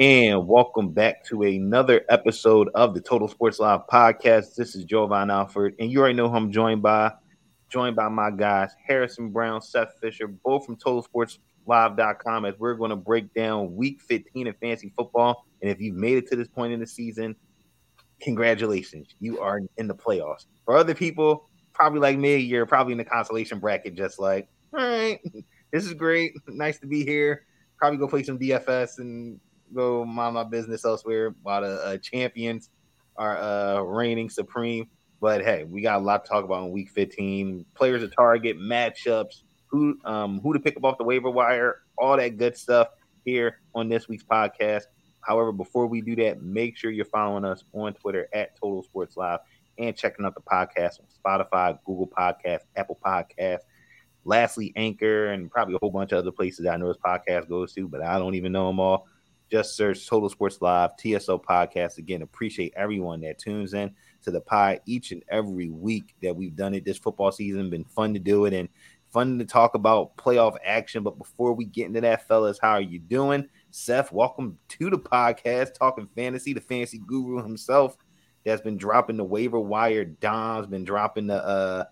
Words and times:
and 0.00 0.48
welcome 0.48 0.88
back 0.88 1.22
to 1.22 1.42
another 1.42 2.06
episode 2.08 2.70
of 2.74 2.94
the 2.94 3.00
Total 3.02 3.28
Sports 3.28 3.58
Live 3.58 3.82
podcast. 3.86 4.54
This 4.54 4.74
is 4.74 4.84
Jovan 4.84 5.28
Alford, 5.28 5.74
and 5.78 5.92
you 5.92 6.00
already 6.00 6.14
know 6.14 6.26
who 6.26 6.36
I'm 6.36 6.50
joined 6.50 6.80
by. 6.80 7.12
Joined 7.68 7.96
by 7.96 8.08
my 8.08 8.30
guys, 8.30 8.70
Harrison 8.82 9.28
Brown, 9.28 9.60
Seth 9.60 9.92
Fisher, 10.00 10.26
both 10.26 10.64
from 10.64 10.76
TotalSportsLive.com, 10.76 12.46
as 12.46 12.54
we're 12.58 12.76
going 12.76 12.88
to 12.88 12.96
break 12.96 13.34
down 13.34 13.76
Week 13.76 14.00
15 14.00 14.46
of 14.46 14.56
fantasy 14.56 14.90
football. 14.96 15.44
And 15.60 15.70
if 15.70 15.82
you've 15.82 15.96
made 15.96 16.16
it 16.16 16.26
to 16.28 16.36
this 16.36 16.48
point 16.48 16.72
in 16.72 16.80
the 16.80 16.86
season, 16.86 17.36
congratulations, 18.22 19.14
you 19.20 19.38
are 19.38 19.60
in 19.76 19.86
the 19.86 19.94
playoffs. 19.94 20.46
For 20.64 20.78
other 20.78 20.94
people, 20.94 21.50
probably 21.74 22.00
like 22.00 22.16
me, 22.16 22.36
you're 22.36 22.64
probably 22.64 22.92
in 22.92 22.98
the 22.98 23.04
consolation 23.04 23.58
bracket, 23.58 23.96
just 23.96 24.18
like, 24.18 24.48
all 24.72 24.80
right, 24.80 25.20
this 25.72 25.84
is 25.84 25.92
great, 25.92 26.32
nice 26.48 26.78
to 26.78 26.86
be 26.86 27.04
here. 27.04 27.44
Probably 27.76 27.98
go 27.98 28.08
play 28.08 28.22
some 28.22 28.38
DFS 28.38 28.98
and 28.98 29.38
go 29.74 30.04
mind 30.04 30.34
my 30.34 30.44
business 30.44 30.84
elsewhere 30.84 31.34
while 31.42 31.62
the 31.62 31.74
uh, 31.84 31.96
champions 31.98 32.70
are 33.16 33.38
uh, 33.38 33.80
reigning 33.82 34.30
supreme. 34.30 34.88
But 35.20 35.44
hey, 35.44 35.64
we 35.64 35.82
got 35.82 36.00
a 36.00 36.04
lot 36.04 36.24
to 36.24 36.30
talk 36.30 36.44
about 36.44 36.64
in 36.64 36.70
week 36.70 36.90
15. 36.90 37.66
Players 37.74 38.02
to 38.02 38.08
target, 38.08 38.58
matchups, 38.58 39.42
who 39.66 39.98
um, 40.04 40.40
who 40.40 40.52
to 40.52 40.60
pick 40.60 40.76
up 40.76 40.84
off 40.84 40.98
the 40.98 41.04
waiver 41.04 41.30
wire, 41.30 41.82
all 41.98 42.16
that 42.16 42.38
good 42.38 42.56
stuff 42.56 42.88
here 43.24 43.60
on 43.74 43.88
this 43.88 44.08
week's 44.08 44.24
podcast. 44.24 44.84
However, 45.20 45.52
before 45.52 45.86
we 45.86 46.00
do 46.00 46.16
that, 46.16 46.42
make 46.42 46.76
sure 46.76 46.90
you're 46.90 47.04
following 47.04 47.44
us 47.44 47.62
on 47.74 47.92
Twitter 47.94 48.28
at 48.32 48.58
Total 48.58 48.82
Sports 48.82 49.16
Live 49.16 49.40
and 49.78 49.96
checking 49.96 50.24
out 50.24 50.34
the 50.34 50.40
podcast 50.40 50.98
on 51.00 51.06
Spotify, 51.24 51.78
Google 51.84 52.08
Podcast, 52.08 52.60
Apple 52.76 52.98
Podcast, 53.04 53.60
lastly 54.24 54.72
Anchor, 54.76 55.28
and 55.28 55.50
probably 55.50 55.74
a 55.74 55.78
whole 55.78 55.90
bunch 55.90 56.12
of 56.12 56.18
other 56.18 56.32
places 56.32 56.66
I 56.66 56.76
know 56.76 56.88
this 56.88 56.96
podcast 57.04 57.48
goes 57.48 57.72
to, 57.74 57.88
but 57.88 58.02
I 58.02 58.18
don't 58.18 58.34
even 58.34 58.52
know 58.52 58.66
them 58.66 58.80
all. 58.80 59.06
Just 59.50 59.76
search 59.76 60.06
Total 60.06 60.28
Sports 60.28 60.58
Live, 60.60 60.96
TSO 60.96 61.38
Podcast. 61.40 61.98
Again, 61.98 62.22
appreciate 62.22 62.72
everyone 62.76 63.20
that 63.22 63.40
tunes 63.40 63.74
in 63.74 63.92
to 64.22 64.30
the 64.30 64.40
pod 64.40 64.80
each 64.86 65.10
and 65.10 65.24
every 65.28 65.70
week 65.70 66.14
that 66.22 66.36
we've 66.36 66.54
done 66.54 66.72
it 66.72 66.84
this 66.84 66.98
football 66.98 67.32
season. 67.32 67.68
Been 67.68 67.84
fun 67.84 68.14
to 68.14 68.20
do 68.20 68.44
it 68.44 68.54
and 68.54 68.68
fun 69.10 69.40
to 69.40 69.44
talk 69.44 69.74
about 69.74 70.16
playoff 70.16 70.54
action. 70.64 71.02
But 71.02 71.18
before 71.18 71.52
we 71.52 71.64
get 71.64 71.86
into 71.86 72.00
that, 72.00 72.28
fellas, 72.28 72.60
how 72.62 72.74
are 72.74 72.80
you 72.80 73.00
doing? 73.00 73.48
Seth, 73.72 74.12
welcome 74.12 74.56
to 74.68 74.88
the 74.88 74.98
podcast, 74.98 75.74
talking 75.74 76.08
fantasy, 76.14 76.52
the 76.52 76.60
fantasy 76.60 77.00
guru 77.04 77.42
himself 77.42 77.96
that's 78.44 78.62
been 78.62 78.76
dropping 78.76 79.16
the 79.16 79.24
waiver 79.24 79.58
wire 79.58 80.04
Dom's 80.04 80.68
been 80.68 80.84
dropping 80.84 81.26
the 81.26 81.44
uh 81.44 81.84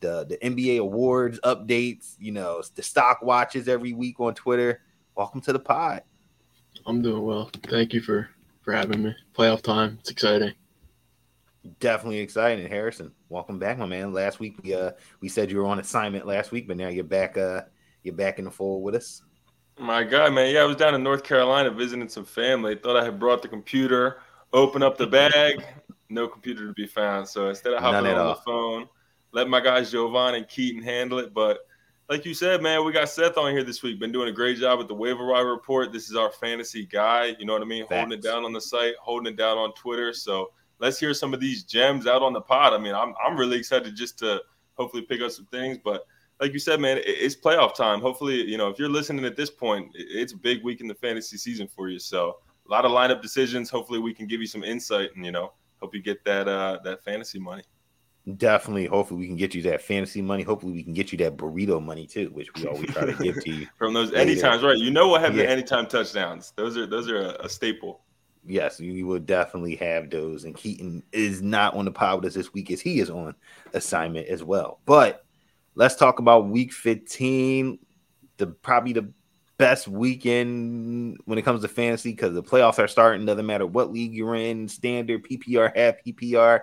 the 0.00 0.26
the 0.26 0.36
NBA 0.38 0.80
awards 0.80 1.38
updates, 1.44 2.16
you 2.18 2.32
know, 2.32 2.60
the 2.74 2.82
stock 2.82 3.22
watches 3.22 3.68
every 3.68 3.92
week 3.92 4.18
on 4.18 4.34
Twitter. 4.34 4.82
Welcome 5.14 5.40
to 5.42 5.52
the 5.52 5.60
pod. 5.60 6.02
I'm 6.88 7.02
doing 7.02 7.22
well. 7.22 7.50
Thank 7.64 7.92
you 7.92 8.00
for 8.00 8.30
for 8.62 8.72
having 8.72 9.02
me. 9.02 9.14
Playoff 9.36 9.60
time. 9.60 9.98
It's 10.00 10.10
exciting. 10.10 10.54
Definitely 11.80 12.20
exciting, 12.20 12.66
Harrison. 12.66 13.12
Welcome 13.28 13.58
back, 13.58 13.76
my 13.76 13.84
man. 13.84 14.14
Last 14.14 14.40
week 14.40 14.58
we 14.62 14.74
uh 14.74 14.92
we 15.20 15.28
said 15.28 15.50
you 15.50 15.58
were 15.58 15.66
on 15.66 15.78
assignment 15.78 16.26
last 16.26 16.50
week, 16.50 16.66
but 16.66 16.78
now 16.78 16.88
you're 16.88 17.04
back 17.04 17.36
uh 17.36 17.60
you're 18.02 18.14
back 18.14 18.38
in 18.38 18.46
the 18.46 18.50
fold 18.50 18.82
with 18.82 18.94
us. 18.94 19.20
My 19.78 20.02
God, 20.02 20.32
man. 20.32 20.54
Yeah, 20.54 20.62
I 20.62 20.64
was 20.64 20.76
down 20.76 20.94
in 20.94 21.02
North 21.02 21.22
Carolina 21.24 21.70
visiting 21.70 22.08
some 22.08 22.24
family. 22.24 22.74
Thought 22.74 22.96
I 22.96 23.04
had 23.04 23.20
brought 23.20 23.42
the 23.42 23.48
computer, 23.48 24.22
open 24.54 24.82
up 24.82 24.96
the 24.96 25.06
bag, 25.06 25.62
no 26.08 26.26
computer 26.26 26.66
to 26.68 26.72
be 26.72 26.86
found. 26.86 27.28
So 27.28 27.50
instead 27.50 27.74
of 27.74 27.82
hopping 27.82 28.10
on 28.10 28.18
all. 28.18 28.34
the 28.34 28.40
phone, 28.40 28.88
let 29.32 29.50
my 29.50 29.60
guys 29.60 29.92
Jovan 29.92 30.36
and 30.36 30.48
Keaton 30.48 30.82
handle 30.82 31.18
it. 31.18 31.34
But 31.34 31.58
like 32.08 32.24
you 32.24 32.32
said, 32.32 32.62
man, 32.62 32.84
we 32.84 32.92
got 32.92 33.08
Seth 33.10 33.36
on 33.36 33.52
here 33.52 33.62
this 33.62 33.82
week. 33.82 34.00
Been 34.00 34.12
doing 34.12 34.28
a 34.28 34.32
great 34.32 34.58
job 34.58 34.78
with 34.78 34.88
the 34.88 34.94
waiver 34.94 35.26
wire 35.26 35.46
report. 35.46 35.92
This 35.92 36.08
is 36.08 36.16
our 36.16 36.30
fantasy 36.30 36.86
guy. 36.86 37.36
You 37.38 37.44
know 37.44 37.52
what 37.52 37.62
I 37.62 37.66
mean? 37.66 37.86
Facts. 37.86 37.94
Holding 38.00 38.18
it 38.18 38.22
down 38.22 38.44
on 38.44 38.52
the 38.52 38.60
site, 38.60 38.94
holding 39.00 39.32
it 39.32 39.36
down 39.36 39.58
on 39.58 39.74
Twitter. 39.74 40.14
So 40.14 40.50
let's 40.78 40.98
hear 40.98 41.12
some 41.12 41.34
of 41.34 41.40
these 41.40 41.64
gems 41.64 42.06
out 42.06 42.22
on 42.22 42.32
the 42.32 42.40
pod. 42.40 42.72
I 42.72 42.78
mean, 42.78 42.94
I'm 42.94 43.14
I'm 43.24 43.36
really 43.36 43.58
excited 43.58 43.94
just 43.94 44.18
to 44.20 44.42
hopefully 44.74 45.02
pick 45.02 45.20
up 45.20 45.30
some 45.32 45.46
things. 45.46 45.78
But 45.84 46.06
like 46.40 46.52
you 46.54 46.58
said, 46.58 46.80
man, 46.80 46.98
it's 47.04 47.36
playoff 47.36 47.74
time. 47.74 48.00
Hopefully, 48.00 48.42
you 48.42 48.56
know, 48.56 48.68
if 48.68 48.78
you're 48.78 48.88
listening 48.88 49.26
at 49.26 49.36
this 49.36 49.50
point, 49.50 49.90
it's 49.94 50.32
a 50.32 50.36
big 50.36 50.64
week 50.64 50.80
in 50.80 50.88
the 50.88 50.94
fantasy 50.94 51.36
season 51.36 51.68
for 51.68 51.90
you. 51.90 51.98
So 51.98 52.38
a 52.66 52.70
lot 52.70 52.86
of 52.86 52.90
lineup 52.90 53.20
decisions. 53.20 53.68
Hopefully, 53.68 53.98
we 53.98 54.14
can 54.14 54.26
give 54.26 54.40
you 54.40 54.46
some 54.46 54.64
insight 54.64 55.10
and 55.14 55.26
you 55.26 55.32
know, 55.32 55.52
hope 55.80 55.94
you 55.94 56.02
get 56.02 56.24
that 56.24 56.48
uh 56.48 56.78
that 56.84 57.04
fantasy 57.04 57.38
money. 57.38 57.64
Definitely. 58.36 58.86
Hopefully, 58.86 59.20
we 59.20 59.26
can 59.26 59.36
get 59.36 59.54
you 59.54 59.62
that 59.62 59.80
fantasy 59.80 60.20
money. 60.20 60.42
Hopefully, 60.42 60.72
we 60.72 60.82
can 60.82 60.92
get 60.92 61.12
you 61.12 61.18
that 61.18 61.36
burrito 61.36 61.82
money 61.82 62.06
too, 62.06 62.30
which 62.32 62.52
we 62.54 62.66
always 62.66 62.90
try 62.90 63.06
to 63.06 63.14
give 63.22 63.42
to 63.44 63.50
you 63.50 63.66
from 63.78 63.94
those 63.94 64.12
anytimes. 64.12 64.62
Right? 64.62 64.76
You 64.76 64.90
know, 64.90 65.08
we'll 65.08 65.20
have 65.20 65.36
yeah. 65.36 65.44
the 65.44 65.50
anytime 65.50 65.86
touchdowns. 65.86 66.52
Those 66.56 66.76
are 66.76 66.86
those 66.86 67.08
are 67.08 67.18
a, 67.18 67.44
a 67.44 67.48
staple. 67.48 68.00
Yes, 68.44 68.80
we 68.80 69.02
will 69.02 69.18
definitely 69.18 69.76
have 69.76 70.10
those. 70.10 70.44
And 70.44 70.54
Keaton 70.54 71.02
is 71.12 71.42
not 71.42 71.74
on 71.74 71.84
the 71.84 71.90
pod 71.90 72.22
with 72.22 72.30
us 72.30 72.34
this 72.34 72.52
week 72.52 72.70
as 72.70 72.80
he 72.80 72.98
is 72.98 73.10
on 73.10 73.34
assignment 73.72 74.26
as 74.28 74.42
well. 74.42 74.80
But 74.84 75.24
let's 75.74 75.96
talk 75.96 76.18
about 76.18 76.48
Week 76.48 76.72
15, 76.72 77.78
the 78.38 78.46
probably 78.46 78.94
the 78.94 79.12
best 79.58 79.86
weekend 79.88 81.18
when 81.26 81.38
it 81.38 81.42
comes 81.42 81.62
to 81.62 81.68
fantasy 81.68 82.12
because 82.12 82.34
the 82.34 82.42
playoffs 82.42 82.78
are 82.78 82.88
starting. 82.88 83.26
Doesn't 83.26 83.46
matter 83.46 83.66
what 83.66 83.92
league 83.92 84.14
you're 84.14 84.34
in, 84.34 84.66
standard, 84.66 85.24
PPR, 85.24 85.76
half 85.76 85.94
PPR 86.06 86.62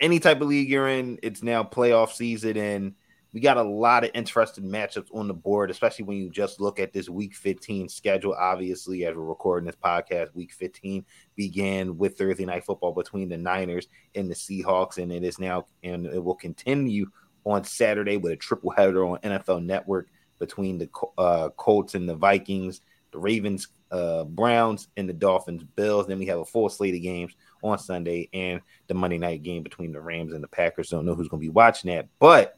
any 0.00 0.20
type 0.20 0.40
of 0.40 0.48
league 0.48 0.68
you're 0.68 0.88
in, 0.88 1.18
it's 1.22 1.42
now 1.42 1.62
playoff 1.62 2.12
season, 2.12 2.56
and 2.56 2.94
we 3.32 3.40
got 3.40 3.56
a 3.56 3.62
lot 3.62 4.04
of 4.04 4.10
interesting 4.14 4.64
matchups 4.64 5.14
on 5.14 5.28
the 5.28 5.34
board, 5.34 5.70
especially 5.70 6.04
when 6.06 6.16
you 6.16 6.30
just 6.30 6.60
look 6.60 6.78
at 6.78 6.92
this 6.92 7.08
week 7.08 7.34
15 7.34 7.88
schedule. 7.88 8.34
Obviously, 8.38 9.04
as 9.04 9.14
we're 9.14 9.22
recording 9.22 9.66
this 9.66 9.76
podcast, 9.76 10.34
week 10.34 10.52
15 10.52 11.04
began 11.36 11.98
with 11.98 12.16
Thursday 12.16 12.46
night 12.46 12.64
football 12.64 12.92
between 12.92 13.28
the 13.28 13.36
Niners 13.36 13.88
and 14.14 14.30
the 14.30 14.34
Seahawks, 14.34 14.98
and 14.98 15.12
it 15.12 15.24
is 15.24 15.38
now 15.38 15.66
and 15.82 16.06
it 16.06 16.22
will 16.22 16.34
continue 16.34 17.06
on 17.44 17.64
Saturday 17.64 18.16
with 18.16 18.32
a 18.32 18.36
triple 18.36 18.70
header 18.70 19.04
on 19.04 19.18
NFL 19.18 19.64
Network 19.64 20.08
between 20.38 20.78
the 20.78 20.88
uh, 21.18 21.48
Colts 21.50 21.94
and 21.94 22.08
the 22.08 22.14
Vikings, 22.14 22.80
the 23.12 23.18
Ravens, 23.18 23.68
uh, 23.90 24.24
Browns, 24.24 24.88
and 24.96 25.08
the 25.08 25.12
Dolphins, 25.12 25.64
Bills. 25.64 26.06
Then 26.06 26.18
we 26.18 26.26
have 26.26 26.38
a 26.38 26.44
full 26.44 26.68
slate 26.68 26.94
of 26.94 27.02
games 27.02 27.32
on 27.62 27.78
Sunday 27.78 28.28
and 28.32 28.60
the 28.86 28.94
Monday 28.94 29.18
night 29.18 29.42
game 29.42 29.62
between 29.62 29.92
the 29.92 30.00
Rams 30.00 30.32
and 30.32 30.42
the 30.42 30.48
Packers. 30.48 30.90
Don't 30.90 31.06
know 31.06 31.14
who's 31.14 31.28
going 31.28 31.40
to 31.40 31.46
be 31.46 31.52
watching 31.52 31.90
that, 31.90 32.08
but 32.18 32.56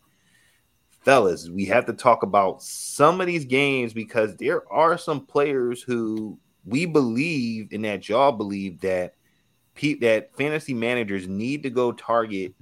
fellas, 1.04 1.48
we 1.48 1.64
have 1.66 1.86
to 1.86 1.92
talk 1.92 2.22
about 2.22 2.62
some 2.62 3.20
of 3.20 3.26
these 3.26 3.44
games 3.44 3.92
because 3.92 4.36
there 4.36 4.70
are 4.72 4.98
some 4.98 5.24
players 5.24 5.82
who 5.82 6.38
we 6.64 6.86
believe 6.86 7.68
and 7.72 7.84
that 7.84 8.08
y'all 8.08 8.32
believe 8.32 8.80
that 8.80 9.14
pe- 9.74 9.98
that 9.98 10.34
fantasy 10.36 10.74
managers 10.74 11.26
need 11.26 11.62
to 11.62 11.70
go 11.70 11.92
target 11.92 12.54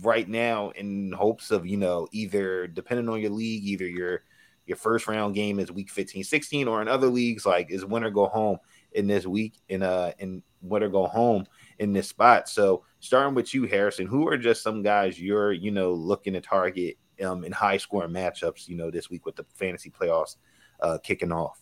right 0.00 0.28
now 0.28 0.70
in 0.70 1.12
hopes 1.12 1.50
of 1.50 1.66
you 1.66 1.76
know 1.76 2.06
either 2.12 2.66
depending 2.66 3.08
on 3.08 3.20
your 3.20 3.30
league 3.30 3.64
either 3.64 3.86
your 3.86 4.22
your 4.66 4.76
first 4.76 5.08
round 5.08 5.34
game 5.34 5.58
is 5.58 5.72
week 5.72 5.90
15 5.90 6.24
16 6.24 6.68
or 6.68 6.80
in 6.80 6.88
other 6.88 7.08
leagues 7.08 7.44
like 7.44 7.70
is 7.70 7.84
winner 7.84 8.10
go 8.10 8.26
home 8.26 8.58
in 8.92 9.06
this 9.06 9.26
week 9.26 9.54
in 9.68 9.82
uh 9.82 10.12
in 10.18 10.42
winner 10.62 10.88
go 10.88 11.06
home 11.06 11.46
in 11.78 11.92
this 11.92 12.08
spot. 12.08 12.48
So 12.48 12.84
starting 13.00 13.34
with 13.34 13.52
you, 13.52 13.64
Harrison, 13.66 14.06
who 14.06 14.28
are 14.28 14.38
just 14.38 14.62
some 14.62 14.82
guys 14.82 15.20
you're, 15.20 15.52
you 15.52 15.70
know, 15.70 15.92
looking 15.92 16.32
to 16.34 16.40
target 16.40 16.96
um, 17.24 17.44
in 17.44 17.52
high 17.52 17.76
scoring 17.76 18.12
matchups, 18.12 18.68
you 18.68 18.76
know, 18.76 18.90
this 18.90 19.10
week 19.10 19.26
with 19.26 19.36
the 19.36 19.44
fantasy 19.54 19.90
playoffs 19.90 20.36
uh, 20.80 20.98
kicking 21.02 21.32
off? 21.32 21.60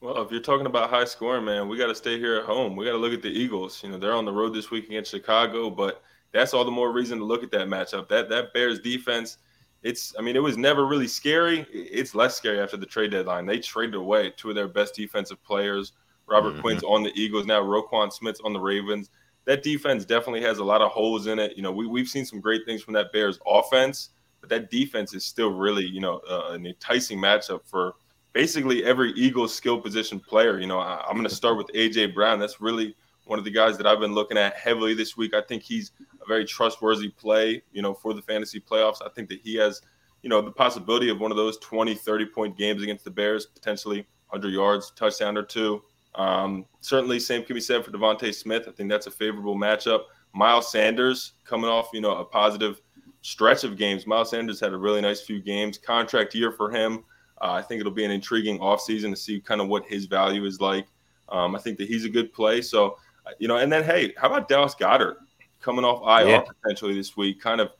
Well, 0.00 0.22
if 0.22 0.30
you're 0.30 0.40
talking 0.40 0.66
about 0.66 0.90
high 0.90 1.04
scoring, 1.04 1.44
man, 1.44 1.68
we 1.68 1.76
got 1.76 1.88
to 1.88 1.94
stay 1.94 2.18
here 2.18 2.36
at 2.36 2.44
home. 2.44 2.76
We 2.76 2.84
got 2.84 2.92
to 2.92 2.98
look 2.98 3.12
at 3.12 3.22
the 3.22 3.30
Eagles. 3.30 3.82
You 3.82 3.90
know, 3.90 3.98
they're 3.98 4.14
on 4.14 4.24
the 4.24 4.32
road 4.32 4.54
this 4.54 4.70
week 4.70 4.86
against 4.86 5.10
Chicago, 5.10 5.70
but 5.70 6.02
that's 6.32 6.54
all 6.54 6.64
the 6.64 6.70
more 6.70 6.92
reason 6.92 7.18
to 7.18 7.24
look 7.24 7.42
at 7.42 7.50
that 7.50 7.66
matchup. 7.66 8.08
That 8.08 8.28
that 8.28 8.52
Bears 8.52 8.78
defense, 8.78 9.38
it's 9.82 10.14
I 10.18 10.22
mean, 10.22 10.36
it 10.36 10.42
was 10.42 10.56
never 10.56 10.86
really 10.86 11.08
scary. 11.08 11.66
It's 11.72 12.14
less 12.14 12.36
scary 12.36 12.60
after 12.60 12.76
the 12.76 12.86
trade 12.86 13.12
deadline. 13.12 13.46
They 13.46 13.58
traded 13.58 13.94
away 13.94 14.32
two 14.36 14.50
of 14.50 14.54
their 14.54 14.68
best 14.68 14.94
defensive 14.94 15.42
players 15.42 15.92
Robert 16.28 16.52
mm-hmm. 16.52 16.60
Quinn's 16.60 16.82
on 16.84 17.02
the 17.02 17.12
Eagles 17.14 17.46
now. 17.46 17.62
Roquan 17.62 18.12
Smith's 18.12 18.40
on 18.44 18.52
the 18.52 18.60
Ravens. 18.60 19.10
That 19.46 19.62
defense 19.62 20.04
definitely 20.04 20.42
has 20.42 20.58
a 20.58 20.64
lot 20.64 20.82
of 20.82 20.90
holes 20.90 21.26
in 21.26 21.38
it. 21.38 21.56
You 21.56 21.62
know, 21.62 21.72
we, 21.72 21.86
we've 21.86 22.08
seen 22.08 22.24
some 22.24 22.40
great 22.40 22.64
things 22.66 22.82
from 22.82 22.94
that 22.94 23.12
Bears 23.12 23.38
offense, 23.46 24.10
but 24.40 24.50
that 24.50 24.70
defense 24.70 25.14
is 25.14 25.24
still 25.24 25.50
really, 25.50 25.86
you 25.86 26.00
know, 26.00 26.20
uh, 26.28 26.50
an 26.50 26.66
enticing 26.66 27.18
matchup 27.18 27.60
for 27.64 27.94
basically 28.34 28.84
every 28.84 29.12
Eagles 29.12 29.54
skill 29.54 29.80
position 29.80 30.20
player. 30.20 30.60
You 30.60 30.66
know, 30.66 30.78
I, 30.78 31.02
I'm 31.06 31.14
going 31.14 31.28
to 31.28 31.34
start 31.34 31.56
with 31.56 31.70
A.J. 31.74 32.08
Brown. 32.08 32.38
That's 32.38 32.60
really 32.60 32.94
one 33.28 33.38
of 33.38 33.44
the 33.44 33.50
guys 33.50 33.76
that 33.76 33.86
I've 33.86 34.00
been 34.00 34.14
looking 34.14 34.38
at 34.38 34.56
heavily 34.56 34.94
this 34.94 35.16
week. 35.16 35.34
I 35.34 35.42
think 35.42 35.62
he's 35.62 35.92
a 36.22 36.26
very 36.26 36.44
trustworthy 36.44 37.08
play, 37.08 37.62
you 37.72 37.82
know, 37.82 37.94
for 37.94 38.14
the 38.14 38.22
fantasy 38.22 38.60
playoffs. 38.60 39.04
I 39.04 39.08
think 39.10 39.28
that 39.28 39.40
he 39.40 39.56
has, 39.56 39.82
you 40.22 40.30
know, 40.30 40.40
the 40.40 40.50
possibility 40.50 41.10
of 41.10 41.20
one 41.20 41.30
of 41.30 41.36
those 41.36 41.58
20, 41.58 41.94
30 41.94 42.26
point 42.26 42.56
games 42.56 42.82
against 42.82 43.04
the 43.04 43.10
Bears, 43.10 43.46
potentially 43.46 44.06
100 44.30 44.52
yards, 44.52 44.92
touchdown 44.96 45.36
or 45.36 45.42
two. 45.42 45.82
Um, 46.14 46.64
certainly, 46.80 47.20
same 47.20 47.44
can 47.44 47.54
be 47.54 47.60
said 47.60 47.84
for 47.84 47.90
DeVonta 47.90 48.34
Smith. 48.34 48.64
I 48.66 48.72
think 48.72 48.90
that's 48.90 49.06
a 49.06 49.10
favorable 49.10 49.56
matchup. 49.56 50.04
Miles 50.32 50.70
Sanders 50.70 51.32
coming 51.44 51.70
off, 51.70 51.90
you 51.92 52.00
know, 52.00 52.16
a 52.16 52.24
positive 52.24 52.80
stretch 53.22 53.64
of 53.64 53.76
games. 53.76 54.06
Miles 54.06 54.30
Sanders 54.30 54.60
had 54.60 54.72
a 54.72 54.78
really 54.78 55.00
nice 55.00 55.20
few 55.20 55.40
games. 55.40 55.78
Contract 55.78 56.34
year 56.34 56.52
for 56.52 56.70
him. 56.70 57.04
Uh, 57.40 57.52
I 57.52 57.62
think 57.62 57.80
it'll 57.80 57.92
be 57.92 58.04
an 58.04 58.10
intriguing 58.10 58.58
offseason 58.58 59.10
to 59.10 59.16
see 59.16 59.40
kind 59.40 59.60
of 59.60 59.68
what 59.68 59.84
his 59.86 60.06
value 60.06 60.44
is 60.44 60.60
like. 60.60 60.86
Um, 61.28 61.54
I 61.54 61.58
think 61.58 61.78
that 61.78 61.88
he's 61.88 62.04
a 62.04 62.08
good 62.08 62.32
play. 62.32 62.62
So, 62.62 62.96
you 63.38 63.48
know, 63.48 63.56
and 63.56 63.72
then 63.72 63.84
hey, 63.84 64.14
how 64.16 64.28
about 64.28 64.48
Dallas 64.48 64.74
Goedert 64.74 65.16
coming 65.60 65.84
off 65.84 66.02
IR 66.02 66.28
yeah. 66.28 66.40
potentially 66.40 66.94
this 66.94 67.16
week? 67.16 67.40
Kind 67.40 67.60
of 67.60 67.70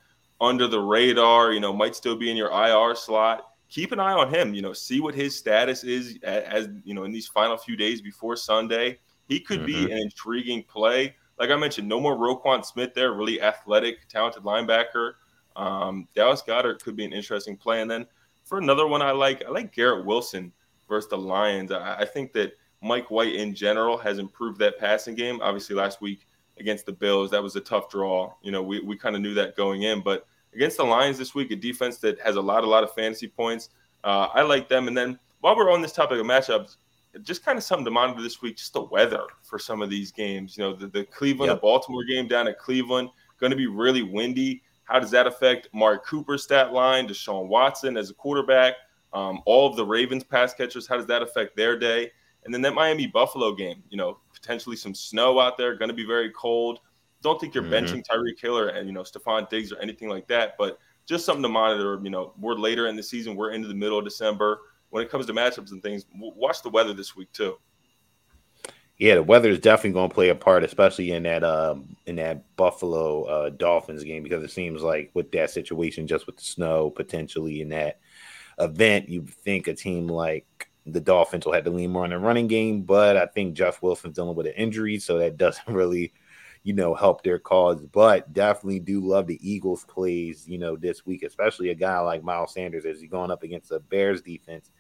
under 0.41 0.67
the 0.69 0.81
radar. 0.81 1.53
You 1.53 1.61
know, 1.61 1.73
might 1.73 1.97
still 1.97 2.17
be 2.17 2.31
in 2.31 2.37
your 2.37 2.51
IR 2.51 2.95
slot. 2.95 3.45
Keep 3.69 3.93
an 3.93 4.01
eye 4.01 4.13
on 4.13 4.33
him. 4.33 4.55
You 4.55 4.63
know, 4.63 4.73
see 4.73 5.01
what 5.01 5.15
his 5.15 5.37
status 5.37 5.85
is 5.85 6.19
as, 6.23 6.45
as 6.45 6.69
you 6.85 6.95
know 6.95 7.05
in 7.05 7.13
these 7.13 7.27
final 7.27 7.57
few 7.57 7.77
days 7.77 8.01
before 8.01 8.37
Sunday. 8.37 8.99
He 9.29 9.41
could 9.41 9.61
mm-hmm. 9.61 9.87
be 9.87 9.93
an 9.93 9.99
intriguing 9.99 10.63
play. 10.65 11.15
Like 11.39 11.51
I 11.51 11.57
mentioned, 11.57 11.89
no 11.89 12.01
more 12.01 12.17
Roquan 12.17 12.65
Smith 12.65 12.95
there. 12.95 13.13
Really 13.13 13.41
athletic, 13.41 14.09
talented 14.09 14.43
linebacker. 14.43 15.13
Um, 15.55 16.09
Dallas 16.15 16.43
Goedert 16.43 16.83
could 16.83 16.97
be 16.97 17.05
an 17.05 17.13
interesting 17.13 17.57
play. 17.57 17.83
And 17.83 17.91
then 17.91 18.07
for 18.45 18.59
another 18.59 18.87
one, 18.87 19.03
I 19.03 19.11
like 19.11 19.45
I 19.45 19.51
like 19.51 19.75
Garrett 19.75 20.07
Wilson 20.07 20.53
versus 20.89 21.11
the 21.11 21.19
Lions. 21.19 21.71
I, 21.71 21.99
I 22.01 22.05
think 22.05 22.33
that 22.33 22.57
Mike 22.83 23.11
White 23.11 23.35
in 23.35 23.55
general 23.55 23.97
has 23.99 24.19
improved 24.19 24.59
that 24.61 24.79
passing 24.79 25.15
game. 25.15 25.41
Obviously, 25.43 25.75
last 25.75 26.01
week 26.01 26.27
against 26.59 26.87
the 26.87 26.93
Bills, 26.93 27.31
that 27.31 27.43
was 27.43 27.57
a 27.57 27.61
tough 27.61 27.91
draw. 27.91 28.33
You 28.43 28.53
know, 28.53 28.63
we, 28.63 28.81
we 28.81 28.97
kind 28.97 29.17
of 29.17 29.23
knew 29.23 29.35
that 29.35 29.57
going 29.57 29.83
in, 29.83 30.01
but 30.01 30.27
against 30.55 30.77
the 30.77 30.85
Lions 30.85 31.19
this 31.19 31.35
week, 31.35 31.51
a 31.51 31.57
defense 31.57 31.99
that 31.99 32.19
has 32.21 32.37
a 32.37 32.41
lot, 32.41 32.65
a 32.65 32.67
lot 32.67 32.85
of 32.85 32.93
fantasy 32.95 33.29
points. 33.29 33.71
Uh, 34.05 34.29
I 34.33 34.43
like 34.43 34.69
them. 34.69 34.89
And 34.89 34.97
then 34.97 35.19
while 35.41 35.57
we're 35.57 35.73
on 35.73 35.83
this 35.83 35.93
topic 35.93 36.19
of 36.19 36.27
matchups, 36.27 36.77
just 37.23 37.45
kind 37.45 37.59
of 37.59 37.65
something 37.65 37.85
to 37.85 37.91
monitor 37.91 38.23
this 38.23 38.43
week, 38.43 38.57
just 38.57 38.73
the 38.73 38.83
weather 38.83 39.23
for 39.43 39.59
some 39.59 39.83
of 39.83 39.91
these 39.91 40.13
games. 40.13 40.57
You 40.57 40.65
know, 40.65 40.75
the, 40.75 40.87
the 40.89 41.05
Cleveland, 41.05 41.51
yep. 41.51 41.59
the 41.59 41.63
Baltimore 41.63 42.05
game 42.05 42.29
down 42.29 42.49
at 42.49 42.59
Cleveland, 42.59 43.11
going 43.41 43.51
to 43.51 43.57
be 43.57 43.67
really 43.67 44.03
windy. 44.03 44.63
How 44.85 44.99
does 44.99 45.11
that 45.11 45.27
affect 45.27 45.69
Amari 45.75 45.99
Cooper's 46.05 46.45
stat 46.45 46.73
line, 46.73 47.09
Deshaun 47.09 47.49
Watson 47.49 47.97
as 47.97 48.11
a 48.11 48.15
quarterback, 48.15 48.75
um, 49.13 49.43
all 49.47 49.69
of 49.69 49.77
the 49.77 49.85
Ravens 49.85 50.25
pass 50.25 50.55
catchers? 50.55 50.87
How 50.87 50.97
does 50.97 51.07
that 51.07 51.23
affect 51.23 51.57
their 51.57 51.79
day? 51.79 52.11
And 52.49 52.55
then 52.55 52.63
that 52.63 52.73
Miami 52.73 53.07
Buffalo 53.07 53.55
game, 53.55 53.83
you 53.91 53.99
know, 53.99 54.17
potentially 54.33 54.75
some 54.75 54.95
snow 54.95 55.39
out 55.39 55.59
there, 55.59 55.77
going 55.77 55.91
to 55.91 55.95
be 55.95 56.07
very 56.07 56.31
cold. 56.31 56.81
Don't 57.21 57.39
think 57.39 57.55
you're 57.55 57.63
mm-hmm. 57.63 57.75
benching 57.75 58.03
Tyreek 58.11 58.41
Hill 58.41 58.71
and, 58.71 58.89
you 58.89 58.95
know, 58.95 59.03
Stefon 59.03 59.51
Diggs 59.51 59.71
or 59.71 59.79
anything 59.81 60.09
like 60.09 60.27
that, 60.29 60.55
but 60.57 60.79
just 61.05 61.27
something 61.27 61.43
to 61.43 61.51
monitor. 61.51 62.01
You 62.03 62.09
know, 62.09 62.33
we're 62.41 62.55
later 62.55 62.87
in 62.87 62.97
the 62.97 63.03
season, 63.03 63.37
we're 63.37 63.51
into 63.51 63.69
the 63.69 63.75
middle 63.75 63.99
of 63.99 64.07
December 64.07 64.61
when 64.89 65.03
it 65.03 65.11
comes 65.11 65.27
to 65.27 65.35
matchups 65.35 65.73
and 65.73 65.83
things, 65.83 66.07
watch 66.15 66.63
the 66.63 66.71
weather 66.71 66.95
this 66.95 67.15
week 67.15 67.31
too. 67.33 67.59
Yeah, 68.97 69.17
the 69.17 69.23
weather 69.23 69.51
is 69.51 69.59
definitely 69.59 69.93
going 69.93 70.09
to 70.09 70.15
play 70.15 70.31
a 70.31 70.35
part, 70.35 70.65
especially 70.65 71.11
in 71.11 71.25
that 71.25 71.45
um, 71.45 71.97
in 72.07 72.17
that 72.17 72.57
Buffalo 72.57 73.25
uh, 73.25 73.51
Dolphins 73.51 74.05
game, 74.05 74.23
because 74.23 74.43
it 74.43 74.51
seems 74.51 74.81
like 74.81 75.11
with 75.13 75.31
that 75.33 75.51
situation, 75.51 76.07
just 76.07 76.27
with 76.27 76.39
the 76.39 76.45
snow 76.45 76.89
potentially 76.89 77.61
in 77.61 77.69
that 77.69 78.01
event, 78.59 79.11
you 79.11 79.27
think 79.27 79.69
a 79.69 79.75
team 79.75 80.09
like 80.09 80.68
the 80.93 81.01
Dolphins 81.01 81.45
will 81.45 81.53
have 81.53 81.65
to 81.65 81.71
lean 81.71 81.93
more 81.93 82.05
on 82.05 82.11
the 82.11 82.19
running 82.19 82.47
game, 82.47 82.83
but 82.83 83.17
I 83.17 83.27
think 83.27 83.55
Jeff 83.55 83.83
Wilson's 83.83 84.17
dealing 84.17 84.37
with 84.37 84.47
an 84.47 84.55
injury, 84.55 84.99
so 84.99 85.19
that 85.19 85.37
doesn't 85.37 85.69
really, 85.73 86.13
you 86.63 86.73
know, 86.73 86.95
help 86.95 87.23
their 87.23 87.39
cause. 87.39 87.83
But 87.83 88.33
definitely 88.33 88.81
do 88.81 89.01
love 89.01 89.27
the 89.27 89.39
Eagles 89.49 89.85
plays, 89.85 90.49
you 90.49 90.59
know, 90.59 90.77
this 90.77 91.07
week, 91.07 91.23
especially 91.23 91.71
a 91.71 91.75
guy 91.75 91.99
like 92.01 92.23
Miles 92.23 92.55
Sanders 92.55 92.85
as 92.85 93.01
he's 93.01 93.11
going 93.11 93.31
up 93.31 93.43
against 93.43 93.71
the 93.71 93.81
Bears 93.81 94.23
defense 94.23 94.71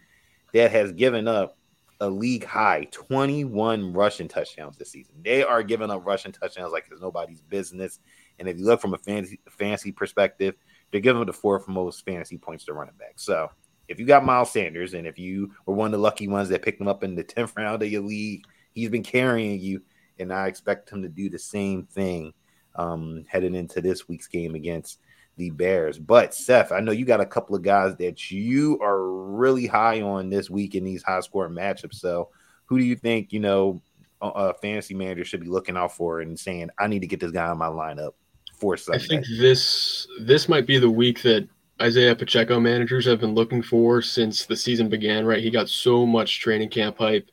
that 0.53 0.71
has 0.71 0.93
given 0.93 1.29
up 1.29 1.57
a 2.01 2.09
league 2.09 2.45
high 2.45 2.87
21 2.93 3.93
rushing 3.93 4.29
touchdowns 4.29 4.77
this 4.77 4.91
season. 4.91 5.17
They 5.23 5.43
are 5.43 5.63
giving 5.63 5.91
up 5.91 6.07
rushing 6.07 6.33
touchdowns 6.33 6.73
like 6.73 6.87
it's 6.91 7.01
nobody's 7.01 7.41
business. 7.41 7.99
And 8.39 8.49
if 8.49 8.59
you 8.59 8.65
look 8.65 8.81
from 8.81 8.95
a 8.95 8.99
fantasy 8.99 9.41
fantasy 9.51 9.91
perspective, 9.91 10.55
they're 10.91 11.01
giving 11.01 11.21
up 11.21 11.27
the 11.27 11.33
fourth 11.33 11.67
most 11.67 12.05
fantasy 12.05 12.39
points 12.39 12.65
to 12.67 12.73
running 12.73 12.95
back. 12.99 13.15
So 13.17 13.51
if 13.89 13.99
you 13.99 14.07
got 14.07 14.25
Miles 14.25 14.53
Sanders 14.53 14.95
and 14.95 15.07
if 15.07 15.19
you 15.19 15.53
were 15.67 15.75
one 15.75 15.87
of 15.87 15.93
the 15.93 15.99
lucky 15.99 16.29
ones 16.29 16.51
that 16.51 16.63
picked 16.63 16.81
him 16.81 16.89
up 16.89 17.03
in 17.03 17.15
the 17.15 17.25
10th 17.25 17.57
round 17.57 17.83
of 17.83 17.91
your 17.91 18.03
league, 18.03 18.45
he's 18.73 18.91
been 18.91 19.03
carrying 19.03 19.59
you. 19.59 19.83
And 20.19 20.33
I 20.33 20.47
expect 20.47 20.91
him 20.91 21.03
to 21.03 21.09
do 21.09 21.31
the 21.31 21.39
same 21.39 21.85
thing 21.85 22.33
um, 22.75 23.25
heading 23.29 23.55
into 23.55 23.81
this 23.81 24.09
week's 24.09 24.29
game 24.29 24.55
against 24.55 25.01
the 25.37 25.51
Bears. 25.51 25.99
But 25.99 26.35
Seth, 26.35 26.73
I 26.73 26.81
know 26.81 26.93
you 26.93 27.05
got 27.05 27.21
a 27.21 27.27
couple 27.27 27.57
of 27.57 27.63
guys 27.63 27.97
that 27.97 28.31
you 28.31 28.79
are 28.83 29.11
really 29.11 29.67
high 29.67 30.03
on 30.03 30.29
this 30.29 30.51
week 30.51 30.75
in 30.75 30.85
these 30.85 31.03
high 31.03 31.21
scoring 31.21 31.55
matchups. 31.55 31.95
So, 31.95 32.29
who 32.67 32.79
do 32.79 32.85
you 32.85 32.97
think 32.97 33.33
you 33.33 33.41
know 33.41 33.81
a 34.21 34.53
fantasy 34.53 34.95
manager 34.95 35.25
should 35.25 35.41
be 35.41 35.49
looking 35.49 35.77
out 35.77 35.93
for 35.93 36.21
and 36.21 36.39
saying, 36.39 36.71
"I 36.79 36.89
need 36.89 37.01
to 37.01 37.07
get 37.07 37.21
this 37.21 37.31
guy 37.31 37.47
on 37.47 37.59
my 37.59 37.69
lineup 37.69 38.13
for 38.55 38.77
Sunday"? 38.77 39.05
I 39.05 39.07
think 39.07 39.27
this 39.39 40.07
this 40.21 40.49
might 40.49 40.67
be 40.67 40.79
the 40.79 40.91
week 40.91 41.23
that 41.23 41.49
Isaiah 41.81 42.17
Pacheco 42.17 42.59
managers 42.59 43.07
have 43.07 43.21
been 43.21 43.35
looking 43.35 43.63
for 43.63 44.03
since 44.03 44.45
the 44.45 44.57
season 44.57 44.89
began. 44.89 45.25
Right, 45.25 45.43
he 45.43 45.51
got 45.51 45.69
so 45.69 46.05
much 46.05 46.41
training 46.41 46.71
camp 46.71 46.99
hype. 46.99 47.31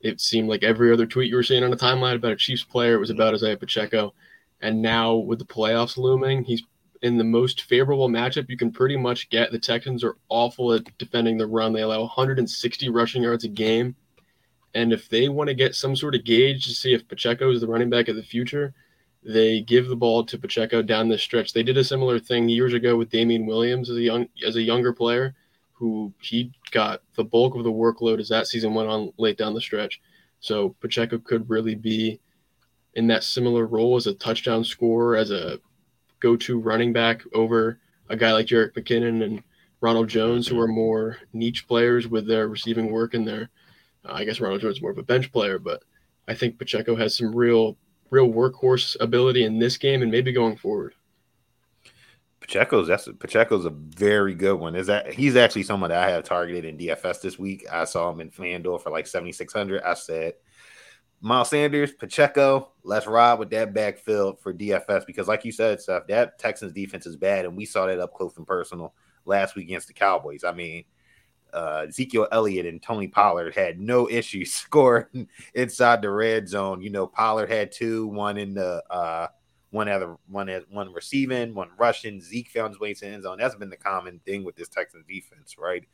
It 0.00 0.20
seemed 0.20 0.48
like 0.48 0.62
every 0.62 0.92
other 0.92 1.06
tweet 1.06 1.30
you 1.30 1.36
were 1.36 1.42
seeing 1.42 1.62
on 1.62 1.70
the 1.70 1.76
timeline 1.76 2.16
about 2.16 2.32
a 2.32 2.36
Chiefs 2.36 2.64
player, 2.64 2.94
it 2.94 3.00
was 3.00 3.10
about 3.10 3.34
Isaiah 3.34 3.56
Pacheco. 3.56 4.14
And 4.60 4.80
now 4.80 5.14
with 5.14 5.38
the 5.38 5.44
playoffs 5.44 5.96
looming, 5.96 6.44
he's 6.44 6.62
in 7.02 7.18
the 7.18 7.24
most 7.24 7.62
favorable 7.62 8.08
matchup 8.08 8.48
you 8.48 8.56
can 8.56 8.70
pretty 8.70 8.96
much 8.96 9.28
get. 9.28 9.50
The 9.50 9.58
Texans 9.58 10.04
are 10.04 10.16
awful 10.28 10.72
at 10.72 10.96
defending 10.98 11.36
the 11.36 11.46
run. 11.46 11.72
They 11.72 11.82
allow 11.82 12.00
160 12.00 12.88
rushing 12.88 13.22
yards 13.22 13.44
a 13.44 13.48
game. 13.48 13.96
And 14.74 14.92
if 14.92 15.08
they 15.08 15.28
want 15.28 15.48
to 15.48 15.54
get 15.54 15.74
some 15.74 15.94
sort 15.94 16.14
of 16.14 16.24
gauge 16.24 16.64
to 16.64 16.74
see 16.74 16.94
if 16.94 17.06
Pacheco 17.06 17.50
is 17.50 17.60
the 17.60 17.66
running 17.66 17.90
back 17.90 18.08
of 18.08 18.16
the 18.16 18.22
future, 18.22 18.72
they 19.24 19.60
give 19.60 19.88
the 19.88 19.96
ball 19.96 20.24
to 20.24 20.38
Pacheco 20.38 20.82
down 20.82 21.08
this 21.08 21.22
stretch. 21.22 21.52
They 21.52 21.62
did 21.62 21.76
a 21.78 21.84
similar 21.84 22.18
thing 22.18 22.48
years 22.48 22.74
ago 22.74 22.96
with 22.96 23.10
Damien 23.10 23.46
Williams 23.46 23.88
as 23.90 23.96
a 23.96 24.02
young 24.02 24.28
as 24.46 24.56
a 24.56 24.62
younger 24.62 24.92
player, 24.92 25.34
who 25.72 26.12
he 26.20 26.52
got 26.70 27.02
the 27.14 27.24
bulk 27.24 27.54
of 27.54 27.64
the 27.64 27.72
workload 27.72 28.20
as 28.20 28.28
that 28.28 28.46
season 28.46 28.74
went 28.74 28.88
on 28.88 29.12
late 29.18 29.38
down 29.38 29.54
the 29.54 29.60
stretch. 29.60 30.00
So 30.40 30.74
Pacheco 30.80 31.18
could 31.18 31.48
really 31.48 31.74
be 31.76 32.20
in 32.94 33.06
that 33.06 33.24
similar 33.24 33.66
role 33.66 33.96
as 33.96 34.06
a 34.06 34.14
touchdown 34.14 34.64
scorer, 34.64 35.16
as 35.16 35.30
a 35.30 35.58
go-to 36.20 36.58
running 36.58 36.92
back 36.92 37.22
over 37.32 37.78
a 38.08 38.16
guy 38.16 38.32
like 38.32 38.46
Jerick 38.46 38.74
McKinnon 38.74 39.24
and 39.24 39.42
Ronald 39.80 40.08
Jones, 40.08 40.46
who 40.46 40.60
are 40.60 40.68
more 40.68 41.18
niche 41.32 41.66
players 41.66 42.06
with 42.06 42.26
their 42.26 42.48
receiving 42.48 42.90
work 42.90 43.14
and 43.14 43.26
their. 43.26 43.50
Uh, 44.04 44.12
I 44.14 44.24
guess 44.24 44.40
Ronald 44.40 44.60
Jones 44.60 44.76
is 44.76 44.82
more 44.82 44.90
of 44.90 44.98
a 44.98 45.02
bench 45.02 45.32
player, 45.32 45.58
but 45.58 45.82
I 46.28 46.34
think 46.34 46.58
Pacheco 46.58 46.96
has 46.96 47.16
some 47.16 47.34
real, 47.34 47.76
real 48.12 48.28
workhorse 48.28 48.94
ability 49.00 49.42
in 49.42 49.58
this 49.58 49.76
game 49.76 50.02
and 50.02 50.10
maybe 50.10 50.32
going 50.32 50.56
forward. 50.56 50.94
Pacheco's 52.40 52.86
that's 52.86 53.08
Pacheco's 53.18 53.64
a 53.64 53.70
very 53.70 54.34
good 54.34 54.56
one. 54.56 54.76
Is 54.76 54.88
that 54.88 55.12
he's 55.12 55.36
actually 55.36 55.62
someone 55.62 55.90
that 55.90 56.06
I 56.06 56.10
have 56.10 56.24
targeted 56.24 56.64
in 56.64 56.76
DFS 56.76 57.22
this 57.22 57.38
week. 57.38 57.64
I 57.72 57.84
saw 57.84 58.10
him 58.10 58.20
in 58.20 58.30
FanDuel 58.30 58.82
for 58.82 58.90
like 58.90 59.06
seventy 59.06 59.32
six 59.32 59.52
hundred. 59.52 59.82
I 59.82 59.94
said 59.94 60.34
Miles 61.22 61.50
Sanders, 61.50 61.92
Pacheco, 61.92 62.72
let's 62.82 63.06
ride 63.06 63.38
with 63.38 63.48
that 63.50 63.72
backfield 63.72 64.40
for 64.40 64.52
DFS 64.52 65.06
because, 65.06 65.28
like 65.28 65.44
you 65.44 65.52
said, 65.52 65.80
stuff 65.80 66.06
that 66.08 66.38
Texans 66.38 66.72
defense 66.72 67.06
is 67.06 67.16
bad, 67.16 67.44
and 67.44 67.56
we 67.56 67.64
saw 67.64 67.86
that 67.86 68.00
up 68.00 68.12
close 68.12 68.36
and 68.36 68.46
personal 68.46 68.92
last 69.24 69.54
week 69.54 69.66
against 69.68 69.86
the 69.86 69.94
Cowboys. 69.94 70.42
I 70.42 70.52
mean, 70.52 70.84
uh, 71.52 71.86
Ezekiel 71.88 72.28
Elliott 72.32 72.66
and 72.66 72.82
Tony 72.82 73.08
Pollard 73.08 73.54
had 73.54 73.78
no 73.80 74.08
issues 74.10 74.52
scoring 74.52 75.28
inside 75.54 76.02
the 76.02 76.10
red 76.10 76.48
zone. 76.48 76.82
You 76.82 76.90
know, 76.90 77.06
Pollard 77.06 77.50
had 77.50 77.72
two, 77.72 78.06
one 78.06 78.38
in 78.38 78.54
the 78.54 78.82
uh, 78.90 79.28
one 79.70 79.88
other 79.88 80.16
one 80.28 80.48
had 80.48 80.64
one 80.70 80.92
receiving, 80.92 81.54
one 81.54 81.70
rushing. 81.78 82.20
Zeke 82.20 82.50
found 82.50 82.72
his 82.72 82.80
way 82.80 82.94
to 82.94 83.00
the 83.00 83.06
end 83.08 83.22
zone. 83.22 83.38
That's 83.38 83.54
been 83.54 83.70
the 83.70 83.76
common 83.76 84.20
thing 84.24 84.44
with 84.44 84.56
this 84.56 84.68
Texans 84.68 85.06
defense, 85.08 85.56
right? 85.58 85.84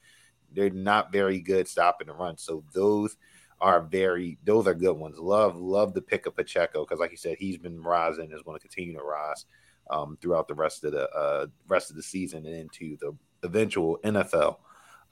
They're 0.53 0.71
not 0.71 1.13
very 1.13 1.41
good 1.41 1.69
stopping 1.69 2.09
the 2.09 2.15
run. 2.15 2.37
So 2.39 2.65
those 2.73 3.17
are 3.61 3.83
very 3.83 4.39
those 4.45 4.67
are 4.67 4.75
good 4.75 4.97
ones. 4.97 5.19
Love 5.19 5.57
love 5.57 5.95
the 5.95 6.03
pick 6.03 6.27
of 6.27 6.37
Pacheco 6.37 6.85
because, 6.85 6.99
like 6.99 7.11
you 7.11 7.17
said, 7.17 7.37
he's 7.39 7.59
been 7.59 7.81
rising 7.83 8.25
and 8.25 8.35
is 8.35 8.43
going 8.43 8.59
to 8.59 8.67
continue 8.67 8.95
to 8.95 9.03
rise 9.03 9.47
um, 9.91 10.19
throughout 10.21 10.49
the 10.49 10.55
rest 10.55 10.85
of 10.85 10.93
the 10.93 11.09
uh, 11.11 11.47
rest 11.69 11.91
of 11.91 11.97
the 11.97 12.03
season 12.03 12.47
and 12.47 12.55
into 12.55 12.97
the 12.99 13.15
eventual 13.43 13.99
NFL 14.05 14.57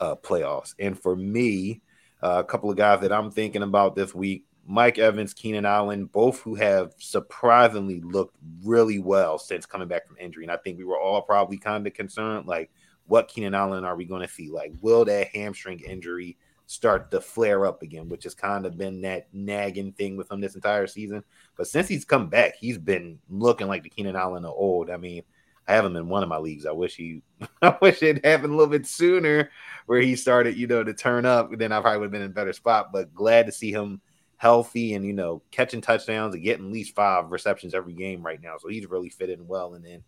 uh, 0.00 0.16
playoffs. 0.16 0.74
And 0.78 0.98
for 0.98 1.16
me, 1.16 1.82
uh, 2.22 2.36
a 2.38 2.44
couple 2.44 2.70
of 2.70 2.76
guys 2.76 3.00
that 3.00 3.12
I'm 3.12 3.30
thinking 3.30 3.62
about 3.62 3.96
this 3.96 4.14
week. 4.14 4.44
Mike 4.68 4.98
Evans, 4.98 5.32
Keenan 5.32 5.64
Allen, 5.64 6.06
both 6.06 6.40
who 6.40 6.56
have 6.56 6.92
surprisingly 6.98 8.00
looked 8.00 8.36
really 8.64 8.98
well 8.98 9.38
since 9.38 9.64
coming 9.64 9.86
back 9.86 10.08
from 10.08 10.18
injury. 10.18 10.44
And 10.44 10.50
I 10.50 10.56
think 10.56 10.76
we 10.76 10.84
were 10.84 10.98
all 10.98 11.22
probably 11.22 11.56
kind 11.56 11.86
of 11.86 11.94
concerned, 11.94 12.46
like, 12.46 12.70
what 13.06 13.28
Keenan 13.28 13.54
Allen 13.54 13.84
are 13.84 13.94
we 13.94 14.04
going 14.04 14.22
to 14.22 14.28
see? 14.28 14.50
Like, 14.50 14.72
will 14.80 15.04
that 15.04 15.28
hamstring 15.28 15.78
injury 15.80 16.36
start 16.66 17.10
to 17.12 17.20
flare 17.20 17.64
up 17.64 17.82
again, 17.82 18.08
which 18.08 18.24
has 18.24 18.34
kind 18.34 18.66
of 18.66 18.76
been 18.76 19.00
that 19.02 19.28
nagging 19.32 19.92
thing 19.92 20.16
with 20.16 20.30
him 20.30 20.40
this 20.40 20.56
entire 20.56 20.86
season. 20.86 21.22
But 21.56 21.68
since 21.68 21.88
he's 21.88 22.04
come 22.04 22.28
back, 22.28 22.56
he's 22.56 22.78
been 22.78 23.18
looking 23.30 23.68
like 23.68 23.82
the 23.84 23.88
Keenan 23.88 24.16
Allen 24.16 24.44
of 24.44 24.52
old. 24.52 24.90
I 24.90 24.96
mean, 24.96 25.22
I 25.68 25.74
have 25.74 25.84
him 25.84 25.96
in 25.96 26.08
one 26.08 26.22
of 26.22 26.28
my 26.28 26.38
leagues. 26.38 26.66
I 26.66 26.72
wish 26.72 26.96
he, 26.96 27.22
I 27.62 27.76
wish 27.80 28.02
it 28.02 28.24
happened 28.24 28.52
a 28.52 28.56
little 28.56 28.70
bit 28.70 28.86
sooner, 28.86 29.50
where 29.86 30.00
he 30.00 30.16
started, 30.16 30.56
you 30.56 30.66
know, 30.66 30.84
to 30.84 30.94
turn 30.94 31.26
up. 31.26 31.50
Then 31.56 31.72
I 31.72 31.80
probably 31.80 32.00
would 32.00 32.06
have 32.06 32.12
been 32.12 32.22
in 32.22 32.30
a 32.30 32.34
better 32.34 32.52
spot. 32.52 32.92
But 32.92 33.14
glad 33.14 33.46
to 33.46 33.52
see 33.52 33.72
him 33.72 34.00
healthy 34.38 34.92
and 34.92 35.04
you 35.06 35.14
know 35.14 35.42
catching 35.50 35.80
touchdowns 35.80 36.34
and 36.34 36.44
getting 36.44 36.66
at 36.66 36.72
least 36.72 36.94
five 36.94 37.30
receptions 37.30 37.74
every 37.74 37.94
game 37.94 38.22
right 38.22 38.40
now. 38.40 38.56
So 38.58 38.68
he's 38.68 38.86
really 38.86 39.08
fitting 39.08 39.46
well. 39.46 39.74
And 39.74 39.84
then, 39.84 40.02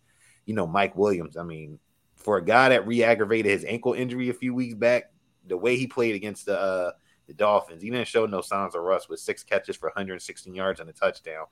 you 0.45 0.53
know, 0.53 0.67
Mike 0.67 0.95
Williams. 0.95 1.35
I 1.35 1.43
mean, 1.43 1.79
for 2.15 2.37
a 2.37 2.45
guy 2.45 2.69
that 2.69 2.87
re-aggravated 2.87 3.51
his 3.51 3.65
ankle 3.65 3.93
injury 3.93 4.29
a 4.29 4.33
few 4.33 4.53
weeks 4.53 4.75
back, 4.75 5.11
the 5.47 5.57
way 5.57 5.75
he 5.75 5.87
played 5.87 6.15
against 6.15 6.45
the 6.45 6.59
uh, 6.59 6.91
the 7.29 7.33
Dolphins. 7.35 7.81
He 7.81 7.89
didn't 7.89 8.07
show 8.07 8.25
no 8.25 8.41
signs 8.41 8.75
of 8.75 8.81
rust 8.81 9.07
with 9.07 9.19
six 9.19 9.43
catches 9.43 9.77
for 9.77 9.87
116 9.89 10.53
yards 10.53 10.79
and 10.79 10.89
a 10.89 10.93
touchdown. 10.93 11.45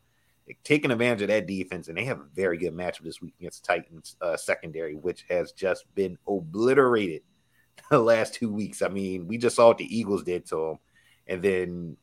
Taking 0.63 0.91
advantage 0.91 1.21
of 1.23 1.27
that 1.27 1.47
defense, 1.47 1.87
and 1.87 1.97
they 1.97 2.05
have 2.05 2.19
a 2.19 2.27
very 2.33 2.57
good 2.57 2.73
matchup 2.73 3.03
this 3.03 3.21
week 3.21 3.33
against 3.39 3.63
the 3.63 3.73
Titans 3.73 4.15
uh, 4.21 4.37
secondary, 4.37 4.95
which 4.95 5.25
has 5.29 5.51
just 5.51 5.83
been 5.95 6.17
obliterated 6.27 7.21
the 7.91 7.99
last 7.99 8.33
two 8.33 8.51
weeks. 8.51 8.81
I 8.81 8.87
mean, 8.87 9.27
we 9.27 9.37
just 9.37 9.55
saw 9.55 9.67
what 9.67 9.77
the 9.77 9.97
Eagles 9.97 10.23
did 10.23 10.45
to 10.47 10.55
them, 10.55 10.79
and 11.27 11.41
then 11.41 11.97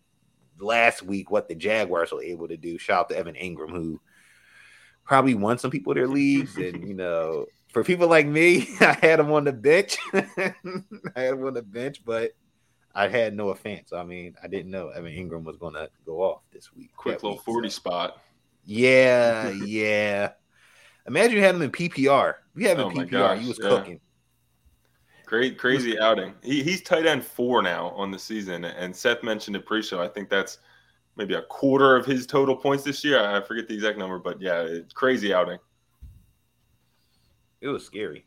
last 0.58 1.02
week 1.02 1.30
what 1.30 1.48
the 1.48 1.54
Jaguars 1.54 2.12
were 2.12 2.22
able 2.22 2.48
to 2.48 2.56
do. 2.56 2.78
Shout 2.78 3.00
out 3.00 3.08
to 3.10 3.16
Evan 3.16 3.34
Engram, 3.34 3.70
who 3.70 4.00
probably 5.04 5.34
won 5.34 5.58
some 5.58 5.70
people 5.70 5.94
their 5.94 6.08
leagues, 6.08 6.56
and 6.56 6.86
you 6.86 6.94
know, 6.94 7.46
for 7.68 7.84
people 7.84 8.08
like 8.08 8.26
me, 8.26 8.68
I 8.80 8.96
had 9.00 9.20
him 9.20 9.32
on 9.32 9.44
the 9.44 9.52
bench. 9.52 9.98
I 10.12 10.30
had 11.16 11.34
him 11.34 11.44
on 11.44 11.54
the 11.54 11.62
bench, 11.62 12.04
but 12.04 12.32
I 12.94 13.08
had 13.08 13.34
no 13.34 13.50
offense. 13.50 13.92
I 13.92 14.04
mean, 14.04 14.36
I 14.42 14.46
didn't 14.46 14.70
know 14.70 14.88
Evan 14.88 15.12
Engram 15.12 15.44
was 15.44 15.56
going 15.56 15.74
to 15.74 15.90
go 16.06 16.22
off 16.22 16.42
this 16.52 16.72
week. 16.72 16.90
Quick 16.96 17.22
little 17.22 17.32
week, 17.32 17.42
40 17.42 17.68
so. 17.68 17.74
spot. 17.74 18.22
Yeah, 18.64 19.50
yeah. 19.64 20.32
Imagine 21.06 21.36
you 21.36 21.42
had 21.42 21.54
him 21.54 21.62
in 21.62 21.70
PPR. 21.70 22.34
We 22.54 22.64
have 22.64 22.78
him 22.78 22.86
oh 22.86 22.90
in 22.90 22.96
PPR. 23.08 23.10
Gosh, 23.10 23.40
he 23.40 23.48
was 23.48 23.58
yeah. 23.62 23.68
cooking. 23.68 24.00
Great, 25.26 25.58
crazy 25.58 25.98
outing. 25.98 26.34
He, 26.42 26.62
he's 26.62 26.82
tight 26.82 27.06
end 27.06 27.24
four 27.24 27.62
now 27.62 27.88
on 27.90 28.10
the 28.10 28.18
season. 28.18 28.64
And 28.64 28.94
Seth 28.94 29.22
mentioned 29.22 29.56
it 29.56 29.66
pre-show. 29.66 30.00
I 30.00 30.08
think 30.08 30.28
that's 30.28 30.58
maybe 31.16 31.34
a 31.34 31.42
quarter 31.42 31.96
of 31.96 32.06
his 32.06 32.26
total 32.26 32.56
points 32.56 32.84
this 32.84 33.04
year. 33.04 33.20
I 33.20 33.40
forget 33.40 33.66
the 33.68 33.74
exact 33.74 33.98
number, 33.98 34.18
but 34.18 34.40
yeah, 34.40 34.66
crazy 34.94 35.32
outing. 35.32 35.58
It 37.60 37.68
was 37.68 37.84
scary. 37.84 38.26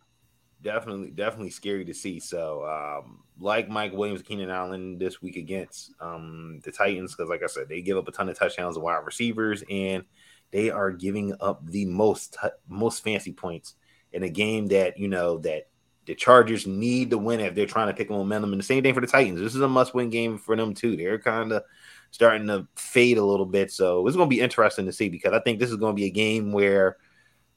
Definitely, 0.67 1.11
definitely 1.11 1.51
scary 1.51 1.85
to 1.85 1.93
see. 1.93 2.19
So, 2.19 2.65
um, 2.67 3.19
like 3.39 3.69
Mike 3.69 3.93
Williams, 3.93 4.21
Keenan 4.21 4.49
Allen 4.49 4.97
this 4.97 5.21
week 5.21 5.37
against 5.37 5.93
um, 6.01 6.59
the 6.65 6.73
Titans, 6.73 7.15
because 7.15 7.29
like 7.29 7.41
I 7.41 7.47
said, 7.47 7.69
they 7.69 7.81
give 7.81 7.95
up 7.95 8.09
a 8.09 8.11
ton 8.11 8.27
of 8.27 8.37
touchdowns 8.37 8.75
to 8.75 8.81
wide 8.81 9.05
receivers, 9.05 9.63
and 9.69 10.03
they 10.51 10.69
are 10.69 10.91
giving 10.91 11.33
up 11.39 11.65
the 11.65 11.85
most 11.85 12.35
most 12.67 13.01
fancy 13.01 13.31
points 13.31 13.75
in 14.11 14.23
a 14.23 14.29
game 14.29 14.67
that 14.67 14.99
you 14.99 15.07
know 15.07 15.37
that 15.37 15.69
the 16.05 16.13
Chargers 16.15 16.67
need 16.67 17.11
to 17.11 17.17
win 17.17 17.39
if 17.39 17.55
they're 17.55 17.65
trying 17.65 17.87
to 17.87 17.93
pick 17.93 18.09
momentum. 18.09 18.51
And 18.51 18.59
the 18.59 18.65
same 18.65 18.83
thing 18.83 18.93
for 18.93 18.99
the 18.99 19.07
Titans. 19.07 19.39
This 19.39 19.55
is 19.55 19.61
a 19.61 19.69
must-win 19.69 20.09
game 20.09 20.37
for 20.37 20.57
them 20.57 20.73
too. 20.73 20.97
They're 20.97 21.17
kind 21.17 21.53
of 21.53 21.63
starting 22.11 22.47
to 22.47 22.67
fade 22.75 23.17
a 23.17 23.23
little 23.23 23.45
bit, 23.45 23.71
so 23.71 24.05
it's 24.05 24.17
going 24.17 24.29
to 24.29 24.35
be 24.35 24.41
interesting 24.41 24.85
to 24.87 24.91
see 24.91 25.07
because 25.07 25.31
I 25.31 25.39
think 25.39 25.59
this 25.59 25.69
is 25.69 25.77
going 25.77 25.95
to 25.95 26.01
be 26.01 26.07
a 26.07 26.11
game 26.11 26.51
where 26.51 26.97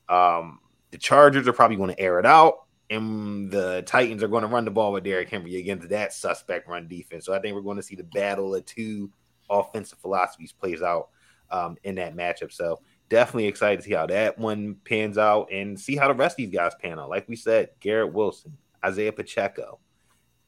um, 0.09 0.61
the 0.93 0.99
Chargers 0.99 1.49
are 1.49 1.53
probably 1.53 1.77
going 1.77 1.91
to 1.91 1.99
air 1.99 2.21
it 2.21 2.25
out 2.25 2.67
and 2.91 3.51
the 3.51 3.83
Titans 3.87 4.23
are 4.23 4.29
going 4.29 4.43
to 4.43 4.49
run 4.49 4.65
the 4.65 4.71
ball 4.71 4.93
with 4.93 5.05
Derrick 5.05 5.31
Henry 5.31 5.57
against 5.57 5.89
that 5.89 6.13
suspect 6.13 6.69
run 6.69 6.89
defense. 6.89 7.25
So 7.25 7.33
I 7.33 7.39
think 7.39 7.55
we're 7.55 7.63
going 7.63 7.77
to 7.77 7.83
see 7.83 7.95
the 7.95 8.05
battle 8.05 8.55
of 8.55 8.67
two 8.67 9.11
offensive 9.49 9.99
philosophies 9.99 10.53
plays 10.53 10.83
out 10.83 11.09
um, 11.51 11.77
in 11.85 11.95
that 11.95 12.17
matchup. 12.17 12.53
So 12.53 12.81
definitely 13.09 13.47
excited 13.47 13.79
to 13.79 13.83
see 13.85 13.95
how 13.95 14.07
that 14.07 14.39
one 14.39 14.77
pans 14.85 15.19
out 15.19 15.53
and 15.53 15.79
see 15.79 15.97
how 15.97 16.09
the 16.09 16.15
rest 16.15 16.35
of 16.35 16.39
these 16.39 16.55
guys 16.55 16.73
pan 16.81 16.99
out. 16.99 17.09
Like 17.11 17.29
we 17.29 17.37
said, 17.37 17.71
Garrett 17.79 18.13
Wilson, 18.13 18.57
Isaiah 18.85 19.13
Pacheco, 19.13 19.79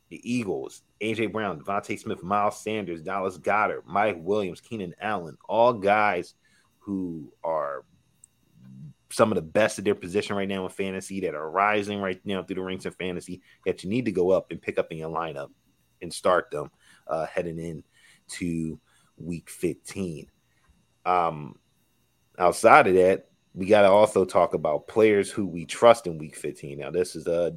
the 0.08 0.20
Eagles, 0.30 0.82
AJ 1.00 1.32
Brown, 1.32 1.60
DeVonta 1.60 1.98
Smith, 1.98 2.22
Miles 2.22 2.60
Sanders, 2.60 3.02
Dallas 3.02 3.38
Goedert, 3.38 3.86
Mike 3.86 4.18
Williams, 4.18 4.60
Keenan 4.60 4.94
Allen, 5.00 5.38
all 5.48 5.72
guys 5.72 6.34
who 6.78 7.32
are 7.44 7.84
some 9.12 9.30
of 9.30 9.36
the 9.36 9.42
best 9.42 9.78
of 9.78 9.84
their 9.84 9.94
position 9.94 10.36
right 10.36 10.48
now 10.48 10.64
in 10.64 10.70
fantasy 10.70 11.20
that 11.20 11.34
are 11.34 11.50
rising 11.50 12.00
right 12.00 12.20
now 12.24 12.42
through 12.42 12.56
the 12.56 12.62
ranks 12.62 12.86
of 12.86 12.96
fantasy 12.96 13.42
that 13.66 13.84
you 13.84 13.90
need 13.90 14.04
to 14.06 14.12
go 14.12 14.30
up 14.30 14.50
and 14.50 14.62
pick 14.62 14.78
up 14.78 14.90
in 14.90 14.98
your 14.98 15.10
lineup 15.10 15.50
and 16.00 16.12
start 16.12 16.50
them 16.50 16.70
uh, 17.06 17.26
heading 17.26 17.58
in 17.58 17.84
to 18.28 18.78
week 19.16 19.50
15. 19.50 20.26
Um, 21.04 21.58
outside 22.38 22.86
of 22.86 22.94
that, 22.94 23.28
we 23.54 23.66
got 23.66 23.82
to 23.82 23.88
also 23.88 24.24
talk 24.24 24.54
about 24.54 24.88
players 24.88 25.30
who 25.30 25.46
we 25.46 25.66
trust 25.66 26.06
in 26.06 26.18
week 26.18 26.36
15. 26.36 26.78
Now, 26.78 26.90
this 26.90 27.14
is 27.14 27.26
a 27.26 27.54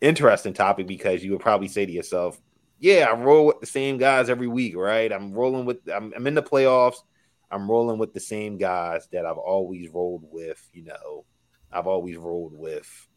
interesting 0.00 0.52
topic 0.52 0.86
because 0.86 1.24
you 1.24 1.32
would 1.32 1.40
probably 1.40 1.68
say 1.68 1.86
to 1.86 1.92
yourself, 1.92 2.40
yeah, 2.78 3.06
I 3.10 3.14
roll 3.14 3.46
with 3.46 3.60
the 3.60 3.66
same 3.66 3.98
guys 3.98 4.30
every 4.30 4.48
week, 4.48 4.76
right? 4.76 5.12
I'm 5.12 5.32
rolling 5.32 5.66
with, 5.66 5.78
I'm, 5.92 6.12
I'm 6.14 6.26
in 6.26 6.34
the 6.34 6.42
playoffs. 6.42 6.96
I'm 7.50 7.70
rolling 7.70 7.98
with 7.98 8.14
the 8.14 8.20
same 8.20 8.58
guys 8.58 9.08
that 9.12 9.26
I've 9.26 9.38
always 9.38 9.90
rolled 9.90 10.24
with, 10.30 10.68
you 10.72 10.84
know, 10.84 11.24
I've 11.72 11.86
always 11.86 12.16
rolled 12.16 12.56
with 12.56 13.08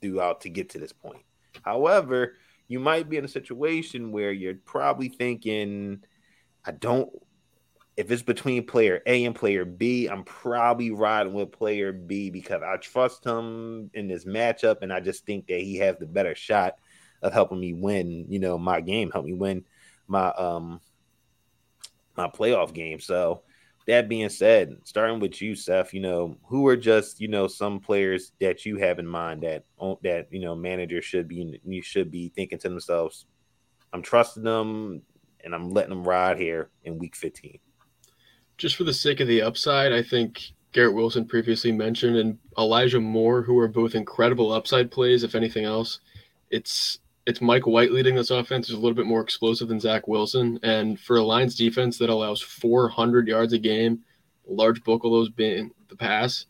throughout 0.00 0.42
to 0.42 0.48
get 0.48 0.70
to 0.70 0.78
this 0.78 0.92
point. 0.92 1.22
However, 1.62 2.34
you 2.68 2.80
might 2.80 3.08
be 3.08 3.16
in 3.16 3.24
a 3.24 3.28
situation 3.28 4.12
where 4.12 4.32
you're 4.32 4.54
probably 4.54 5.08
thinking, 5.08 6.02
I 6.64 6.72
don't, 6.72 7.10
if 7.96 8.10
it's 8.10 8.22
between 8.22 8.66
player 8.66 9.02
A 9.06 9.24
and 9.24 9.34
player 9.34 9.64
B, 9.64 10.06
I'm 10.06 10.24
probably 10.24 10.90
riding 10.90 11.32
with 11.32 11.52
player 11.52 11.92
B 11.92 12.30
because 12.30 12.62
I 12.62 12.76
trust 12.76 13.24
him 13.24 13.90
in 13.94 14.08
this 14.08 14.24
matchup 14.24 14.82
and 14.82 14.92
I 14.92 15.00
just 15.00 15.24
think 15.24 15.46
that 15.46 15.60
he 15.60 15.76
has 15.78 15.96
the 15.96 16.06
better 16.06 16.34
shot 16.34 16.76
of 17.22 17.32
helping 17.32 17.60
me 17.60 17.72
win, 17.72 18.26
you 18.28 18.38
know, 18.38 18.58
my 18.58 18.80
game, 18.80 19.10
help 19.10 19.24
me 19.24 19.32
win 19.32 19.64
my 20.08 20.28
um 20.28 20.80
my 22.16 22.28
playoff 22.28 22.72
game. 22.72 23.00
So 23.00 23.42
that 23.86 24.08
being 24.08 24.28
said, 24.28 24.76
starting 24.84 25.20
with 25.20 25.40
you, 25.40 25.54
Seth, 25.54 25.94
you 25.94 26.00
know, 26.00 26.36
who 26.44 26.66
are 26.66 26.76
just, 26.76 27.20
you 27.20 27.28
know, 27.28 27.46
some 27.46 27.78
players 27.78 28.32
that 28.40 28.66
you 28.66 28.76
have 28.78 28.98
in 28.98 29.06
mind 29.06 29.42
that 29.42 29.64
oh, 29.78 29.98
that, 30.02 30.26
you 30.30 30.40
know, 30.40 30.56
managers 30.56 31.04
should 31.04 31.28
be 31.28 31.60
you 31.64 31.82
should 31.82 32.10
be 32.10 32.32
thinking 32.34 32.58
to 32.58 32.68
themselves, 32.68 33.26
I'm 33.92 34.02
trusting 34.02 34.42
them 34.42 35.02
and 35.44 35.54
I'm 35.54 35.70
letting 35.70 35.90
them 35.90 36.06
ride 36.06 36.38
here 36.38 36.70
in 36.84 36.98
week 36.98 37.14
15. 37.14 37.58
Just 38.58 38.76
for 38.76 38.84
the 38.84 38.92
sake 38.92 39.20
of 39.20 39.28
the 39.28 39.42
upside, 39.42 39.92
I 39.92 40.02
think 40.02 40.52
Garrett 40.72 40.94
Wilson 40.94 41.24
previously 41.24 41.70
mentioned 41.70 42.16
and 42.16 42.38
Elijah 42.58 43.00
Moore, 43.00 43.42
who 43.42 43.58
are 43.58 43.68
both 43.68 43.94
incredible 43.94 44.52
upside 44.52 44.90
plays, 44.90 45.22
if 45.22 45.34
anything 45.34 45.64
else. 45.64 46.00
It's 46.50 46.98
it's 47.26 47.40
Mike 47.40 47.66
White 47.66 47.90
leading 47.92 48.14
this 48.14 48.30
offense 48.30 48.68
is 48.68 48.74
a 48.74 48.78
little 48.78 48.94
bit 48.94 49.06
more 49.06 49.20
explosive 49.20 49.68
than 49.68 49.80
Zach 49.80 50.06
Wilson. 50.06 50.60
And 50.62 50.98
for 50.98 51.16
a 51.16 51.24
Lions 51.24 51.56
defense 51.56 51.98
that 51.98 52.08
allows 52.08 52.40
400 52.40 53.26
yards 53.26 53.52
a 53.52 53.58
game, 53.58 54.00
large 54.46 54.82
bulk 54.84 55.04
of 55.04 55.10
those 55.10 55.28
being 55.28 55.72
the 55.88 55.96
pass, 55.96 56.46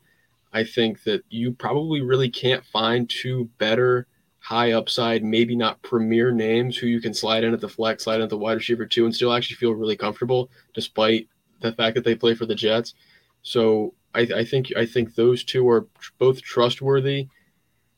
I 0.52 0.64
think 0.64 1.02
that 1.04 1.25
you 1.30 1.52
probably 1.52 2.02
really 2.02 2.28
can't 2.28 2.64
find 2.64 3.09
two 3.09 3.49
better 3.59 4.06
high 4.38 4.73
upside, 4.73 5.25
maybe 5.25 5.56
not 5.56 5.83
premier 5.83 6.30
names 6.30 6.76
who 6.76 6.87
you 6.87 7.00
can 7.00 7.14
slide 7.14 7.42
in 7.42 7.54
at 7.54 7.61
the 7.61 7.68
flex, 7.68 8.04
slide 8.04 8.16
in 8.16 8.23
at 8.23 8.30
the 8.30 8.38
wide 8.38 8.59
receiver 8.59 8.87
too, 8.87 9.06
and 9.06 9.14
still 9.14 9.33
actually 9.33 9.56
feel 9.56 9.73
really 9.73 9.97
comfortable 9.97 10.50
despite 10.75 11.26
the 11.61 11.73
fact 11.73 11.95
that 11.95 12.04
they 12.04 12.14
play 12.14 12.35
for 12.35 12.47
the 12.47 12.54
Jets. 12.54 12.95
So 13.42 13.95
I, 14.14 14.21
I 14.21 14.45
think 14.45 14.68
I 14.76 14.85
think 14.85 15.14
those 15.14 15.42
two 15.42 15.68
are 15.68 15.87
both 16.18 16.42
trustworthy 16.42 17.28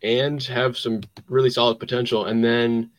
and 0.02 0.42
have 0.44 0.76
some 0.76 1.00
really 1.28 1.50
solid 1.50 1.78
potential. 1.78 2.26
And 2.26 2.44
then 2.44 2.90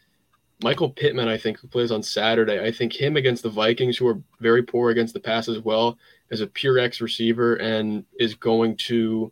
Michael 0.61 0.89
Pittman, 0.89 1.27
I 1.27 1.37
think, 1.37 1.59
who 1.59 1.67
plays 1.67 1.91
on 1.91 2.03
Saturday, 2.03 2.63
I 2.63 2.71
think 2.71 2.93
him 2.93 3.15
against 3.15 3.43
the 3.43 3.49
Vikings, 3.49 3.97
who 3.97 4.07
are 4.07 4.21
very 4.39 4.63
poor 4.63 4.89
against 4.89 5.13
the 5.13 5.19
pass 5.19 5.47
as 5.47 5.59
well, 5.59 5.97
as 6.31 6.41
a 6.41 6.47
pure 6.47 6.79
X 6.79 7.01
receiver 7.01 7.55
and 7.55 8.03
is 8.19 8.35
going 8.35 8.75
to 8.77 9.31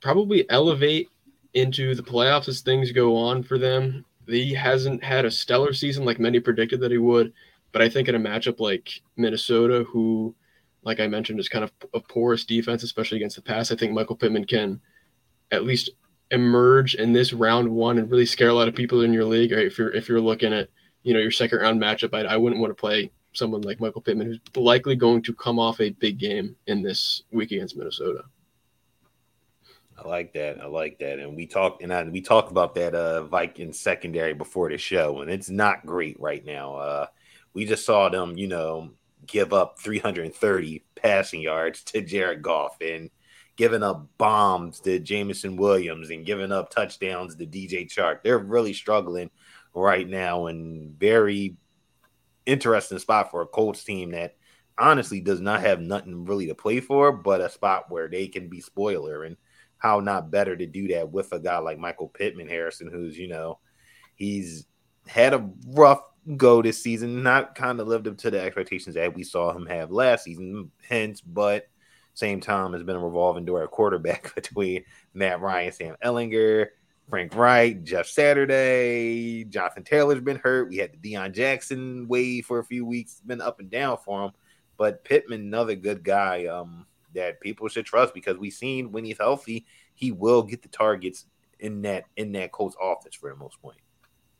probably 0.00 0.48
elevate 0.48 1.08
into 1.54 1.94
the 1.94 2.02
playoffs 2.02 2.48
as 2.48 2.60
things 2.60 2.92
go 2.92 3.16
on 3.16 3.42
for 3.42 3.58
them. 3.58 4.04
He 4.26 4.54
hasn't 4.54 5.02
had 5.02 5.24
a 5.24 5.30
stellar 5.30 5.72
season 5.72 6.04
like 6.04 6.20
many 6.20 6.38
predicted 6.38 6.80
that 6.80 6.92
he 6.92 6.98
would, 6.98 7.32
but 7.72 7.82
I 7.82 7.88
think 7.88 8.08
in 8.08 8.14
a 8.14 8.20
matchup 8.20 8.60
like 8.60 9.02
Minnesota, 9.16 9.84
who, 9.88 10.34
like 10.84 11.00
I 11.00 11.08
mentioned, 11.08 11.40
is 11.40 11.48
kind 11.48 11.64
of 11.64 11.72
a 11.92 12.00
porous 12.00 12.44
defense, 12.44 12.84
especially 12.84 13.16
against 13.16 13.36
the 13.36 13.42
pass, 13.42 13.72
I 13.72 13.76
think 13.76 13.92
Michael 13.92 14.16
Pittman 14.16 14.44
can 14.44 14.80
at 15.50 15.64
least 15.64 15.90
emerge 16.30 16.94
in 16.94 17.12
this 17.12 17.32
round 17.32 17.68
one 17.68 17.98
and 17.98 18.10
really 18.10 18.26
scare 18.26 18.48
a 18.48 18.54
lot 18.54 18.68
of 18.68 18.74
people 18.74 19.02
in 19.02 19.12
your 19.12 19.24
league. 19.24 19.52
Or 19.52 19.58
if 19.58 19.78
you're 19.78 19.92
if 19.92 20.08
you're 20.08 20.20
looking 20.20 20.52
at 20.52 20.68
you 21.02 21.14
know 21.14 21.20
your 21.20 21.30
second 21.30 21.60
round 21.60 21.80
matchup, 21.80 22.14
I, 22.14 22.34
I 22.34 22.36
wouldn't 22.36 22.60
want 22.60 22.70
to 22.70 22.80
play 22.80 23.10
someone 23.32 23.62
like 23.62 23.80
Michael 23.80 24.00
Pittman, 24.00 24.26
who's 24.26 24.40
likely 24.56 24.96
going 24.96 25.22
to 25.22 25.34
come 25.34 25.58
off 25.58 25.80
a 25.80 25.90
big 25.90 26.18
game 26.18 26.56
in 26.66 26.82
this 26.82 27.22
week 27.30 27.52
against 27.52 27.76
Minnesota. 27.76 28.24
I 30.02 30.08
like 30.08 30.32
that. 30.32 30.60
I 30.60 30.66
like 30.66 30.98
that. 31.00 31.18
And 31.18 31.36
we 31.36 31.46
talked 31.46 31.82
and 31.82 31.92
I, 31.92 32.04
we 32.04 32.20
talked 32.20 32.50
about 32.50 32.74
that 32.76 32.94
uh 32.94 33.24
Vikings 33.24 33.78
secondary 33.78 34.34
before 34.34 34.70
the 34.70 34.78
show, 34.78 35.20
and 35.20 35.30
it's 35.30 35.50
not 35.50 35.86
great 35.86 36.18
right 36.20 36.44
now. 36.44 36.76
Uh 36.76 37.06
we 37.52 37.64
just 37.64 37.84
saw 37.84 38.08
them, 38.08 38.36
you 38.36 38.46
know, 38.46 38.90
give 39.26 39.52
up 39.52 39.78
330 39.78 40.84
passing 40.94 41.40
yards 41.40 41.82
to 41.84 42.00
Jared 42.00 42.42
Goff. 42.42 42.76
And 42.80 43.10
giving 43.60 43.82
up 43.82 44.08
bombs 44.16 44.80
to 44.80 44.98
Jameson 44.98 45.54
Williams 45.54 46.08
and 46.08 46.24
giving 46.24 46.50
up 46.50 46.70
touchdowns 46.70 47.36
to 47.36 47.44
DJ 47.44 47.86
Chark. 47.86 48.22
They're 48.24 48.38
really 48.38 48.72
struggling 48.72 49.28
right 49.74 50.08
now 50.08 50.46
and 50.46 50.98
very 50.98 51.58
interesting 52.46 52.98
spot 52.98 53.30
for 53.30 53.42
a 53.42 53.46
Colts 53.46 53.84
team 53.84 54.12
that 54.12 54.36
honestly 54.78 55.20
does 55.20 55.42
not 55.42 55.60
have 55.60 55.78
nothing 55.78 56.24
really 56.24 56.46
to 56.46 56.54
play 56.54 56.80
for, 56.80 57.12
but 57.12 57.42
a 57.42 57.50
spot 57.50 57.90
where 57.90 58.08
they 58.08 58.28
can 58.28 58.48
be 58.48 58.62
spoiler 58.62 59.24
and 59.24 59.36
how 59.76 60.00
not 60.00 60.30
better 60.30 60.56
to 60.56 60.64
do 60.64 60.88
that 60.88 61.12
with 61.12 61.30
a 61.32 61.38
guy 61.38 61.58
like 61.58 61.78
Michael 61.78 62.08
Pittman 62.08 62.48
Harrison, 62.48 62.90
who's, 62.90 63.18
you 63.18 63.28
know, 63.28 63.58
he's 64.14 64.64
had 65.06 65.34
a 65.34 65.50
rough 65.66 66.00
go 66.38 66.62
this 66.62 66.82
season. 66.82 67.22
Not 67.22 67.54
kind 67.54 67.78
of 67.78 67.88
lived 67.88 68.08
up 68.08 68.16
to 68.16 68.30
the 68.30 68.40
expectations 68.40 68.94
that 68.94 69.14
we 69.14 69.22
saw 69.22 69.52
him 69.52 69.66
have 69.66 69.90
last 69.90 70.24
season. 70.24 70.70
Hence, 70.88 71.20
but 71.20 71.68
same 72.14 72.40
time 72.40 72.72
has 72.72 72.82
been 72.82 72.96
a 72.96 73.04
revolving 73.04 73.44
door 73.44 73.66
quarterback 73.68 74.34
between 74.34 74.84
Matt 75.14 75.40
Ryan, 75.40 75.72
Sam 75.72 75.96
Ehlinger, 76.04 76.68
Frank 77.08 77.34
Reich, 77.34 77.82
Jeff 77.82 78.06
Saturday, 78.06 79.44
Jonathan 79.44 79.82
Taylor's 79.82 80.20
been 80.20 80.38
hurt. 80.38 80.68
We 80.68 80.76
had 80.76 80.92
the 80.92 81.12
Deon 81.12 81.32
Jackson 81.34 82.06
wave 82.08 82.46
for 82.46 82.60
a 82.60 82.64
few 82.64 82.86
weeks. 82.86 83.12
It's 83.12 83.20
been 83.20 83.40
up 83.40 83.58
and 83.58 83.70
down 83.70 83.98
for 84.04 84.24
him. 84.24 84.30
But 84.76 85.04
Pittman, 85.04 85.40
another 85.40 85.74
good 85.74 86.04
guy 86.04 86.46
um, 86.46 86.86
that 87.14 87.40
people 87.40 87.68
should 87.68 87.84
trust 87.84 88.14
because 88.14 88.38
we've 88.38 88.52
seen 88.52 88.92
when 88.92 89.04
he's 89.04 89.18
healthy, 89.18 89.66
he 89.94 90.12
will 90.12 90.42
get 90.42 90.62
the 90.62 90.68
targets 90.68 91.26
in 91.58 91.82
that 91.82 92.04
in 92.16 92.32
that 92.32 92.52
Colts 92.52 92.76
offense 92.80 93.14
for 93.14 93.28
the 93.28 93.36
most 93.36 93.60
point. 93.60 93.76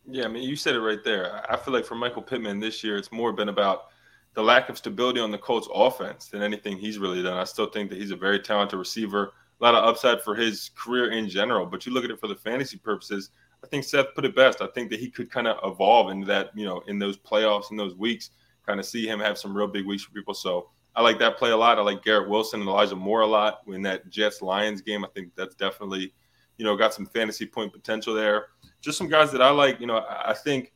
Yeah, 0.08 0.24
I 0.24 0.28
mean, 0.28 0.42
you 0.42 0.56
said 0.56 0.74
it 0.74 0.80
right 0.80 1.04
there. 1.04 1.44
I 1.50 1.56
feel 1.56 1.74
like 1.74 1.84
for 1.84 1.94
Michael 1.94 2.22
Pittman 2.22 2.58
this 2.58 2.82
year, 2.82 2.96
it's 2.96 3.12
more 3.12 3.32
been 3.32 3.50
about 3.50 3.89
the 4.34 4.42
lack 4.42 4.68
of 4.68 4.78
stability 4.78 5.20
on 5.20 5.30
the 5.30 5.38
Colts 5.38 5.68
offense 5.74 6.26
than 6.26 6.42
anything 6.42 6.76
he's 6.76 6.98
really 6.98 7.22
done. 7.22 7.36
I 7.36 7.44
still 7.44 7.66
think 7.66 7.90
that 7.90 7.98
he's 7.98 8.12
a 8.12 8.16
very 8.16 8.38
talented 8.38 8.78
receiver, 8.78 9.32
a 9.60 9.64
lot 9.64 9.74
of 9.74 9.84
upside 9.84 10.22
for 10.22 10.34
his 10.34 10.70
career 10.76 11.10
in 11.10 11.28
general. 11.28 11.66
But 11.66 11.84
you 11.84 11.92
look 11.92 12.04
at 12.04 12.10
it 12.10 12.20
for 12.20 12.28
the 12.28 12.36
fantasy 12.36 12.76
purposes, 12.76 13.30
I 13.62 13.66
think 13.66 13.84
Seth 13.84 14.14
put 14.14 14.24
it 14.24 14.36
best. 14.36 14.62
I 14.62 14.68
think 14.68 14.90
that 14.90 15.00
he 15.00 15.10
could 15.10 15.30
kind 15.30 15.46
of 15.46 15.58
evolve 15.70 16.10
into 16.10 16.26
that, 16.28 16.50
you 16.54 16.64
know, 16.64 16.82
in 16.86 16.98
those 16.98 17.18
playoffs 17.18 17.70
in 17.70 17.76
those 17.76 17.94
weeks, 17.94 18.30
kind 18.66 18.80
of 18.80 18.86
see 18.86 19.06
him 19.06 19.20
have 19.20 19.36
some 19.36 19.56
real 19.56 19.66
big 19.66 19.86
weeks 19.86 20.04
for 20.04 20.12
people. 20.12 20.34
So 20.34 20.70
I 20.94 21.02
like 21.02 21.18
that 21.18 21.36
play 21.36 21.50
a 21.50 21.56
lot. 21.56 21.78
I 21.78 21.82
like 21.82 22.02
Garrett 22.02 22.28
Wilson 22.28 22.60
and 22.60 22.68
Elijah 22.68 22.96
Moore 22.96 23.20
a 23.20 23.26
lot 23.26 23.60
in 23.66 23.82
that 23.82 24.08
Jets 24.08 24.42
Lions 24.42 24.80
game. 24.80 25.04
I 25.04 25.08
think 25.08 25.32
that's 25.36 25.54
definitely, 25.54 26.12
you 26.56 26.64
know, 26.64 26.76
got 26.76 26.94
some 26.94 27.06
fantasy 27.06 27.46
point 27.46 27.72
potential 27.72 28.14
there. 28.14 28.46
Just 28.80 28.96
some 28.96 29.08
guys 29.08 29.30
that 29.32 29.42
I 29.42 29.50
like. 29.50 29.80
You 29.80 29.86
know, 29.86 30.04
I 30.08 30.34
think 30.34 30.72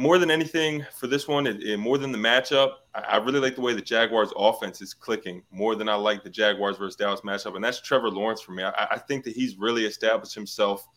more 0.00 0.16
than 0.16 0.30
anything 0.30 0.86
for 0.94 1.06
this 1.06 1.28
one, 1.28 1.46
it, 1.46 1.62
it, 1.62 1.76
more 1.76 1.98
than 1.98 2.10
the 2.10 2.16
matchup, 2.16 2.76
I, 2.94 3.00
I, 3.00 3.16
really 3.18 3.38
like 3.38 3.54
the 3.54 3.60
way 3.60 3.74
the 3.74 3.82
Jaguars' 3.82 4.32
offense 4.34 4.80
is 4.80 4.94
clicking 4.94 5.42
more 5.50 5.74
than 5.74 5.90
I 5.90 5.94
like 5.94 6.24
the 6.24 6.30
Jaguars 6.30 6.78
versus 6.78 6.96
Dallas 6.96 7.20
matchup, 7.20 7.54
and 7.54 7.62
that's 7.62 7.82
Trevor 7.82 8.08
Lawrence 8.08 8.40
for 8.40 8.52
me. 8.52 8.62
I, 8.62 8.86
I 8.92 8.98
think 8.98 9.24
that 9.24 9.34
he's 9.34 9.56
really 9.56 9.84
established 9.84 10.34
himself 10.34 10.88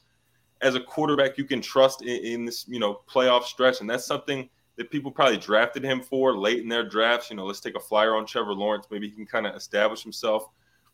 as 0.62 0.76
a 0.76 0.80
quarterback 0.80 1.38
you 1.38 1.44
can 1.44 1.60
trust 1.60 2.02
in, 2.02 2.24
in, 2.24 2.46
this, 2.46 2.66
you 2.66 2.80
know, 2.80 3.02
playoff 3.12 3.44
stretch, 3.44 3.82
and 3.82 3.90
that's 3.90 4.06
something 4.06 4.50
that 4.78 4.90
people 4.90 5.12
probably 5.12 5.38
drafted 5.38 5.84
him 5.84 6.02
for 6.02 6.38
late 6.38 6.60
in 6.60 6.70
their 6.70 6.88
drafts. 6.88 7.30
You 7.30 7.36
know, 7.36 7.46
let's 7.46 7.60
take 7.60 7.76
a 7.76 7.82
flyer 7.82 8.16
on 8.16 8.26
Trevor 8.26 8.54
Lawrence. 8.54 8.88
Maybe 8.90 9.10
he 9.10 9.16
can 9.16 9.26
kind 9.26 9.46
of 9.46 9.54
establish 9.54 10.02
himself. 10.02 10.48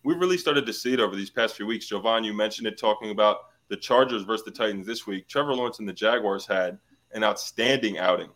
We've 0.04 0.20
really 0.20 0.38
started 0.38 0.66
to 0.66 0.74
see 0.74 0.94
it 0.94 1.00
over 1.00 1.16
these 1.16 1.30
past 1.30 1.56
few 1.56 1.68
weeks. 1.68 1.86
Jovan, 1.86 2.24
you 2.24 2.34
mentioned 2.34 2.68
it 2.68 2.80
talking 2.80 3.12
about 3.12 3.38
the 3.68 3.78
Chargers 3.78 4.24
versus 4.24 4.46
the 4.46 4.52
Titans 4.52 4.88
this 4.88 5.06
week. 5.06 5.28
Trevor 5.28 5.54
Lawrence 5.54 5.78
and 5.78 5.88
the 5.88 5.94
Jaguars 5.94 6.48
had– 6.48 6.80
an 7.14 7.24
outstanding 7.24 7.98
outing 7.98 8.30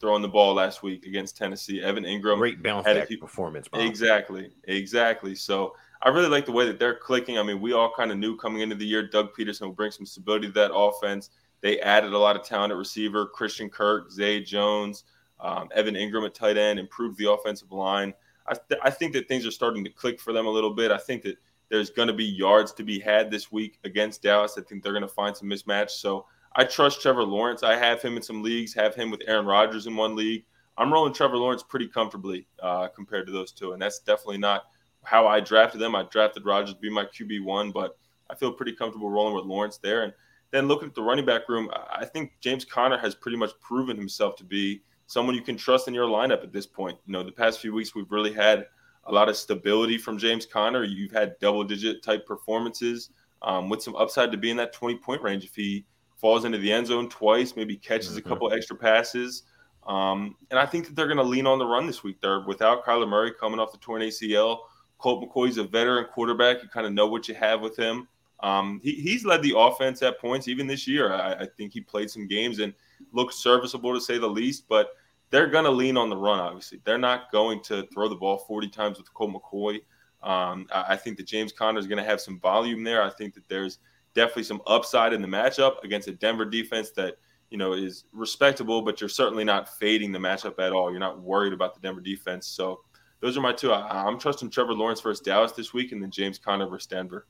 throwing 0.00 0.22
the 0.22 0.28
ball 0.28 0.54
last 0.54 0.82
week 0.82 1.06
against 1.06 1.36
Tennessee. 1.36 1.82
Evan 1.82 2.04
Engram, 2.04 2.38
great 2.38 2.62
bounce 2.62 2.86
had 2.86 2.96
back 2.96 3.10
a, 3.10 3.16
performance. 3.16 3.68
Bro. 3.68 3.80
Exactly, 3.80 4.50
exactly. 4.64 5.34
So 5.34 5.74
I 6.02 6.10
really 6.10 6.28
like 6.28 6.46
the 6.46 6.52
way 6.52 6.66
that 6.66 6.78
they're 6.78 6.94
clicking. 6.94 7.38
I 7.38 7.42
mean, 7.42 7.60
we 7.60 7.72
all 7.72 7.92
kind 7.96 8.12
of 8.12 8.18
knew 8.18 8.36
coming 8.36 8.62
into 8.62 8.76
the 8.76 8.86
year 8.86 9.06
Doug 9.06 9.34
Pederson 9.34 9.62
will 9.62 9.72
bring 9.72 9.90
some 9.90 10.06
stability 10.06 10.46
to 10.48 10.52
that 10.54 10.72
offense. 10.72 11.30
They 11.60 11.80
added 11.80 12.12
a 12.12 12.18
lot 12.18 12.36
of 12.36 12.44
talent 12.44 12.72
at 12.72 12.76
receiver: 12.76 13.26
Christian 13.26 13.68
Kirk, 13.68 14.12
Zay 14.12 14.40
Jones, 14.40 15.04
um, 15.40 15.68
Evan 15.74 15.94
Engram 15.94 16.24
at 16.24 16.34
tight 16.34 16.56
end, 16.56 16.78
improved 16.78 17.18
the 17.18 17.30
offensive 17.30 17.72
line. 17.72 18.14
I, 18.46 18.54
th- 18.54 18.80
I 18.82 18.90
think 18.90 19.12
that 19.14 19.28
things 19.28 19.44
are 19.44 19.50
starting 19.50 19.84
to 19.84 19.90
click 19.90 20.20
for 20.20 20.32
them 20.32 20.46
a 20.46 20.50
little 20.50 20.72
bit. 20.72 20.90
I 20.90 20.96
think 20.96 21.22
that 21.22 21.36
there's 21.68 21.90
going 21.90 22.08
to 22.08 22.14
be 22.14 22.24
yards 22.24 22.72
to 22.74 22.82
be 22.82 22.98
had 22.98 23.30
this 23.30 23.52
week 23.52 23.78
against 23.84 24.22
Dallas. 24.22 24.56
I 24.56 24.62
think 24.62 24.82
they're 24.82 24.92
going 24.92 25.02
to 25.02 25.08
find 25.08 25.36
some 25.36 25.48
mismatch. 25.48 25.90
So 25.90 26.26
I 26.54 26.64
trust 26.64 27.00
Trevor 27.00 27.24
Lawrence. 27.24 27.62
I 27.62 27.76
have 27.76 28.02
him 28.02 28.16
in 28.16 28.22
some 28.22 28.42
leagues, 28.42 28.74
have 28.74 28.94
him 28.94 29.10
with 29.10 29.22
Aaron 29.26 29.46
Rodgers 29.46 29.86
in 29.86 29.96
one 29.96 30.16
league. 30.16 30.44
I'm 30.76 30.92
rolling 30.92 31.12
Trevor 31.12 31.36
Lawrence 31.36 31.62
pretty 31.62 31.88
comfortably 31.88 32.46
uh, 32.62 32.88
compared 32.88 33.26
to 33.26 33.32
those 33.32 33.52
two, 33.52 33.72
and 33.72 33.82
that's 33.82 33.98
definitely 33.98 34.38
not 34.38 34.64
how 35.02 35.26
I 35.26 35.40
drafted 35.40 35.80
them. 35.80 35.94
I 35.94 36.04
drafted 36.04 36.44
Rodgers 36.44 36.74
to 36.74 36.80
be 36.80 36.90
my 36.90 37.04
QB 37.04 37.44
one, 37.44 37.70
but 37.72 37.98
I 38.30 38.34
feel 38.34 38.52
pretty 38.52 38.72
comfortable 38.72 39.10
rolling 39.10 39.34
with 39.34 39.44
Lawrence 39.44 39.78
there. 39.78 40.04
And 40.04 40.12
then 40.50 40.68
looking 40.68 40.88
at 40.88 40.94
the 40.94 41.02
running 41.02 41.26
back 41.26 41.48
room, 41.48 41.70
I 41.90 42.04
think 42.04 42.32
James 42.40 42.64
Conner 42.64 42.98
has 42.98 43.14
pretty 43.14 43.36
much 43.36 43.50
proven 43.60 43.96
himself 43.96 44.36
to 44.36 44.44
be 44.44 44.82
someone 45.06 45.34
you 45.34 45.42
can 45.42 45.56
trust 45.56 45.88
in 45.88 45.94
your 45.94 46.06
lineup 46.06 46.42
at 46.42 46.52
this 46.52 46.66
point. 46.66 46.98
You 47.06 47.12
know, 47.12 47.22
the 47.22 47.32
past 47.32 47.60
few 47.60 47.72
weeks 47.72 47.94
we've 47.94 48.10
really 48.10 48.32
had 48.32 48.66
a 49.04 49.12
lot 49.12 49.28
of 49.28 49.36
stability 49.36 49.98
from 49.98 50.18
James 50.18 50.46
Conner. 50.46 50.84
You've 50.84 51.12
had 51.12 51.38
double 51.40 51.64
digit 51.64 52.02
type 52.02 52.26
performances 52.26 53.10
um, 53.42 53.68
with 53.68 53.82
some 53.82 53.96
upside 53.96 54.30
to 54.32 54.38
be 54.38 54.50
in 54.50 54.56
that 54.58 54.72
20 54.72 54.96
point 54.98 55.22
range 55.22 55.44
if 55.44 55.54
he 55.54 55.84
falls 56.18 56.44
into 56.44 56.58
the 56.58 56.72
end 56.72 56.86
zone 56.86 57.08
twice, 57.08 57.56
maybe 57.56 57.76
catches 57.76 58.10
mm-hmm. 58.10 58.18
a 58.18 58.22
couple 58.22 58.52
extra 58.52 58.76
passes. 58.76 59.44
Um, 59.86 60.36
and 60.50 60.58
I 60.58 60.66
think 60.66 60.86
that 60.86 60.96
they're 60.96 61.06
going 61.06 61.16
to 61.18 61.22
lean 61.22 61.46
on 61.46 61.58
the 61.58 61.66
run 61.66 61.86
this 61.86 62.02
week. 62.02 62.20
They're 62.20 62.40
without 62.40 62.84
Kyler 62.84 63.08
Murray 63.08 63.32
coming 63.32 63.58
off 63.58 63.72
the 63.72 63.78
torn 63.78 64.02
ACL. 64.02 64.58
Colt 64.98 65.24
McCoy's 65.24 65.56
a 65.56 65.64
veteran 65.64 66.06
quarterback. 66.12 66.62
You 66.62 66.68
kind 66.68 66.86
of 66.86 66.92
know 66.92 67.06
what 67.06 67.28
you 67.28 67.34
have 67.34 67.60
with 67.60 67.76
him. 67.76 68.08
Um, 68.40 68.80
he, 68.82 68.92
he's 68.92 69.24
led 69.24 69.42
the 69.42 69.54
offense 69.56 70.02
at 70.02 70.20
points 70.20 70.46
even 70.46 70.66
this 70.66 70.86
year. 70.86 71.12
I, 71.12 71.34
I, 71.34 71.46
think 71.56 71.72
he 71.72 71.80
played 71.80 72.08
some 72.08 72.28
games 72.28 72.60
and 72.60 72.72
looked 73.12 73.34
serviceable 73.34 73.92
to 73.94 74.00
say 74.00 74.16
the 74.16 74.28
least. 74.28 74.68
But 74.68 74.90
they're 75.30 75.48
going 75.48 75.64
to 75.64 75.70
lean 75.70 75.96
on 75.96 76.08
the 76.08 76.16
run. 76.16 76.38
Obviously, 76.38 76.80
they're 76.84 76.98
not 76.98 77.32
going 77.32 77.62
to 77.64 77.86
throw 77.92 78.08
the 78.08 78.14
ball 78.14 78.38
40 78.38 78.68
times 78.68 78.98
with 78.98 79.12
Colt 79.12 79.32
McCoy. 79.32 79.80
Um, 80.22 80.66
I, 80.72 80.84
I 80.90 80.96
think 80.96 81.16
that 81.16 81.26
James 81.26 81.52
Conner 81.52 81.78
is 81.78 81.86
going 81.86 82.02
to 82.02 82.08
have 82.08 82.20
some 82.20 82.38
volume 82.38 82.84
there. 82.84 83.02
I 83.02 83.10
think 83.10 83.34
that 83.34 83.48
there's 83.48 83.78
definitely 84.18 84.42
some 84.42 84.60
upside 84.66 85.12
in 85.12 85.22
the 85.22 85.28
matchup 85.28 85.84
against 85.84 86.08
a 86.08 86.12
Denver 86.12 86.44
defense 86.44 86.90
that 86.90 87.18
you 87.50 87.56
know 87.56 87.74
is 87.74 88.04
respectable, 88.12 88.82
but 88.82 89.00
you're 89.00 89.08
certainly 89.08 89.44
not 89.44 89.68
fading 89.78 90.10
the 90.10 90.18
matchup 90.18 90.58
at 90.58 90.72
all. 90.72 90.90
You're 90.90 90.98
not 90.98 91.20
worried 91.20 91.52
about 91.52 91.74
the 91.74 91.80
Denver 91.80 92.00
defense. 92.00 92.48
So 92.48 92.80
those 93.20 93.38
are 93.38 93.40
my 93.40 93.52
two. 93.52 93.70
I, 93.70 94.08
am 94.08 94.18
trusting 94.18 94.50
Trevor 94.50 94.74
Lawrence 94.74 95.00
versus 95.00 95.24
Dallas 95.24 95.52
this 95.52 95.72
week, 95.72 95.92
and 95.92 96.02
then 96.02 96.10
James 96.10 96.36
Conner 96.36 96.66
versus 96.66 96.88
Denver. 96.88 97.28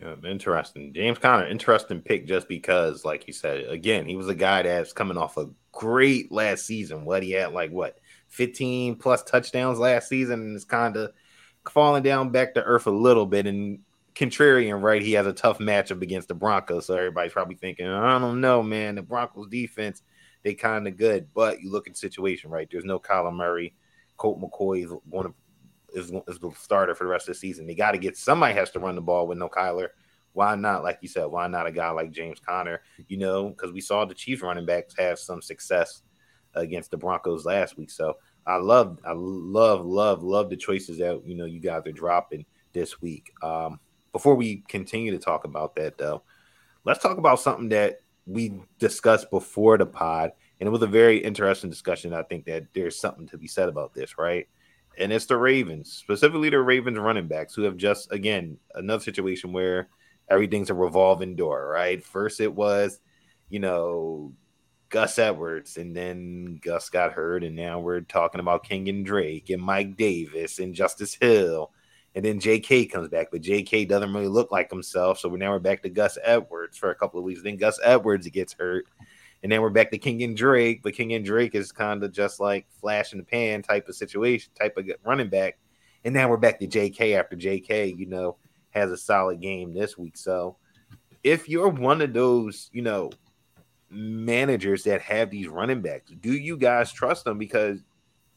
Yeah, 0.00 0.14
interesting. 0.24 0.94
James 0.94 1.18
Conner, 1.18 1.46
interesting 1.46 2.00
pick 2.00 2.26
just 2.26 2.48
because, 2.48 3.04
like 3.04 3.26
you 3.26 3.34
said, 3.34 3.66
again, 3.68 4.06
he 4.06 4.16
was 4.16 4.28
a 4.28 4.34
guy 4.34 4.62
that's 4.62 4.94
coming 4.94 5.18
off 5.18 5.36
a 5.36 5.50
great 5.72 6.32
last 6.32 6.64
season. 6.64 7.04
What 7.04 7.22
he 7.22 7.32
had, 7.32 7.52
like 7.52 7.70
what, 7.70 7.98
15 8.28 8.96
plus 8.96 9.22
touchdowns 9.22 9.78
last 9.78 10.08
season, 10.08 10.40
and 10.40 10.56
it's 10.56 10.64
kind 10.64 10.96
of 10.96 11.12
falling 11.68 12.02
down 12.02 12.30
back 12.30 12.54
to 12.54 12.64
earth 12.64 12.86
a 12.86 12.90
little 12.90 13.26
bit. 13.26 13.46
And 13.46 13.80
contrarian, 14.20 14.82
right? 14.82 15.02
He 15.02 15.12
has 15.12 15.26
a 15.26 15.32
tough 15.32 15.58
matchup 15.58 16.02
against 16.02 16.28
the 16.28 16.34
Broncos, 16.34 16.86
so 16.86 16.94
everybody's 16.94 17.32
probably 17.32 17.56
thinking, 17.56 17.86
I 17.86 18.18
don't 18.18 18.40
know, 18.40 18.62
man. 18.62 18.96
The 18.96 19.02
Broncos 19.02 19.48
defense, 19.48 20.02
they 20.42 20.54
kind 20.54 20.86
of 20.86 20.96
good, 20.96 21.28
but 21.34 21.60
you 21.60 21.70
look 21.70 21.86
at 21.86 21.94
the 21.94 21.98
situation, 21.98 22.50
right? 22.50 22.68
There's 22.70 22.84
no 22.84 22.98
Kyler 22.98 23.34
Murray, 23.34 23.74
Colt 24.16 24.40
McCoy 24.40 24.84
is 24.84 24.92
going 25.10 25.28
to 25.28 25.34
is, 25.92 26.12
is 26.28 26.38
the 26.38 26.52
starter 26.56 26.94
for 26.94 27.04
the 27.04 27.10
rest 27.10 27.28
of 27.28 27.34
the 27.34 27.40
season. 27.40 27.66
They 27.66 27.74
got 27.74 27.92
to 27.92 27.98
get 27.98 28.16
somebody 28.16 28.54
has 28.54 28.70
to 28.72 28.78
run 28.78 28.94
the 28.94 29.00
ball 29.00 29.26
with 29.26 29.38
no 29.38 29.48
Kyler. 29.48 29.88
Why 30.32 30.54
not? 30.54 30.84
Like 30.84 30.98
you 31.02 31.08
said, 31.08 31.24
why 31.24 31.48
not 31.48 31.66
a 31.66 31.72
guy 31.72 31.90
like 31.90 32.12
James 32.12 32.38
Conner? 32.38 32.82
You 33.08 33.16
know, 33.16 33.48
because 33.48 33.72
we 33.72 33.80
saw 33.80 34.04
the 34.04 34.14
Chiefs 34.14 34.42
running 34.42 34.66
backs 34.66 34.94
have 34.98 35.18
some 35.18 35.42
success 35.42 36.02
against 36.54 36.90
the 36.90 36.96
Broncos 36.96 37.44
last 37.44 37.76
week. 37.76 37.90
So 37.90 38.18
I 38.46 38.56
love, 38.56 38.98
I 39.04 39.12
love, 39.14 39.84
love, 39.84 40.22
love 40.22 40.50
the 40.50 40.56
choices 40.56 40.98
that 40.98 41.22
you 41.26 41.34
know 41.34 41.46
you 41.46 41.60
guys 41.60 41.82
are 41.86 41.92
dropping 41.92 42.44
this 42.72 43.00
week. 43.00 43.32
Um, 43.42 43.80
before 44.12 44.34
we 44.34 44.64
continue 44.68 45.12
to 45.12 45.18
talk 45.18 45.44
about 45.44 45.76
that, 45.76 45.98
though, 45.98 46.22
let's 46.84 47.02
talk 47.02 47.18
about 47.18 47.40
something 47.40 47.68
that 47.70 48.00
we 48.26 48.60
discussed 48.78 49.30
before 49.30 49.78
the 49.78 49.86
pod, 49.86 50.32
and 50.58 50.66
it 50.66 50.70
was 50.70 50.82
a 50.82 50.86
very 50.86 51.18
interesting 51.18 51.70
discussion. 51.70 52.12
I 52.12 52.22
think 52.22 52.44
that 52.46 52.64
there's 52.74 52.98
something 52.98 53.26
to 53.28 53.38
be 53.38 53.46
said 53.46 53.68
about 53.68 53.94
this, 53.94 54.18
right? 54.18 54.48
And 54.98 55.12
it's 55.12 55.26
the 55.26 55.36
Ravens, 55.36 55.92
specifically 55.92 56.50
the 56.50 56.60
Ravens 56.60 56.98
running 56.98 57.28
backs, 57.28 57.54
who 57.54 57.62
have 57.62 57.76
just 57.76 58.12
again 58.12 58.58
another 58.74 59.02
situation 59.02 59.52
where 59.52 59.88
everything's 60.28 60.70
a 60.70 60.74
revolving 60.74 61.36
door, 61.36 61.68
right? 61.68 62.02
First, 62.04 62.40
it 62.40 62.54
was, 62.54 63.00
you 63.48 63.58
know, 63.58 64.32
Gus 64.90 65.18
Edwards, 65.18 65.76
and 65.76 65.96
then 65.96 66.58
Gus 66.62 66.90
got 66.90 67.12
hurt, 67.12 67.44
and 67.44 67.56
now 67.56 67.78
we're 67.80 68.00
talking 68.00 68.40
about 68.40 68.64
King 68.64 68.88
and 68.88 69.06
Drake 69.06 69.50
and 69.50 69.62
Mike 69.62 69.96
Davis 69.96 70.58
and 70.58 70.74
Justice 70.74 71.14
Hill 71.14 71.72
and 72.14 72.24
then 72.24 72.40
JK 72.40 72.90
comes 72.90 73.08
back, 73.08 73.28
but 73.30 73.42
JK 73.42 73.88
doesn't 73.88 74.12
really 74.12 74.28
look 74.28 74.50
like 74.50 74.70
himself. 74.70 75.18
So 75.20 75.28
now 75.30 75.52
we're 75.52 75.60
back 75.60 75.82
to 75.82 75.88
Gus 75.88 76.18
Edwards 76.24 76.76
for 76.76 76.90
a 76.90 76.94
couple 76.94 77.18
of 77.18 77.24
weeks. 77.24 77.42
Then 77.42 77.56
Gus 77.56 77.78
Edwards 77.82 78.28
gets 78.28 78.54
hurt. 78.58 78.86
And 79.42 79.50
then 79.50 79.62
we're 79.62 79.70
back 79.70 79.90
to 79.92 79.98
King 79.98 80.22
and 80.22 80.36
Drake, 80.36 80.82
but 80.82 80.92
King 80.92 81.14
and 81.14 81.24
Drake 81.24 81.54
is 81.54 81.72
kind 81.72 82.02
of 82.04 82.12
just 82.12 82.40
like 82.40 82.66
flash 82.80 83.12
in 83.12 83.18
the 83.18 83.24
pan 83.24 83.62
type 83.62 83.88
of 83.88 83.94
situation, 83.94 84.52
type 84.58 84.76
of 84.76 84.86
running 85.04 85.30
back. 85.30 85.58
And 86.04 86.12
now 86.12 86.28
we're 86.28 86.36
back 86.36 86.58
to 86.60 86.66
JK 86.66 87.18
after 87.18 87.36
JK, 87.36 87.96
you 87.96 88.06
know, 88.06 88.36
has 88.70 88.90
a 88.90 88.96
solid 88.96 89.40
game 89.40 89.72
this 89.72 89.96
week. 89.96 90.16
So 90.16 90.56
if 91.22 91.48
you're 91.48 91.68
one 91.68 92.02
of 92.02 92.12
those, 92.12 92.68
you 92.72 92.82
know, 92.82 93.10
managers 93.88 94.84
that 94.84 95.00
have 95.02 95.30
these 95.30 95.48
running 95.48 95.80
backs, 95.80 96.10
do 96.20 96.32
you 96.32 96.56
guys 96.56 96.92
trust 96.92 97.24
them? 97.24 97.38
Because 97.38 97.82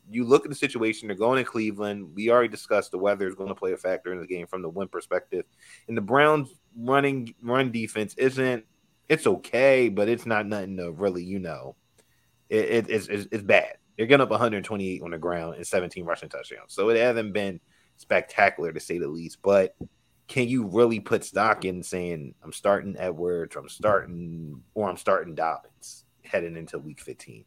you 0.09 0.25
look 0.25 0.45
at 0.45 0.49
the 0.49 0.55
situation, 0.55 1.07
they're 1.07 1.17
going 1.17 1.43
to 1.43 1.49
Cleveland. 1.49 2.13
We 2.15 2.29
already 2.29 2.49
discussed 2.49 2.91
the 2.91 2.97
weather 2.97 3.27
is 3.27 3.35
going 3.35 3.49
to 3.49 3.55
play 3.55 3.71
a 3.71 3.77
factor 3.77 4.13
in 4.13 4.19
the 4.19 4.27
game 4.27 4.47
from 4.47 4.61
the 4.61 4.69
win 4.69 4.87
perspective. 4.87 5.45
And 5.87 5.97
the 5.97 6.01
Browns 6.01 6.53
running 6.77 7.33
run 7.41 7.71
defense 7.71 8.13
isn't 8.15 8.65
it's 9.09 9.27
okay, 9.27 9.89
but 9.89 10.07
it's 10.07 10.25
not 10.25 10.47
nothing 10.47 10.77
to 10.77 10.91
really, 10.91 11.23
you 11.23 11.39
know, 11.39 11.75
it, 12.49 12.65
it, 12.65 12.89
it's, 12.89 13.07
it's, 13.07 13.43
bad. 13.43 13.73
They're 13.97 14.07
getting 14.07 14.23
up 14.23 14.29
128 14.29 15.01
on 15.01 15.11
the 15.11 15.17
ground 15.17 15.55
and 15.55 15.67
17 15.67 16.05
rushing 16.05 16.29
touchdowns. 16.29 16.73
So 16.73 16.89
it 16.89 16.97
hasn't 16.97 17.33
been 17.33 17.59
spectacular 17.97 18.71
to 18.71 18.79
say 18.79 18.97
the 18.97 19.07
least. 19.07 19.41
But 19.41 19.75
can 20.27 20.47
you 20.47 20.65
really 20.67 20.99
put 20.99 21.23
stock 21.23 21.65
in 21.65 21.83
saying 21.83 22.33
I'm 22.43 22.53
starting 22.53 22.95
Edwards, 22.97 23.55
or 23.55 23.59
I'm 23.59 23.69
starting, 23.69 24.63
or 24.73 24.89
I'm 24.89 24.97
starting 24.97 25.35
Dobbins 25.35 26.05
heading 26.23 26.57
into 26.57 26.79
Week 26.79 27.01
15? 27.01 27.45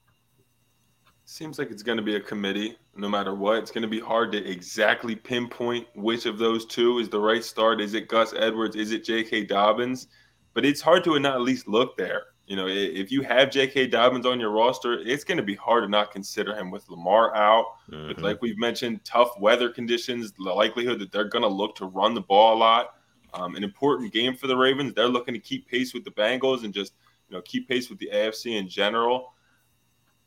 Seems 1.29 1.59
like 1.59 1.73
it's 1.73 1.83
going 1.83 1.99
to 1.99 2.05
be 2.05 2.15
a 2.15 2.21
committee 2.21 2.79
no 2.95 3.09
matter 3.09 3.35
what. 3.35 3.59
It's 3.59 3.73
going 3.73 3.83
to 3.83 3.89
be 3.89 3.99
hard 3.99 4.31
to 4.31 4.49
exactly 4.49 5.17
pinpoint 5.17 5.89
which 5.97 6.25
of 6.25 6.39
those 6.39 6.65
two 6.65 7.01
is 7.01 7.09
the 7.09 7.19
right 7.19 7.43
start. 7.43 7.81
Is 7.81 7.95
it 7.95 8.07
Gus 8.07 8.33
Edwards? 8.33 8.77
Is 8.77 8.93
it 8.93 9.05
J.K. 9.05 9.47
Dobbins? 9.47 10.07
But 10.55 10.65
it's 10.65 10.81
hard 10.81 11.03
to 11.03 11.19
not 11.19 11.35
at 11.35 11.41
least 11.41 11.67
look 11.67 11.97
there. 11.97 12.27
You 12.47 12.55
know, 12.55 12.69
if 12.69 13.11
you 13.11 13.23
have 13.23 13.51
J.K. 13.51 13.89
Dobbins 13.89 14.25
on 14.25 14.39
your 14.39 14.51
roster, 14.51 15.01
it's 15.01 15.25
going 15.25 15.37
to 15.37 15.43
be 15.43 15.57
hard 15.57 15.83
to 15.83 15.89
not 15.89 16.12
consider 16.12 16.55
him 16.55 16.71
with 16.71 16.89
Lamar 16.89 17.35
out. 17.35 17.65
Mm-hmm. 17.91 18.07
With, 18.07 18.21
like 18.21 18.41
we've 18.41 18.57
mentioned, 18.57 19.05
tough 19.05 19.31
weather 19.41 19.69
conditions, 19.69 20.31
the 20.31 20.45
likelihood 20.45 21.01
that 21.01 21.11
they're 21.11 21.25
going 21.25 21.43
to 21.43 21.49
look 21.49 21.75
to 21.77 21.87
run 21.87 22.15
the 22.15 22.21
ball 22.21 22.57
a 22.57 22.59
lot. 22.59 22.95
Um, 23.35 23.57
an 23.57 23.65
important 23.65 24.12
game 24.12 24.37
for 24.37 24.47
the 24.47 24.57
Ravens. 24.57 24.95
They're 24.95 25.09
looking 25.09 25.35
to 25.35 25.41
keep 25.41 25.69
pace 25.69 25.93
with 25.93 26.05
the 26.05 26.12
Bengals 26.12 26.62
and 26.62 26.73
just 26.73 26.93
you 27.29 27.37
know 27.37 27.43
keep 27.43 27.67
pace 27.69 27.91
with 27.91 27.99
the 27.99 28.11
AFC 28.15 28.57
in 28.57 28.69
general 28.69 29.33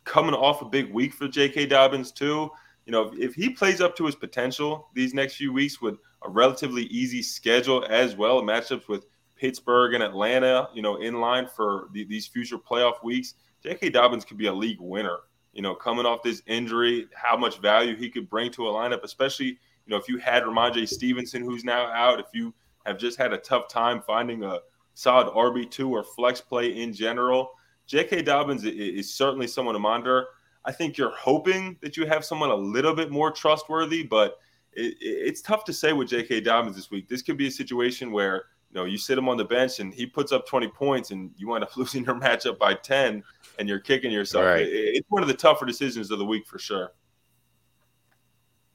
coming 0.03 0.33
off 0.33 0.61
a 0.61 0.65
big 0.65 0.91
week 0.91 1.13
for 1.13 1.27
J.K. 1.27 1.67
Dobbins 1.67 2.11
too. 2.11 2.49
You 2.85 2.91
know, 2.91 3.07
if, 3.07 3.19
if 3.19 3.35
he 3.35 3.49
plays 3.49 3.81
up 3.81 3.95
to 3.97 4.05
his 4.05 4.15
potential 4.15 4.89
these 4.93 5.13
next 5.13 5.35
few 5.35 5.53
weeks 5.53 5.81
with 5.81 5.95
a 6.23 6.29
relatively 6.29 6.83
easy 6.83 7.21
schedule 7.21 7.85
as 7.89 8.15
well, 8.15 8.41
matchups 8.41 8.87
with 8.87 9.05
Pittsburgh 9.35 9.93
and 9.93 10.03
Atlanta, 10.03 10.67
you 10.73 10.81
know, 10.81 10.97
in 10.97 11.21
line 11.21 11.47
for 11.47 11.87
the, 11.93 12.03
these 12.03 12.27
future 12.27 12.57
playoff 12.57 13.03
weeks, 13.03 13.35
J.K. 13.63 13.89
Dobbins 13.89 14.25
could 14.25 14.37
be 14.37 14.47
a 14.47 14.53
league 14.53 14.79
winner. 14.79 15.17
You 15.53 15.61
know, 15.61 15.75
coming 15.75 16.05
off 16.05 16.23
this 16.23 16.41
injury, 16.45 17.07
how 17.13 17.35
much 17.35 17.59
value 17.59 17.95
he 17.95 18.09
could 18.09 18.29
bring 18.29 18.51
to 18.51 18.67
a 18.67 18.71
lineup, 18.71 19.03
especially 19.03 19.47
you 19.47 19.95
know 19.95 19.97
if 19.97 20.07
you 20.07 20.17
had 20.17 20.43
Rhamondre 20.43 20.87
Stevenson 20.87 21.43
who's 21.43 21.63
now 21.63 21.87
out, 21.87 22.19
if 22.19 22.27
you 22.33 22.53
have 22.85 22.97
just 22.97 23.17
had 23.17 23.33
a 23.33 23.37
tough 23.37 23.67
time 23.67 24.01
finding 24.01 24.43
a 24.43 24.59
solid 24.93 25.27
RB 25.33 25.69
two 25.69 25.89
or 25.89 26.03
flex 26.03 26.41
play 26.41 26.81
in 26.81 26.93
general. 26.93 27.51
J.K. 27.89 28.21
Dobbins 28.21 28.63
is 28.65 29.11
certainly 29.11 29.47
someone 29.47 29.73
to 29.73 29.79
monitor. 29.79 30.27
I 30.63 30.71
think 30.71 30.95
you're 30.95 31.15
hoping 31.15 31.75
that 31.81 31.97
you 31.97 32.05
have 32.05 32.23
someone 32.23 32.51
a 32.51 32.55
little 32.55 32.93
bit 32.93 33.09
more 33.09 33.31
trustworthy, 33.31 34.03
but 34.03 34.37
it, 34.73 34.95
it's 35.01 35.41
tough 35.41 35.65
to 35.65 35.73
say 35.73 35.91
with 35.91 36.07
J.K. 36.07 36.41
Dobbins 36.41 36.75
this 36.75 36.91
week. 36.91 37.09
This 37.09 37.23
could 37.23 37.35
be 37.35 37.47
a 37.47 37.51
situation 37.51 38.11
where 38.11 38.45
you 38.69 38.75
know 38.75 38.85
you 38.85 38.99
sit 38.99 39.17
him 39.17 39.27
on 39.27 39.37
the 39.37 39.43
bench 39.43 39.79
and 39.79 39.91
he 39.91 40.05
puts 40.05 40.31
up 40.31 40.45
20 40.45 40.67
points 40.67 41.09
and 41.09 41.31
you 41.35 41.47
wind 41.47 41.63
up 41.63 41.75
losing 41.77 42.05
your 42.05 42.13
matchup 42.13 42.59
by 42.59 42.75
10 42.75 43.23
and 43.57 43.67
you're 43.67 43.79
kicking 43.79 44.11
yourself. 44.11 44.45
Right. 44.45 44.61
It, 44.61 44.69
it's 44.69 45.09
one 45.09 45.23
of 45.23 45.27
the 45.27 45.33
tougher 45.33 45.65
decisions 45.65 46.11
of 46.11 46.19
the 46.19 46.25
week 46.25 46.45
for 46.45 46.59
sure. 46.59 46.91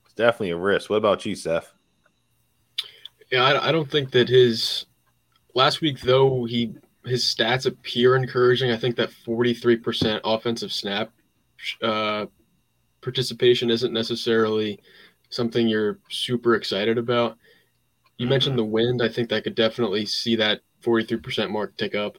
It's 0.07 0.15
definitely 0.15 0.51
a 0.51 0.57
risk. 0.57 0.91
What 0.91 0.97
about 0.97 1.25
you, 1.25 1.37
Seth? 1.37 1.73
Yeah, 3.31 3.45
I, 3.45 3.69
I 3.69 3.73
don't 3.73 3.89
think 3.89 4.11
that 4.11 4.29
his 4.29 4.87
last 5.55 5.81
week 5.81 6.01
though 6.01 6.47
he 6.47 6.75
his 7.05 7.25
stats 7.25 7.67
appear 7.67 8.17
encouraging. 8.17 8.71
I 8.71 8.77
think 8.77 8.97
that 8.97 9.11
43% 9.11 10.21
offensive 10.25 10.73
snap 10.73 11.11
uh, 11.83 12.27
participation 13.01 13.71
isn't 13.71 13.93
necessarily 13.93 14.81
something 15.31 15.69
you're 15.69 15.99
super 16.09 16.55
excited 16.55 16.99
about. 16.99 17.37
You 18.17 18.25
mm-hmm. 18.25 18.31
mentioned 18.31 18.59
the 18.59 18.65
wind. 18.65 19.03
I 19.03 19.09
think 19.09 19.29
that 19.29 19.45
could 19.45 19.55
definitely 19.55 20.07
see 20.07 20.37
that 20.37 20.61
43% 20.83 21.51
mark 21.51 21.77
tick 21.77 21.95
up. 21.95 22.19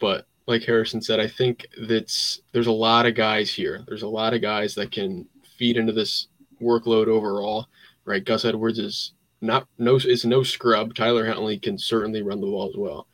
But 0.00 0.26
like 0.46 0.62
Harrison 0.62 1.00
said, 1.00 1.20
I 1.20 1.28
think 1.28 1.66
that's 1.88 2.40
there's 2.52 2.66
a 2.66 2.72
lot 2.72 3.06
of 3.06 3.14
guys 3.14 3.50
here. 3.50 3.82
There's 3.86 4.02
a 4.02 4.08
lot 4.08 4.34
of 4.34 4.42
guys 4.42 4.74
that 4.74 4.92
can 4.92 5.26
feed 5.56 5.76
into 5.76 5.92
this 5.92 6.28
workload 6.60 7.06
overall. 7.06 7.68
Right, 8.04 8.24
Gus 8.24 8.44
Edwards 8.44 8.78
is 8.78 9.12
not 9.40 9.66
no 9.78 9.96
is 9.96 10.24
no 10.24 10.42
scrub. 10.42 10.94
Tyler 10.94 11.26
Huntley 11.26 11.58
can 11.58 11.78
certainly 11.78 12.22
run 12.22 12.40
the 12.40 12.46
ball 12.46 12.68
as 12.68 12.76
well. 12.76 13.06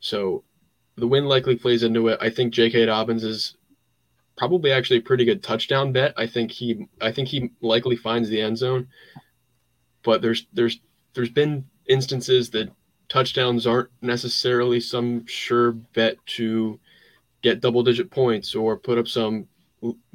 So 0.00 0.44
the 0.96 1.06
win 1.06 1.26
likely 1.26 1.56
plays 1.56 1.82
into 1.82 2.08
it. 2.08 2.18
I 2.20 2.30
think 2.30 2.52
J.K. 2.52 2.86
Dobbins 2.86 3.24
is 3.24 3.56
probably 4.36 4.72
actually 4.72 4.98
a 4.98 5.02
pretty 5.02 5.24
good 5.24 5.42
touchdown 5.42 5.92
bet. 5.92 6.14
I 6.16 6.26
think 6.26 6.50
he 6.50 6.86
I 7.00 7.12
think 7.12 7.28
he 7.28 7.50
likely 7.60 7.96
finds 7.96 8.28
the 8.28 8.40
end 8.40 8.58
zone. 8.58 8.88
But 10.02 10.22
there's 10.22 10.46
there's 10.52 10.80
there's 11.14 11.30
been 11.30 11.64
instances 11.88 12.50
that 12.50 12.70
touchdowns 13.08 13.66
aren't 13.66 13.90
necessarily 14.02 14.80
some 14.80 15.26
sure 15.26 15.72
bet 15.72 16.16
to 16.26 16.78
get 17.42 17.60
double 17.60 17.82
digit 17.82 18.10
points 18.10 18.54
or 18.54 18.76
put 18.76 18.98
up 18.98 19.08
some 19.08 19.46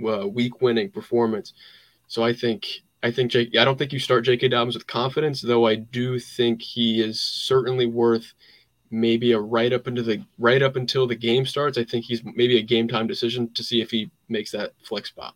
uh, 0.06 0.28
week 0.28 0.62
winning 0.62 0.90
performance. 0.90 1.54
So 2.08 2.24
I 2.24 2.34
think 2.34 2.68
I 3.04 3.12
think 3.12 3.32
Jake 3.32 3.56
I 3.58 3.66
don't 3.66 3.78
think 3.78 3.94
you 3.94 4.00
start 4.00 4.26
J.K. 4.26 4.50
Dobbins 4.50 4.76
with 4.76 4.88
confidence, 4.88 5.42
though 5.42 5.68
I 5.68 5.76
do 5.76 6.20
think 6.20 6.62
he 6.62 7.02
is 7.02 7.20
certainly 7.20 7.86
worth 7.86 8.34
maybe 8.92 9.32
a 9.32 9.40
right 9.40 9.72
up 9.72 9.88
into 9.88 10.04
the 10.04 10.24
right 10.38 10.62
up 10.62 10.76
until 10.76 11.08
the 11.08 11.16
game 11.16 11.46
starts. 11.46 11.78
I 11.78 11.84
think 11.84 12.06
he's 12.06 12.22
maybe 12.24 12.60
a 12.60 12.64
game 12.64 12.88
time 12.88 13.08
decision 13.08 13.52
to 13.54 13.64
see 13.64 13.82
if 13.82 13.90
he 13.90 14.12
makes 14.30 14.52
that 14.52 14.74
flex 14.84 15.10
spot. 15.10 15.36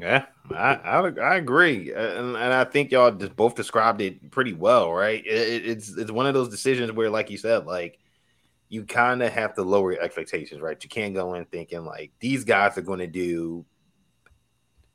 Yeah, 0.00 0.26
I 0.50 0.74
I, 0.74 1.20
I 1.20 1.36
agree, 1.36 1.94
uh, 1.94 2.18
and, 2.18 2.36
and, 2.36 2.52
I 2.52 2.64
think 2.64 2.90
y'all 2.90 3.12
just 3.12 3.36
both 3.36 3.54
described 3.54 4.00
it 4.00 4.32
pretty 4.32 4.52
well, 4.52 4.92
right? 4.92 5.24
It, 5.24 5.66
it's 5.66 5.96
it's 5.96 6.10
one 6.10 6.26
of 6.26 6.34
those 6.34 6.48
decisions 6.48 6.90
where, 6.90 7.10
like 7.10 7.30
you 7.30 7.38
said, 7.38 7.64
like 7.64 8.00
you 8.68 8.84
kind 8.84 9.22
of 9.22 9.32
have 9.32 9.54
to 9.54 9.62
lower 9.62 9.92
your 9.92 10.02
expectations, 10.02 10.60
right? 10.60 10.82
You 10.82 10.90
can't 10.90 11.14
go 11.14 11.34
in 11.34 11.44
thinking 11.44 11.84
like 11.84 12.10
these 12.18 12.42
guys 12.42 12.76
are 12.76 12.82
going 12.82 12.98
to 12.98 13.06
do 13.06 13.64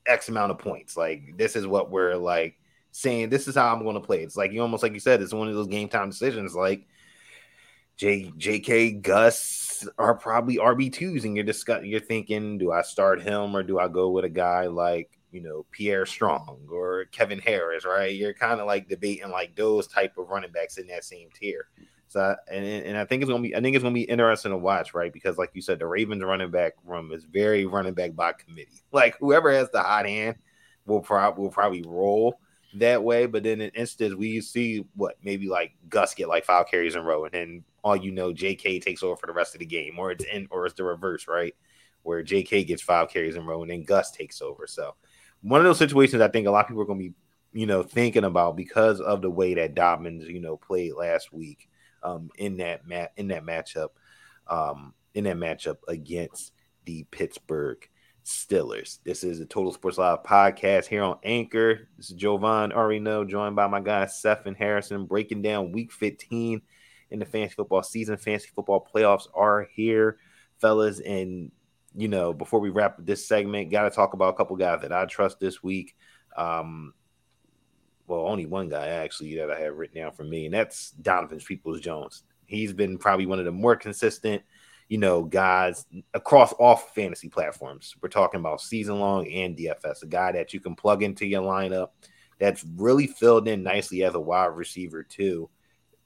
X 0.06 0.28
amount 0.28 0.52
of 0.52 0.58
points. 0.58 0.98
Like 0.98 1.38
this 1.38 1.56
is 1.56 1.66
what 1.66 1.90
we're 1.90 2.16
like 2.16 2.56
saying 3.00 3.30
this 3.30 3.48
is 3.48 3.56
how 3.56 3.74
I'm 3.74 3.84
going 3.84 3.96
to 3.96 4.02
play. 4.02 4.24
It's 4.24 4.36
like 4.36 4.52
you 4.52 4.62
almost 4.62 4.84
like 4.84 4.94
you 4.94 5.00
said, 5.00 5.22
it's 5.22 5.34
one 5.34 5.48
of 5.48 5.56
those 5.56 5.68
game 5.68 5.90
time 5.90 6.10
decisions. 6.10 6.54
Like 6.54 6.88
J 7.96 8.32
JK 8.38 9.02
Gus 9.02 9.88
are 9.98 10.16
probably 10.16 10.58
RB 10.58 10.92
twos, 10.92 11.26
and 11.26 11.36
you're 11.36 11.46
discuss 11.46 11.84
you're 11.84 12.00
thinking, 12.00 12.58
do 12.58 12.72
I 12.72 12.82
start 12.82 13.22
him 13.22 13.56
or 13.56 13.64
do 13.64 13.80
I 13.80 13.88
go 13.88 14.10
with 14.10 14.26
a 14.26 14.30
guy 14.30 14.68
like 14.68 15.18
you 15.32 15.42
know 15.42 15.66
Pierre 15.72 16.06
Strong 16.06 16.68
or 16.72 17.06
Kevin 17.06 17.40
Harris? 17.40 17.86
Right? 17.86 18.16
You're 18.16 18.34
kind 18.34 18.60
of 18.60 18.68
like 18.68 18.90
debating 18.90 19.30
like 19.30 19.56
those 19.56 19.88
type 19.88 20.18
of 20.18 20.30
running 20.30 20.52
backs 20.52 20.78
in 20.78 20.88
that 20.88 21.04
same 21.04 21.30
tier. 21.34 21.68
So 22.08 22.36
and 22.52 22.66
and 22.66 22.98
I 22.98 23.06
think 23.06 23.22
it's 23.22 23.30
gonna 23.30 23.44
be 23.44 23.56
I 23.56 23.62
think 23.62 23.76
it's 23.76 23.84
gonna 23.84 23.94
be 23.94 24.02
interesting 24.02 24.52
to 24.52 24.58
watch, 24.58 24.94
right? 24.94 25.14
Because 25.14 25.38
like 25.38 25.52
you 25.54 25.62
said, 25.62 25.80
the 25.80 25.86
Ravens 25.86 26.24
running 26.24 26.52
back 26.52 26.74
room 26.84 27.12
is 27.14 27.24
very 27.24 27.66
running 27.66 27.94
back 27.94 28.16
by 28.16 28.34
committee. 28.34 28.82
Like 28.92 29.18
whoever 29.20 29.52
has 29.52 29.70
the 29.70 29.82
hot 29.82 30.08
hand 30.08 30.36
will 30.86 31.02
probably 31.02 31.44
will 31.44 31.52
probably 31.52 31.84
roll 31.86 32.40
that 32.76 33.04
way. 33.04 33.26
But 33.26 33.44
then 33.44 33.62
in 33.62 33.72
instance, 33.72 34.16
we 34.16 34.42
see 34.42 34.86
what 34.96 35.16
maybe 35.24 35.48
like 35.48 35.74
Gus 35.88 36.14
get 36.14 36.28
like 36.30 36.46
five 36.46 36.68
carries 36.68 36.96
in 36.96 37.04
row, 37.04 37.26
and 37.26 37.34
then 37.34 37.64
all 37.84 37.96
you 37.96 38.12
know, 38.12 38.32
JK 38.32 38.82
takes 38.82 39.04
over 39.04 39.16
for 39.16 39.28
the 39.28 39.34
rest 39.34 39.56
of 39.56 39.60
the 39.60 39.66
game, 39.66 39.98
or 39.98 40.12
it's 40.12 40.26
in, 40.26 40.48
or 40.52 40.66
it's 40.66 40.76
the 40.76 40.84
reverse, 40.84 41.28
right? 41.28 41.56
Where 42.04 42.24
JK 42.24 42.68
gets 42.68 42.82
five 42.82 43.10
carries 43.10 43.36
in 43.36 43.46
row, 43.46 43.62
and 43.62 43.72
then 43.72 43.84
Gus 43.84 44.12
takes 44.12 44.42
over. 44.42 44.68
So 44.68 44.96
one 45.42 45.62
of 45.62 45.66
those 45.66 45.78
situations 45.78 46.22
I 46.22 46.28
think 46.28 46.48
a 46.48 46.52
lot 46.52 46.66
of 46.66 46.68
people 46.70 46.84
are 46.84 46.88
to 46.88 46.96
be, 46.96 47.14
you 47.54 47.66
know, 47.66 47.84
thinking 47.84 48.24
about 48.24 48.56
because 48.56 49.02
of 49.02 49.22
the 49.22 49.30
way 49.30 49.54
that 49.56 49.76
Dobbins, 49.76 50.28
you 50.28 50.40
know, 50.40 50.58
played 50.58 50.94
last 50.94 51.34
week 51.34 51.70
um, 52.04 52.30
in 52.38 52.58
that 52.58 52.88
mat 52.88 53.12
in 53.18 53.28
that 53.30 53.46
matchup, 53.46 53.90
um, 54.48 54.94
in 55.14 55.24
that 55.26 55.38
matchup 55.38 55.78
against 55.88 56.54
the 56.86 57.06
Pittsburgh 57.12 57.88
Steelers. 58.26 59.00
This 59.04 59.24
is 59.24 59.40
the 59.40 59.46
Total 59.46 59.72
Sports 59.72 59.98
Live 59.98 60.24
podcast 60.24 60.86
here 60.86 61.04
on 61.04 61.18
Anchor. 61.24 61.88
This 61.98 62.10
is 62.10 62.16
Jovan 62.16 62.72
Arino, 62.72 63.28
joined 63.28 63.56
by 63.56 63.68
my 63.68 63.80
guy 63.80 64.08
and 64.46 64.58
Harrison, 64.58 65.06
breaking 65.06 65.42
down 65.42 65.72
week 65.72 65.92
15 65.92 66.62
in 67.12 67.20
the 67.20 67.26
fantasy 67.26 67.56
football 67.56 67.84
season. 67.84 68.18
Fantasy 68.18 68.50
football 68.54 68.88
playoffs 68.94 69.28
are 69.34 69.68
here, 69.74 70.18
fellas. 70.60 71.00
And, 71.00 71.52
you 71.96 72.08
know, 72.08 72.34
before 72.34 72.60
we 72.60 72.70
wrap 72.70 72.98
this 73.00 73.28
segment, 73.28 73.72
got 73.72 73.84
to 73.84 73.90
talk 73.90 74.14
about 74.14 74.34
a 74.34 74.38
couple 74.38 74.56
guys 74.56 74.82
that 74.82 74.92
I 74.92 75.06
trust 75.06 75.40
this 75.40 75.64
week. 75.64 75.96
Um, 76.36 76.94
well, 78.08 78.28
only 78.28 78.46
one 78.46 78.70
guy 78.70 78.88
actually 78.88 79.36
that 79.38 79.52
I 79.52 79.60
have 79.60 79.76
written 79.76 80.02
down 80.02 80.12
for 80.12 80.24
me, 80.24 80.46
and 80.46 80.54
that's 80.54 80.92
Donovan 80.92 81.40
Peoples 81.40 81.80
Jones. 81.80 82.24
He's 82.46 82.74
been 82.74 82.98
probably 82.98 83.28
one 83.28 83.40
of 83.40 83.46
the 83.46 83.52
more 83.52 83.76
consistent 83.76 84.42
you 84.90 84.98
know, 84.98 85.24
guys 85.24 85.86
across 86.16 86.52
all 86.54 86.76
fantasy 86.76 87.30
platforms. 87.30 87.96
We're 88.02 88.10
talking 88.10 88.40
about 88.40 88.60
season 88.60 89.00
long 89.00 89.28
and 89.32 89.56
DFS, 89.56 90.02
a 90.02 90.08
guy 90.08 90.32
that 90.32 90.54
you 90.54 90.60
can 90.60 90.76
plug 90.76 91.04
into 91.04 91.28
your 91.28 91.44
lineup 91.44 91.90
that's 92.40 92.66
really 92.76 93.06
filled 93.06 93.48
in 93.48 93.62
nicely 93.64 94.04
as 94.04 94.16
a 94.16 94.20
wide 94.20 94.48
receiver, 94.48 95.04
too, 95.04 95.48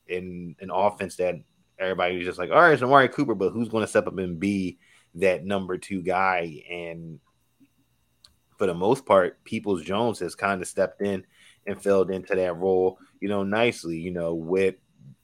in 0.08 0.56
an 0.60 0.69
offense 0.69 1.15
that 1.15 1.36
everybody's 1.80 2.26
just 2.26 2.38
like, 2.38 2.52
all 2.52 2.60
right, 2.60 2.74
it's 2.74 2.84
Amari 2.84 3.08
Cooper, 3.08 3.36
but 3.36 3.52
who's 3.52 3.69
going 3.69 3.84
to 3.84 3.88
step 3.88 4.06
up 4.06 4.17
and 4.17 4.39
be 4.39 4.78
that 5.15 5.46
number 5.46 5.78
two 5.78 6.02
guy? 6.02 6.62
And 6.69 7.22
for 8.58 8.67
the 8.67 8.74
most 8.74 9.06
part, 9.06 9.41
Peoples 9.46 9.84
Jones 9.84 10.19
has 10.19 10.36
kind 10.36 10.62
of 10.62 10.67
stepped 10.67 11.02
in 11.02 11.26
and 11.65 11.82
filled 11.82 12.12
into 12.12 12.36
that 12.36 12.58
role, 12.58 13.00
you 13.22 13.30
know, 13.30 13.43
nicely, 13.43 13.98
you 13.98 14.12
know, 14.12 14.34
with 14.34 14.76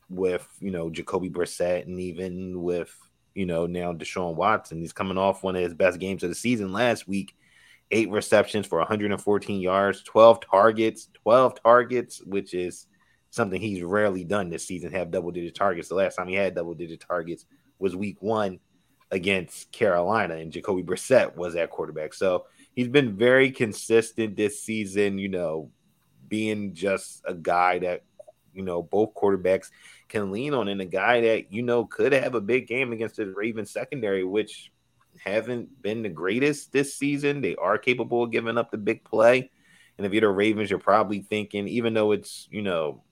with 0.10 0.48
you 0.60 0.72
know 0.72 0.89
Jacoby 0.89 1.30
Brissett 1.30 1.86
and 1.86 2.00
even 2.00 2.62
with 2.63 2.95
you 3.39 3.45
know, 3.45 3.65
now 3.65 3.93
Deshaun 3.93 4.36
Watson. 4.36 4.82
He's 4.82 4.91
coming 4.91 5.17
off 5.17 5.43
one 5.43 5.56
of 5.56 5.63
his 5.63 5.73
best 5.73 5.97
games 5.97 6.23
of 6.23 6.30
the 6.30 6.36
season 6.36 6.73
last 6.73 7.08
week. 7.08 7.34
Eight 7.89 8.12
receptions 8.12 8.67
for 8.67 8.80
114 8.80 9.62
yards, 9.62 10.04
12 10.04 10.41
targets, 10.41 11.08
12 11.23 11.63
targets, 11.63 12.21
which 12.25 12.54
is 12.54 12.88
something 13.30 13.62
he's 13.62 13.82
rarely 13.82 14.25
done 14.25 14.49
this 14.49 14.67
season, 14.67 14.91
have 14.91 15.10
double 15.10 15.32
digit 15.32 15.56
targets. 15.56 15.88
The 15.88 15.95
last 15.95 16.17
time 16.17 16.28
he 16.28 16.36
had 16.36 16.54
double 16.54 16.73
digit 16.73 16.99
targets 16.99 17.45
was 17.80 17.95
week 17.95 18.17
one 18.19 18.60
against 19.10 19.71
Carolina, 19.71 20.36
and 20.36 20.52
Jacoby 20.52 20.84
Brissett 20.84 21.38
was 21.38 21.56
at 21.56 21.69
quarterback. 21.69 22.13
So 22.13 22.45
he's 22.75 22.89
been 22.89 23.15
very 23.15 23.52
consistent 23.52 24.36
this 24.36 24.62
season, 24.62 25.17
you 25.17 25.30
know, 25.30 25.71
being 26.28 26.73
just 26.73 27.23
a 27.25 27.34
guy 27.34 27.80
that, 27.80 28.04
you 28.54 28.63
know, 28.63 28.84
both 28.84 29.13
quarterbacks 29.13 29.69
can 30.10 30.32
lean 30.32 30.54
on, 30.54 30.67
and 30.67 30.82
a 30.82 30.86
guy 30.86 31.22
that, 31.22 31.52
you 31.52 31.62
know, 31.62 31.86
could 31.86 32.12
have 32.12 32.36
a 32.36 32.41
big 32.41 32.67
game 32.67 32.91
against 32.91 33.15
the 33.15 33.28
Ravens 33.28 33.72
secondary, 33.72 34.24
which 34.24 34.72
haven't 35.24 35.82
been 35.82 36.02
the 36.02 36.10
greatest 36.10 36.72
this 36.72 36.95
season. 36.95 37.41
They 37.41 37.56
are 37.56 37.78
capable 37.78 38.24
of 38.24 38.32
giving 38.32 38.58
up 38.58 38.72
the 38.72 38.78
big 38.78 39.04
play. 39.04 39.52
And 39.98 40.06
if 40.06 40.13
you're 40.13 40.22
the 40.22 40.30
Ravens, 40.30 40.69
you're 40.69 40.80
probably 40.80 41.19
thinking, 41.19 41.67
even 41.67 41.93
though 41.93 42.12
it's, 42.12 42.48
you 42.52 42.62
know, 42.62 43.04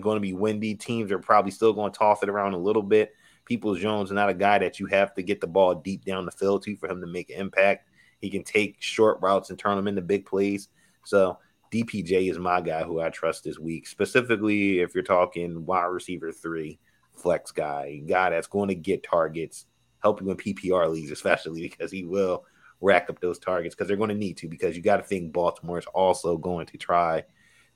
going 0.00 0.16
to 0.16 0.20
be 0.20 0.32
windy, 0.32 0.74
teams 0.74 1.10
are 1.12 1.18
probably 1.18 1.50
still 1.50 1.72
going 1.72 1.92
to 1.92 1.98
toss 1.98 2.22
it 2.22 2.28
around 2.28 2.54
a 2.54 2.58
little 2.58 2.82
bit. 2.82 3.14
Peoples 3.44 3.80
Jones 3.80 4.10
is 4.10 4.14
not 4.14 4.28
a 4.28 4.34
guy 4.34 4.58
that 4.58 4.78
you 4.78 4.86
have 4.86 5.14
to 5.14 5.22
get 5.22 5.40
the 5.40 5.46
ball 5.46 5.74
deep 5.74 6.04
down 6.04 6.24
the 6.24 6.32
field 6.32 6.62
to 6.64 6.76
for 6.76 6.88
him 6.88 7.00
to 7.00 7.06
make 7.06 7.30
an 7.30 7.40
impact. 7.40 7.88
He 8.20 8.30
can 8.30 8.44
take 8.44 8.76
short 8.80 9.18
routes 9.20 9.50
and 9.50 9.58
turn 9.58 9.76
them 9.76 9.88
into 9.88 10.02
big 10.02 10.26
plays. 10.26 10.68
So 11.04 11.38
DPJ 11.72 12.30
is 12.30 12.38
my 12.38 12.60
guy 12.60 12.82
who 12.82 13.00
I 13.00 13.08
trust 13.08 13.44
this 13.44 13.58
week, 13.58 13.86
specifically 13.86 14.80
if 14.80 14.94
you're 14.94 15.02
talking 15.02 15.64
wide 15.64 15.86
receiver 15.86 16.30
three, 16.30 16.78
flex 17.14 17.50
guy, 17.50 18.02
guy 18.06 18.30
that's 18.30 18.46
going 18.46 18.68
to 18.68 18.74
get 18.74 19.02
targets, 19.02 19.66
help 20.02 20.20
you 20.20 20.30
in 20.30 20.36
PPR 20.36 20.90
leagues, 20.92 21.10
especially 21.10 21.62
because 21.62 21.90
he 21.90 22.04
will 22.04 22.44
rack 22.82 23.08
up 23.08 23.20
those 23.20 23.38
targets 23.38 23.74
because 23.74 23.88
they're 23.88 23.96
going 23.96 24.10
to 24.10 24.14
need 24.14 24.36
to. 24.36 24.48
Because 24.48 24.76
you 24.76 24.82
got 24.82 24.98
to 24.98 25.02
think 25.02 25.32
Baltimore 25.32 25.78
is 25.78 25.86
also 25.86 26.36
going 26.36 26.66
to 26.66 26.76
try 26.76 27.24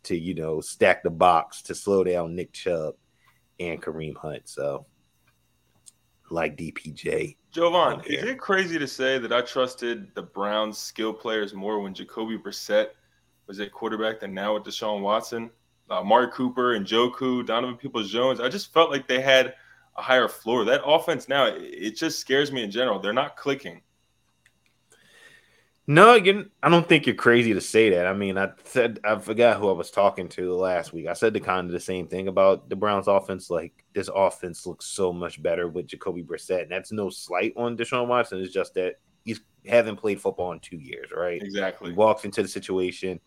to, 0.04 0.16
you 0.16 0.34
know, 0.34 0.60
stack 0.60 1.02
the 1.02 1.10
box 1.10 1.62
to 1.62 1.74
slow 1.74 2.04
down 2.04 2.36
Nick 2.36 2.52
Chubb 2.52 2.96
and 3.58 3.80
Kareem 3.80 4.16
Hunt. 4.16 4.42
So 4.44 4.84
like 6.30 6.56
DPJ. 6.58 7.36
Jovan, 7.50 8.02
is 8.06 8.24
it 8.24 8.38
crazy 8.38 8.78
to 8.78 8.86
say 8.86 9.18
that 9.18 9.32
I 9.32 9.40
trusted 9.40 10.14
the 10.14 10.22
Browns' 10.22 10.76
skill 10.76 11.14
players 11.14 11.54
more 11.54 11.80
when 11.80 11.94
Jacoby 11.94 12.36
Brissett 12.36 12.88
was 13.46 13.60
at 13.60 13.72
quarterback 13.72 14.20
than 14.20 14.34
now 14.34 14.54
with 14.54 14.64
Deshaun 14.64 15.00
Watson? 15.00 15.50
Uh, 15.88 16.00
Amari 16.00 16.28
Cooper 16.32 16.74
and 16.74 16.84
Njoku, 16.84 17.46
Donovan 17.46 17.76
Peoples 17.76 18.10
Jones. 18.10 18.40
I 18.40 18.48
just 18.48 18.72
felt 18.72 18.90
like 18.90 19.06
they 19.06 19.20
had 19.20 19.54
a 19.96 20.02
higher 20.02 20.28
floor. 20.28 20.64
That 20.64 20.82
offense 20.84 21.28
now, 21.28 21.46
it, 21.46 21.62
it 21.62 21.96
just 21.96 22.18
scares 22.18 22.50
me 22.50 22.62
in 22.62 22.70
general. 22.70 22.98
They're 22.98 23.12
not 23.12 23.36
clicking. 23.36 23.82
No, 25.88 26.14
I 26.14 26.68
don't 26.68 26.88
think 26.88 27.06
you're 27.06 27.14
crazy 27.14 27.54
to 27.54 27.60
say 27.60 27.90
that. 27.90 28.08
I 28.08 28.12
mean, 28.12 28.36
I 28.36 28.50
said 28.64 28.98
I 29.04 29.16
forgot 29.18 29.60
who 29.60 29.68
I 29.68 29.72
was 29.72 29.92
talking 29.92 30.28
to 30.30 30.52
last 30.52 30.92
week. 30.92 31.06
I 31.06 31.12
said 31.12 31.32
the 31.32 31.38
kind 31.38 31.68
of 31.68 31.72
the 31.72 31.78
same 31.78 32.08
thing 32.08 32.26
about 32.26 32.68
the 32.68 32.74
Browns' 32.74 33.06
offense. 33.06 33.50
Like 33.50 33.84
this 33.94 34.10
offense 34.12 34.66
looks 34.66 34.86
so 34.86 35.12
much 35.12 35.40
better 35.40 35.68
with 35.68 35.86
Jacoby 35.86 36.24
Brissett, 36.24 36.62
and 36.62 36.72
that's 36.72 36.90
no 36.90 37.08
slight 37.08 37.52
on 37.56 37.76
Deshaun 37.76 38.08
Watson. 38.08 38.40
It's 38.40 38.52
just 38.52 38.74
that 38.74 38.96
he's 39.24 39.40
haven't 39.64 39.96
played 39.96 40.20
football 40.20 40.50
in 40.50 40.58
two 40.58 40.76
years, 40.76 41.10
right? 41.16 41.40
Exactly. 41.40 41.90
He 41.90 41.96
walks 41.96 42.24
into 42.24 42.42
the 42.42 42.48
situation 42.48 43.20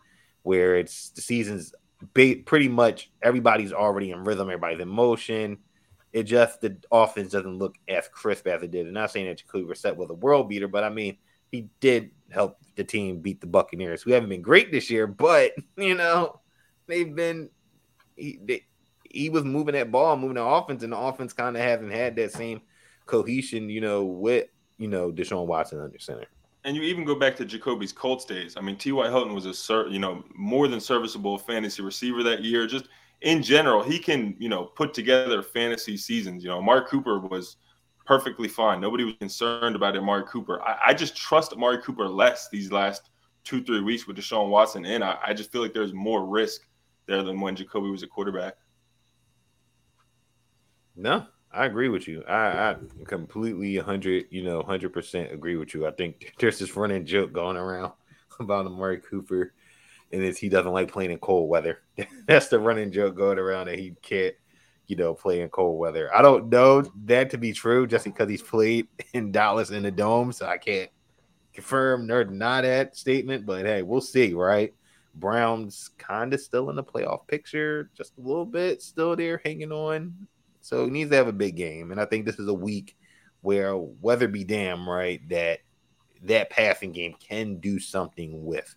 where 0.43 0.75
it's 0.75 1.09
the 1.11 1.21
season's 1.21 1.73
ba- 2.13 2.37
pretty 2.45 2.67
much 2.67 3.11
everybody's 3.21 3.73
already 3.73 4.11
in 4.11 4.23
rhythm, 4.23 4.49
everybody's 4.49 4.79
in 4.79 4.89
motion. 4.89 5.57
It 6.11 6.23
just 6.23 6.61
the 6.61 6.77
offense 6.91 7.31
doesn't 7.31 7.57
look 7.57 7.75
as 7.87 8.07
crisp 8.07 8.47
as 8.47 8.63
it 8.63 8.71
did. 8.71 8.85
And 8.85 8.93
not 8.93 9.11
saying 9.11 9.27
that 9.27 9.37
Jacoby 9.37 9.65
Brissett 9.65 9.95
was 9.95 10.09
a 10.09 10.15
world 10.15 10.49
beater, 10.49 10.67
but 10.67 10.83
I 10.83 10.89
mean 10.89 11.17
he 11.51 11.69
did 11.79 12.11
help 12.31 12.57
the 12.75 12.83
team 12.83 13.19
beat 13.19 13.41
the 13.41 13.47
Buccaneers, 13.47 14.05
We 14.05 14.13
haven't 14.13 14.29
been 14.29 14.41
great 14.41 14.71
this 14.71 14.89
year, 14.89 15.07
but 15.07 15.51
you 15.77 15.95
know 15.95 16.39
they've 16.87 17.13
been. 17.13 17.49
He 18.15 18.39
they, 18.43 18.65
he 19.09 19.29
was 19.29 19.43
moving 19.43 19.73
that 19.73 19.91
ball, 19.91 20.17
moving 20.17 20.35
the 20.35 20.43
offense, 20.43 20.83
and 20.83 20.93
the 20.93 20.97
offense 20.97 21.33
kind 21.33 21.57
of 21.57 21.63
haven't 21.63 21.91
had 21.91 22.15
that 22.17 22.31
same 22.31 22.61
cohesion, 23.05 23.69
you 23.69 23.81
know, 23.81 24.03
with 24.03 24.47
you 24.77 24.87
know 24.87 25.11
Deshaun 25.11 25.47
Watson 25.47 25.79
under 25.79 25.99
center. 25.99 26.27
And 26.65 26.75
you 26.75 26.83
even 26.83 27.05
go 27.05 27.15
back 27.15 27.35
to 27.37 27.45
Jacoby's 27.45 27.93
Colts 27.93 28.25
days. 28.25 28.57
I 28.57 28.61
mean, 28.61 28.75
T.Y. 28.75 29.07
Hilton 29.07 29.33
was 29.33 29.45
a 29.45 29.89
you 29.89 29.99
know 29.99 30.23
more 30.35 30.67
than 30.67 30.79
serviceable 30.79 31.37
fantasy 31.37 31.81
receiver 31.81 32.21
that 32.23 32.43
year. 32.43 32.67
Just 32.67 32.85
in 33.21 33.41
general, 33.41 33.81
he 33.81 33.97
can 33.97 34.35
you 34.39 34.49
know 34.49 34.65
put 34.65 34.93
together 34.93 35.41
fantasy 35.41 35.95
seasons. 35.95 36.43
You 36.43 36.49
know, 36.49 36.57
Amari 36.57 36.85
Cooper 36.87 37.19
was 37.19 37.57
perfectly 38.05 38.47
fine. 38.47 38.81
Nobody 38.81 39.03
was 39.03 39.13
concerned 39.19 39.75
about 39.75 39.95
Amari 39.95 40.23
Cooper. 40.27 40.61
I, 40.63 40.79
I 40.87 40.93
just 40.93 41.15
trust 41.15 41.53
Amari 41.53 41.81
Cooper 41.81 42.07
less 42.07 42.49
these 42.49 42.71
last 42.71 43.09
two, 43.43 43.63
three 43.63 43.81
weeks 43.81 44.07
with 44.07 44.17
Deshaun 44.17 44.49
Watson 44.49 44.83
in. 44.83 45.01
I, 45.03 45.17
I 45.27 45.33
just 45.33 45.51
feel 45.51 45.61
like 45.61 45.73
there's 45.73 45.93
more 45.93 46.25
risk 46.25 46.61
there 47.05 47.23
than 47.23 47.39
when 47.39 47.55
Jacoby 47.55 47.89
was 47.89 48.03
a 48.03 48.07
quarterback. 48.07 48.55
No, 50.95 51.25
I 51.51 51.65
agree 51.65 51.89
with 51.89 52.07
you. 52.07 52.23
I, 52.27 52.71
I 52.71 52.75
completely 53.05 53.77
100, 53.77 54.25
you 54.29 54.43
know, 54.43 54.61
100% 54.61 55.33
agree 55.33 55.55
with 55.55 55.73
you. 55.73 55.87
I 55.87 55.91
think 55.91 56.33
there's 56.39 56.59
this 56.59 56.75
running 56.75 57.05
joke 57.05 57.33
going 57.33 57.57
around 57.57 57.93
about 58.39 58.65
Amari 58.65 58.99
Cooper 58.99 59.53
and 60.11 60.23
it's 60.23 60.39
he 60.39 60.49
doesn't 60.49 60.71
like 60.71 60.91
playing 60.91 61.11
in 61.11 61.19
cold 61.19 61.49
weather. 61.49 61.81
That's 62.27 62.47
the 62.47 62.59
running 62.59 62.91
joke 62.91 63.15
going 63.15 63.39
around 63.39 63.67
that 63.67 63.79
he 63.79 63.95
can't 64.01 64.35
you 64.89 64.95
know, 64.95 65.13
play 65.13 65.41
in 65.41 65.49
cold 65.49 65.77
weather. 65.77 66.13
I 66.13 66.23
don't 66.23 66.49
know 66.49 66.81
that 67.05 67.29
to 67.29 67.37
be 67.37 67.53
true 67.53 67.85
just 67.85 68.05
because 68.05 68.27
he's 68.27 68.41
played 68.41 68.87
in 69.13 69.31
Dallas 69.31 69.69
in 69.69 69.83
the 69.83 69.91
dome, 69.91 70.31
so 70.31 70.47
I 70.47 70.57
can't 70.57 70.89
confirm 71.53 72.07
nor 72.07 72.23
deny 72.23 72.61
that 72.61 72.97
statement. 72.97 73.45
But 73.45 73.65
hey, 73.65 73.83
we'll 73.83 74.01
see, 74.01 74.33
right? 74.33 74.73
Browns 75.13 75.91
kind 75.99 76.33
of 76.33 76.41
still 76.41 76.71
in 76.71 76.75
the 76.75 76.83
playoff 76.83 77.27
picture, 77.27 77.91
just 77.95 78.17
a 78.17 78.21
little 78.21 78.47
bit, 78.47 78.81
still 78.81 79.15
there 79.15 79.39
hanging 79.45 79.71
on. 79.71 80.27
So 80.69 80.85
he 80.85 80.91
needs 80.91 81.09
to 81.09 81.15
have 81.15 81.27
a 81.27 81.33
big 81.33 81.55
game, 81.55 81.89
and 81.89 81.99
I 81.99 82.05
think 82.05 82.27
this 82.27 82.37
is 82.37 82.47
a 82.47 82.53
week 82.53 82.95
where 83.41 83.75
weather 83.75 84.27
be 84.27 84.43
damn 84.43 84.87
right 84.87 85.19
that 85.29 85.61
that 86.25 86.51
passing 86.51 86.91
game 86.91 87.15
can 87.19 87.55
do 87.55 87.79
something 87.79 88.45
with 88.45 88.75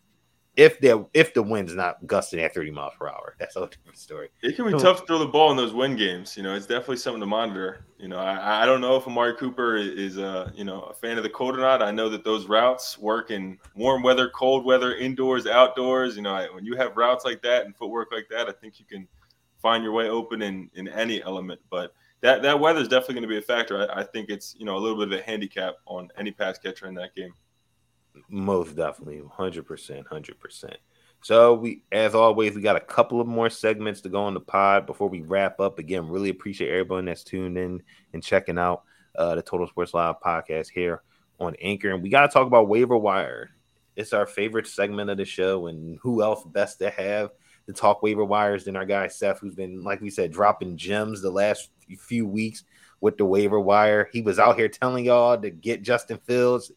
if 0.57 0.81
the 0.81 1.05
if 1.13 1.35
the 1.35 1.43
wind's 1.43 1.75
not 1.75 2.07
gusting 2.07 2.41
at 2.41 2.55
30 2.55 2.71
miles 2.71 2.95
per 2.99 3.09
hour. 3.09 3.37
That's 3.39 3.57
a 3.57 3.67
different 3.67 3.99
story. 3.99 4.31
It 4.43 4.57
can 4.57 4.73
be 4.73 4.79
tough 4.79 5.01
to 5.01 5.07
throw 5.07 5.19
the 5.19 5.27
ball 5.27 5.51
in 5.51 5.59
those 5.59 5.75
wind 5.75 5.99
games. 5.99 6.35
You 6.35 6.43
know, 6.43 6.55
it's 6.55 6.65
definitely 6.65 6.97
something 6.97 7.21
to 7.21 7.27
monitor. 7.27 7.85
You 7.99 8.09
know, 8.09 8.17
I, 8.17 8.63
I 8.63 8.65
don't 8.65 8.81
know 8.81 8.97
if 8.97 9.07
Amari 9.07 9.37
Cooper 9.37 9.77
is 9.77 10.17
a 10.17 10.51
you 10.55 10.65
know 10.65 10.85
a 10.85 10.95
fan 10.95 11.19
of 11.19 11.25
the 11.25 11.31
cold 11.31 11.59
or 11.59 11.61
not. 11.61 11.83
I 11.83 11.91
know 11.91 12.09
that 12.09 12.25
those 12.25 12.47
routes 12.47 12.97
work 12.97 13.31
in 13.31 13.59
warm 13.75 14.03
weather, 14.03 14.31
cold 14.31 14.65
weather, 14.65 14.95
indoors, 14.95 15.47
outdoors. 15.47 16.17
You 16.17 16.23
know, 16.23 16.47
when 16.55 16.65
you 16.65 16.75
have 16.75 16.97
routes 16.97 17.27
like 17.27 17.43
that 17.43 17.67
and 17.67 17.77
footwork 17.77 18.09
like 18.13 18.29
that, 18.31 18.49
I 18.49 18.53
think 18.53 18.81
you 18.81 18.87
can 18.87 19.07
find 19.63 19.83
your 19.83 19.93
way 19.93 20.09
open 20.09 20.43
in 20.43 20.69
in 20.75 20.89
any 20.89 21.23
element. 21.23 21.61
But 21.71 21.95
that 22.21 22.43
that 22.43 22.59
weather 22.59 22.81
is 22.81 22.89
definitely 22.89 23.15
going 23.15 23.23
to 23.23 23.29
be 23.29 23.39
a 23.39 23.43
factor. 23.43 23.91
I, 23.91 24.01
I 24.01 24.05
think 24.05 24.29
it's 24.29 24.55
you 24.59 24.67
know 24.67 24.77
a 24.77 24.81
little 24.81 24.99
bit 24.99 25.13
of 25.13 25.19
a 25.19 25.23
handicap 25.23 25.77
on 25.87 26.11
any 26.19 26.33
pass 26.33 26.59
catcher 26.59 26.87
in 26.87 26.95
that 26.95 27.15
game. 27.15 27.33
Most 28.29 28.77
definitely, 28.77 29.23
hundred 29.31 29.67
percent, 29.67 30.07
hundred 30.07 30.39
percent. 30.39 30.77
So 31.23 31.55
we, 31.55 31.85
as 31.93 32.17
always, 32.17 32.57
we 32.57 32.63
got 32.63 32.77
a 32.77 32.81
couple 32.81 33.21
of 33.21 33.29
more 33.29 33.49
segments 33.49 34.01
to 34.01 34.09
go 34.09 34.25
on 34.25 34.35
the 34.35 34.41
pod 34.41 34.87
before 34.87 35.09
we 35.09 35.21
wrap 35.21 35.61
up. 35.61 35.79
Again, 35.79 36.09
really 36.09 36.31
appreciate 36.31 36.71
everyone 36.71 37.05
that's 37.05 37.23
tuned 37.23 37.57
in 37.57 37.81
and 38.13 38.23
checking 38.23 38.59
out 38.59 38.83
uh, 39.17 39.37
the 39.37 39.43
Total 39.43 39.69
Sports 39.69 39.95
Live 39.95 40.17
podcast 40.25 40.71
here 40.71 41.03
on 41.39 41.55
Anchor. 41.63 41.91
And 41.91 42.03
we 42.03 42.11
got 42.11 42.23
to 42.23 42.29
talk 42.29 42.49
about 42.49 42.69
waiver 42.69 42.97
wire. 42.97 43.51
It's 43.95 44.13
our 44.13 44.27
favorite 44.27 44.67
segment 44.67 45.11
of 45.11 45.17
the 45.17 45.25
show, 45.25 45.69
and 45.69 45.99
who 46.03 46.23
else 46.23 46.45
best 46.45 46.81
to 46.81 46.91
have 46.91 47.31
to 47.67 47.73
talk 47.73 48.03
waiver 48.03 48.25
wires 48.25 48.65
than 48.65 48.77
our 48.77 48.87
guy 48.87 49.09
Seth, 49.09 49.41
who's 49.41 49.55
been, 49.55 49.83
like 49.83 50.01
we 50.01 50.11
said, 50.11 50.33
dropping 50.33 50.77
gems 50.77 51.23
the 51.23 51.31
last 51.31 51.71
few 51.99 52.27
weeks 52.27 52.65
with 53.01 53.17
the 53.17 53.25
waiver 53.25 53.61
wire. 53.61 54.09
He 54.13 54.23
was 54.23 54.39
out 54.39 54.57
here 54.57 54.69
telling 54.69 55.05
y'all 55.05 55.41
to 55.41 55.51
get 55.51 55.83
Justin 55.83 56.19
Fields 56.19 56.73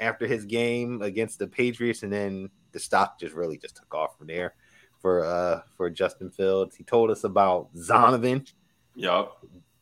after 0.00 0.26
his 0.26 0.44
game 0.44 1.02
against 1.02 1.38
the 1.38 1.46
Patriots, 1.46 2.02
and 2.02 2.12
then 2.12 2.50
the 2.72 2.80
stock 2.80 3.18
just 3.18 3.34
really 3.34 3.58
just 3.58 3.76
took 3.76 3.94
off 3.94 4.16
from 4.16 4.26
there 4.26 4.54
for 5.00 5.24
uh 5.24 5.60
for 5.76 5.90
Justin 5.90 6.30
Fields. 6.30 6.76
He 6.76 6.84
told 6.84 7.10
us 7.10 7.24
about 7.24 7.74
Zonovan. 7.74 8.50
Yep. 8.94 9.32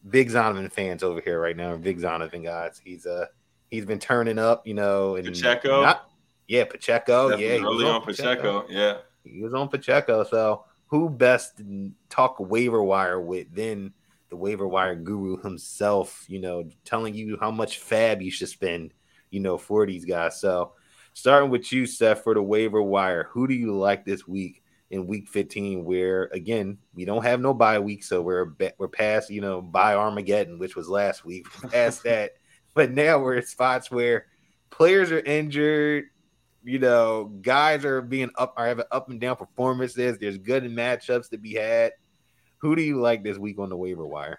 Big 0.09 0.31
Zonovan 0.31 0.73
fans 0.73 1.03
over 1.03 1.21
here 1.21 1.41
right 1.41 1.57
now. 1.57 1.77
Big 1.77 2.01
Zonovan 2.01 2.43
guys. 2.43 2.81
He's 2.83 3.07
uh 3.07 3.27
he's 3.71 3.85
been 3.85 3.99
turning 3.99 4.39
up, 4.39 4.67
you 4.67 4.75
know, 4.75 5.17
and 5.17 5.27
Pacheco. 5.27 5.83
Not, 5.83 6.11
yeah, 6.49 6.65
Pacheco. 6.65 7.31
Definitely 7.31 7.57
yeah, 7.57 7.63
early 7.63 7.85
on, 7.85 7.95
on 7.97 8.03
Pacheco. 8.03 8.63
Pacheco. 8.63 8.67
Yeah. 8.69 8.99
He 9.25 9.43
was 9.43 9.55
on 9.55 9.69
Pacheco. 9.69 10.25
So 10.25 10.65
who 10.87 11.09
best 11.09 11.61
talk 12.09 12.37
waiver 12.39 12.83
wire 12.83 13.21
with 13.21 13.55
than 13.55 13.93
the 14.29 14.37
waiver 14.37 14.67
wire 14.67 14.95
guru 14.95 15.41
himself, 15.43 16.25
you 16.29 16.41
know, 16.41 16.69
telling 16.85 17.15
you 17.15 17.37
how 17.41 17.51
much 17.51 17.81
FAAB 17.81 18.23
you 18.23 18.31
should 18.31 18.49
spend 18.49 18.93
you 19.31 19.41
know, 19.41 19.57
for 19.57 19.87
these 19.87 20.05
guys. 20.05 20.41
So 20.41 20.73
starting 21.15 21.51
with 21.51 21.73
you, 21.73 21.87
Seth, 21.87 22.23
for 22.23 22.35
the 22.35 22.43
waiver 22.43 22.83
wire, 22.83 23.29
who 23.31 23.47
do 23.49 23.55
you 23.55 23.77
like 23.77 24.05
this 24.05 24.27
week 24.29 24.63
in 24.91 25.07
week 25.07 25.29
15? 25.29 25.85
Where 25.85 26.25
again, 26.33 26.79
we 26.95 27.05
don't 27.05 27.25
have 27.25 27.41
no 27.41 27.55
bye 27.55 27.79
week, 27.79 28.05
so 28.05 28.21
we're 28.21 28.53
we're 28.79 28.89
past, 28.89 29.31
you 29.31 29.41
know, 29.41 29.63
bye 29.63 29.95
Armageddon, 29.95 30.59
which 30.59 30.77
was 30.77 30.89
last 30.89 31.25
week. 31.25 31.47
past 31.71 32.03
that. 32.05 32.33
but 32.75 32.91
now 32.91 33.19
we're 33.19 33.39
at 33.39 33.49
spots 33.49 33.91
where 33.91 34.27
players 34.71 35.11
are 35.13 35.21
injured. 35.21 36.05
You 36.63 36.79
know, 36.79 37.33
guys 37.41 37.85
are 37.85 38.03
being 38.03 38.31
up 38.37 38.55
are 38.57 38.67
having 38.67 38.85
up 38.91 39.09
and 39.09 39.21
down 39.21 39.37
performances. 39.37 40.19
There's 40.19 40.39
good 40.39 40.65
matchups 40.65 41.31
to 41.31 41.39
be 41.39 41.55
had. 41.55 41.93
Who 42.59 42.77
do 42.77 42.83
you 42.83 43.01
like 43.01 43.23
this 43.23 43.39
week 43.39 43.59
on 43.59 43.71
the 43.71 43.77
waiver 43.77 44.07
wire? 44.07 44.39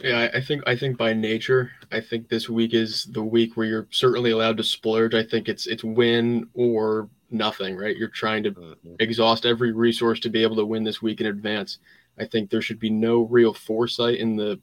Yeah, 0.00 0.28
I 0.34 0.40
think 0.40 0.62
I 0.66 0.74
think 0.74 0.98
by 0.98 1.12
nature, 1.12 1.70
I 1.92 2.00
think 2.00 2.28
this 2.28 2.48
week 2.48 2.74
is 2.74 3.04
the 3.06 3.22
week 3.22 3.56
where 3.56 3.66
you're 3.66 3.86
certainly 3.90 4.32
allowed 4.32 4.56
to 4.56 4.64
splurge. 4.64 5.14
I 5.14 5.22
think 5.22 5.48
it's 5.48 5.66
it's 5.66 5.84
win 5.84 6.48
or 6.54 7.08
nothing, 7.30 7.76
right? 7.76 7.96
You're 7.96 8.08
trying 8.08 8.42
to 8.44 8.52
mm-hmm. 8.52 8.94
exhaust 8.98 9.46
every 9.46 9.72
resource 9.72 10.18
to 10.20 10.30
be 10.30 10.42
able 10.42 10.56
to 10.56 10.66
win 10.66 10.82
this 10.82 11.00
week 11.00 11.20
in 11.20 11.26
advance. 11.26 11.78
I 12.18 12.24
think 12.24 12.50
there 12.50 12.62
should 12.62 12.78
be 12.78 12.90
no 12.90 13.22
real 13.22 13.54
foresight 13.54 14.18
in 14.18 14.36
the 14.36 14.60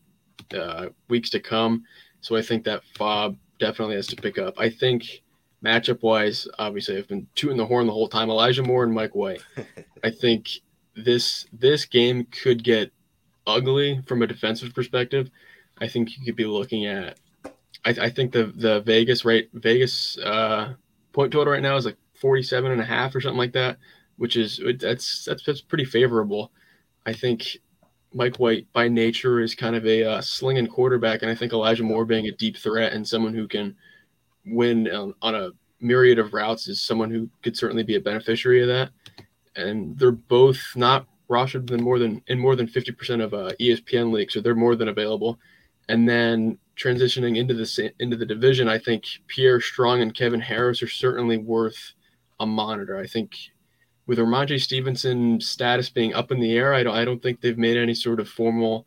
uh, 0.57 0.89
weeks 1.09 1.29
to 1.31 1.39
come. 1.39 1.83
So 2.21 2.35
I 2.35 2.41
think 2.41 2.63
that 2.65 2.83
FAAB 2.95 3.37
definitely 3.59 3.95
has 3.95 4.07
to 4.07 4.15
pick 4.15 4.37
up. 4.37 4.59
I 4.59 4.69
think 4.69 5.21
matchup 5.63 6.01
wise, 6.01 6.47
obviously 6.57 6.97
I've 6.97 7.07
been 7.07 7.27
tooting 7.35 7.57
the 7.57 7.65
horn 7.65 7.87
the 7.87 7.93
whole 7.93 8.07
time. 8.07 8.29
Elijah 8.29 8.63
Moore 8.63 8.83
and 8.83 8.93
Mike 8.93 9.15
White. 9.15 9.43
I 10.03 10.11
think 10.11 10.49
this 10.95 11.45
this 11.53 11.85
game 11.85 12.25
could 12.25 12.63
get 12.63 12.91
ugly 13.47 14.01
from 14.07 14.21
a 14.21 14.27
defensive 14.27 14.73
perspective. 14.73 15.29
I 15.79 15.87
think 15.87 16.17
you 16.17 16.25
could 16.25 16.35
be 16.35 16.45
looking 16.45 16.85
at. 16.85 17.17
I, 17.85 17.89
I 17.89 18.09
think 18.09 18.31
the 18.31 18.45
the 18.55 18.81
Vegas 18.81 19.25
rate 19.25 19.49
Vegas 19.53 20.17
uh, 20.19 20.73
point 21.13 21.31
total 21.31 21.53
right 21.53 21.61
now 21.61 21.75
is 21.75 21.85
like 21.85 21.97
47 22.15 22.71
and 22.71 22.81
a 22.81 22.85
half 22.85 23.15
or 23.15 23.21
something 23.21 23.37
like 23.37 23.53
that, 23.53 23.77
which 24.17 24.35
is 24.35 24.61
that's 24.79 25.25
that's 25.25 25.43
that's 25.43 25.61
pretty 25.61 25.85
favorable. 25.85 26.51
I 27.05 27.13
think 27.13 27.57
Mike 28.13 28.37
White 28.37 28.71
by 28.73 28.87
nature 28.87 29.39
is 29.39 29.55
kind 29.55 29.75
of 29.75 29.85
a 29.85 30.03
uh, 30.03 30.21
slinging 30.21 30.67
quarterback, 30.67 31.21
and 31.21 31.31
I 31.31 31.35
think 31.35 31.53
Elijah 31.53 31.83
Moore 31.83 32.05
being 32.05 32.27
a 32.27 32.31
deep 32.31 32.57
threat 32.57 32.93
and 32.93 33.07
someone 33.07 33.33
who 33.33 33.47
can 33.47 33.75
win 34.45 34.89
on, 34.89 35.13
on 35.21 35.35
a 35.35 35.51
myriad 35.79 36.19
of 36.19 36.33
routes 36.33 36.67
is 36.67 36.81
someone 36.81 37.09
who 37.09 37.29
could 37.41 37.57
certainly 37.57 37.83
be 37.83 37.95
a 37.95 38.01
beneficiary 38.01 38.61
of 38.61 38.67
that. 38.67 38.91
And 39.55 39.97
they're 39.97 40.11
both 40.11 40.61
not 40.75 41.07
rostered 41.29 41.67
than 41.67 41.83
more 41.83 41.97
than 41.97 42.21
in 42.27 42.39
more 42.39 42.55
than 42.55 42.67
50% 42.67 43.23
of 43.23 43.33
uh, 43.33 43.51
ESPN 43.59 44.11
leagues, 44.11 44.33
so 44.33 44.41
they're 44.41 44.55
more 44.55 44.75
than 44.75 44.89
available. 44.89 45.39
And 45.89 46.07
then 46.07 46.57
transitioning 46.77 47.37
into 47.37 47.53
the 47.53 47.91
into 47.99 48.17
the 48.17 48.25
division, 48.25 48.67
I 48.67 48.77
think 48.77 49.05
Pierre 49.27 49.61
Strong 49.61 50.01
and 50.01 50.15
Kevin 50.15 50.41
Harris 50.41 50.83
are 50.83 50.87
certainly 50.87 51.37
worth 51.37 51.93
a 52.39 52.45
monitor. 52.45 52.97
I 52.97 53.07
think 53.07 53.35
with 54.07 54.19
Rhamondre 54.19 54.59
Stevenson 54.59 55.39
status 55.39 55.89
being 55.89 56.13
up 56.13 56.31
in 56.31 56.39
the 56.39 56.55
air, 56.57 56.73
I 56.73 56.83
don't 56.83 56.95
I 56.95 57.05
don't 57.05 57.21
think 57.21 57.41
they've 57.41 57.57
made 57.57 57.77
any 57.77 57.93
sort 57.93 58.19
of 58.19 58.29
formal 58.29 58.85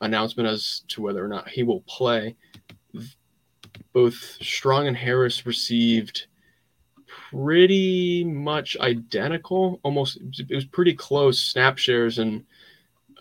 announcement 0.00 0.48
as 0.48 0.82
to 0.88 1.02
whether 1.02 1.24
or 1.24 1.28
not 1.28 1.48
he 1.48 1.62
will 1.62 1.80
play. 1.82 2.36
Both 3.96 4.36
Strong 4.42 4.88
and 4.88 4.96
Harris 4.96 5.46
received 5.46 6.26
pretty 7.06 8.24
much 8.24 8.76
identical, 8.78 9.80
almost 9.82 10.18
it 10.38 10.54
was 10.54 10.66
pretty 10.66 10.92
close 10.92 11.40
snap 11.40 11.78
shares 11.78 12.18
and 12.18 12.44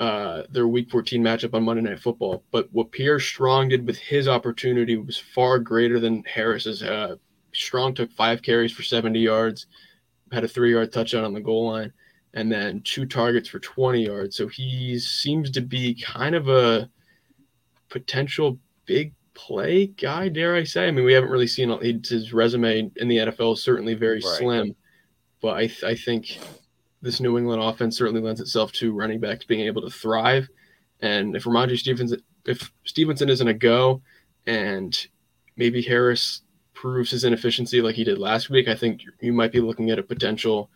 uh, 0.01 0.43
their 0.49 0.67
Week 0.67 0.91
14 0.91 1.23
matchup 1.23 1.53
on 1.53 1.63
Monday 1.63 1.81
Night 1.81 2.01
Football. 2.01 2.43
But 2.51 2.67
what 2.73 2.91
Pierre 2.91 3.21
Strong 3.21 3.69
did 3.69 3.87
with 3.87 3.97
his 3.97 4.27
opportunity 4.27 4.97
was 4.97 5.17
far 5.17 5.59
greater 5.59 5.97
than 5.97 6.25
Harris's. 6.25 6.83
Uh, 6.83 7.15
Strong 7.53 7.93
took 7.93 8.11
five 8.11 8.41
carries 8.41 8.73
for 8.73 8.83
70 8.83 9.17
yards 9.17 9.67
had 10.31 10.43
a 10.43 10.47
three 10.47 10.73
yard 10.73 10.91
touchdown 10.91 11.23
on 11.23 11.33
the 11.33 11.39
goal 11.39 11.71
line, 11.71 11.93
and 12.33 12.51
then 12.51 12.81
two 12.81 13.05
targets 13.05 13.47
for 13.47 13.59
20 13.59 14.03
yards. 14.03 14.35
So 14.35 14.47
he 14.47 14.99
seems 14.99 15.51
to 15.51 15.61
be 15.61 15.95
kind 15.95 16.35
of 16.35 16.49
a 16.49 16.89
potential 17.89 18.59
big 18.85 19.13
play 19.35 19.87
guy, 19.87 20.29
dare 20.29 20.55
I 20.55 20.63
say. 20.63 20.87
I 20.87 20.91
mean, 20.91 21.05
we 21.05 21.13
haven't 21.13 21.29
really 21.29 21.47
seen 21.47 21.69
his 22.03 22.33
resume 22.33 22.91
in 22.95 23.07
the 23.07 23.17
NFL 23.17 23.53
is 23.53 23.63
certainly 23.63 23.93
very 23.93 24.21
right. 24.21 24.37
slim, 24.37 24.75
but 25.41 25.55
I, 25.55 25.67
th- 25.67 25.83
I 25.83 25.95
think 25.95 26.39
this 27.01 27.19
New 27.19 27.37
England 27.37 27.61
offense 27.61 27.97
certainly 27.97 28.21
lends 28.21 28.41
itself 28.41 28.71
to 28.73 28.93
running 28.93 29.19
backs 29.19 29.45
being 29.45 29.61
able 29.61 29.83
to 29.83 29.89
thrive. 29.89 30.49
And 31.01 31.35
if 31.35 31.43
Rhamondre 31.43 31.77
Stevenson, 31.77 32.21
if 32.45 32.71
Stevenson 32.85 33.29
isn't 33.29 33.47
a 33.47 33.53
go, 33.53 34.01
and 34.47 35.07
maybe 35.55 35.81
Harris 35.81 36.41
proves 36.73 37.11
his 37.11 37.23
inefficiency 37.23 37.81
like 37.81 37.95
he 37.95 38.03
did 38.03 38.17
last 38.17 38.49
week, 38.49 38.67
I 38.67 38.75
think 38.75 39.01
you 39.21 39.33
might 39.33 39.51
be 39.51 39.61
looking 39.61 39.91
at 39.91 39.99
a 39.99 40.03
potential 40.03 40.69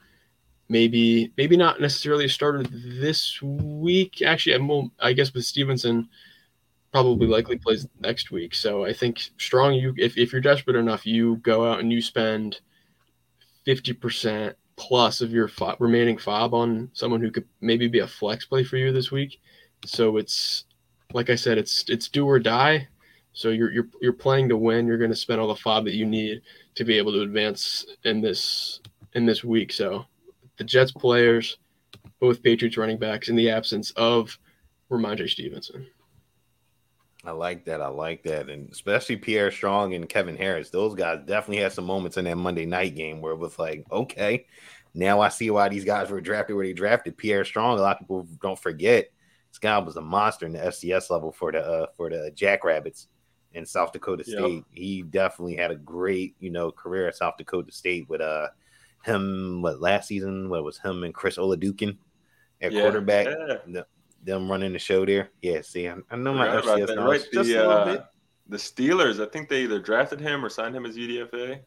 maybe 0.69 1.33
maybe 1.35 1.57
not 1.57 1.81
necessarily 1.81 2.25
a 2.25 2.29
starter 2.29 2.63
this 2.63 3.41
week. 3.41 4.21
Actually, 4.21 4.55
I'm, 4.55 4.91
I 4.99 5.13
guess 5.13 5.33
with 5.33 5.45
Stevenson, 5.45 6.07
probably 6.91 7.27
likely 7.27 7.57
plays 7.57 7.87
next 7.99 8.31
week. 8.31 8.55
So 8.55 8.85
I 8.85 8.93
think 8.93 9.19
strong. 9.37 9.73
You 9.73 9.93
if 9.97 10.17
if 10.17 10.31
you're 10.31 10.41
desperate 10.41 10.75
enough, 10.75 11.05
you 11.05 11.37
go 11.37 11.69
out 11.69 11.79
and 11.79 11.91
you 11.91 12.01
spend 12.01 12.59
fifty 13.65 13.93
percent 13.93 14.55
plus 14.75 15.19
of 15.21 15.31
your 15.31 15.47
FAAB, 15.47 15.75
remaining 15.79 16.17
FAAB 16.17 16.53
on 16.53 16.89
someone 16.93 17.19
who 17.21 17.31
could 17.31 17.45
maybe 17.59 17.87
be 17.87 17.99
a 17.99 18.07
flex 18.07 18.45
play 18.45 18.63
for 18.63 18.77
you 18.77 18.91
this 18.91 19.11
week. 19.11 19.41
So 19.85 20.17
it's 20.17 20.65
like 21.13 21.29
I 21.29 21.35
said, 21.35 21.57
it's 21.57 21.85
it's 21.89 22.07
do 22.07 22.25
or 22.25 22.39
die. 22.39 22.87
So 23.33 23.49
you're 23.49 23.71
you're 23.71 23.87
you're 24.01 24.13
playing 24.13 24.49
to 24.49 24.57
win. 24.57 24.87
You're 24.87 24.97
going 24.97 25.11
to 25.11 25.15
spend 25.15 25.39
all 25.39 25.47
the 25.47 25.53
FAAB 25.53 25.85
that 25.85 25.95
you 25.95 26.05
need 26.05 26.41
to 26.75 26.83
be 26.83 26.97
able 26.97 27.11
to 27.13 27.21
advance 27.21 27.85
in 28.03 28.21
this 28.21 28.79
in 29.13 29.25
this 29.25 29.43
week. 29.43 29.71
So 29.71 30.05
the 30.57 30.63
Jets 30.63 30.91
players, 30.91 31.57
both 32.19 32.43
Patriots 32.43 32.77
running 32.77 32.97
backs, 32.97 33.29
in 33.29 33.35
the 33.35 33.49
absence 33.49 33.91
of 33.91 34.37
Rhamondre 34.89 35.29
Stevenson. 35.29 35.87
I 37.25 37.31
like 37.31 37.65
that. 37.65 37.81
I 37.81 37.87
like 37.87 38.23
that, 38.23 38.49
and 38.49 38.69
especially 38.71 39.17
Pierre 39.17 39.51
Strong 39.51 39.93
and 39.93 40.07
Kevin 40.07 40.37
Harris. 40.37 40.69
Those 40.69 40.95
guys 40.95 41.19
definitely 41.25 41.61
had 41.61 41.73
some 41.73 41.85
moments 41.85 42.15
in 42.17 42.25
that 42.25 42.37
Monday 42.37 42.65
night 42.65 42.95
game 42.95 43.21
where 43.21 43.33
it 43.33 43.39
was 43.39 43.59
like, 43.59 43.85
okay, 43.91 44.45
now 44.93 45.19
I 45.19 45.29
see 45.29 45.49
why 45.49 45.67
these 45.67 45.83
guys 45.83 46.09
were 46.09 46.21
drafted 46.21 46.55
where 46.55 46.65
they 46.65 46.73
drafted. 46.73 47.17
Pierre 47.17 47.43
Strong. 47.43 47.77
A 47.77 47.81
lot 47.81 47.97
of 47.97 47.99
people 47.99 48.27
don't 48.41 48.57
forget 48.57 49.09
this 49.51 49.59
guy 49.59 49.77
was 49.79 49.97
a 49.97 50.01
monster 50.01 50.45
in 50.45 50.53
the 50.53 50.59
FCS 50.59 51.09
level 51.09 51.31
for 51.31 51.51
the 51.51 51.59
uh, 51.59 51.87
for 51.95 52.09
the 52.09 52.31
Jackrabbits 52.33 53.07
in 53.53 53.65
South 53.65 53.91
Dakota 53.91 54.23
State. 54.23 54.37
Yep. 54.37 54.63
He 54.71 55.01
definitely 55.01 55.55
had 55.55 55.71
a 55.71 55.75
great, 55.75 56.35
you 56.39 56.51
know, 56.51 56.71
career 56.71 57.07
at 57.07 57.17
South 57.17 57.35
Dakota 57.37 57.71
State 57.71 58.07
with 58.09 58.21
uh 58.21 58.47
him 59.03 59.61
what 59.61 59.81
last 59.81 60.07
season, 60.07 60.49
what 60.49 60.63
was 60.63 60.77
him 60.77 61.03
and 61.03 61.13
Chris 61.13 61.37
Oladokun 61.37 61.97
at 62.61 62.71
yeah. 62.71 62.81
quarterback. 62.81 63.27
Yeah. 63.67 63.81
Them 64.23 64.49
running 64.49 64.73
the 64.73 64.79
show 64.79 65.05
there. 65.05 65.29
Yeah, 65.41 65.61
see, 65.61 65.87
I, 65.87 65.95
I 66.09 66.15
know 66.15 66.33
my 66.33 66.47
FCS 66.47 66.97
right. 66.97 67.25
just 67.33 67.49
the, 67.49 67.55
a 67.55 67.67
little 67.67 67.71
uh, 67.71 67.85
bit. 67.85 68.05
The 68.47 68.57
Steelers, 68.57 69.25
I 69.25 69.29
think 69.29 69.47
they 69.47 69.63
either 69.63 69.79
drafted 69.79 70.19
him 70.19 70.43
or 70.43 70.49
signed 70.49 70.75
him 70.75 70.85
as 70.85 70.95
UDFA. 70.95 71.59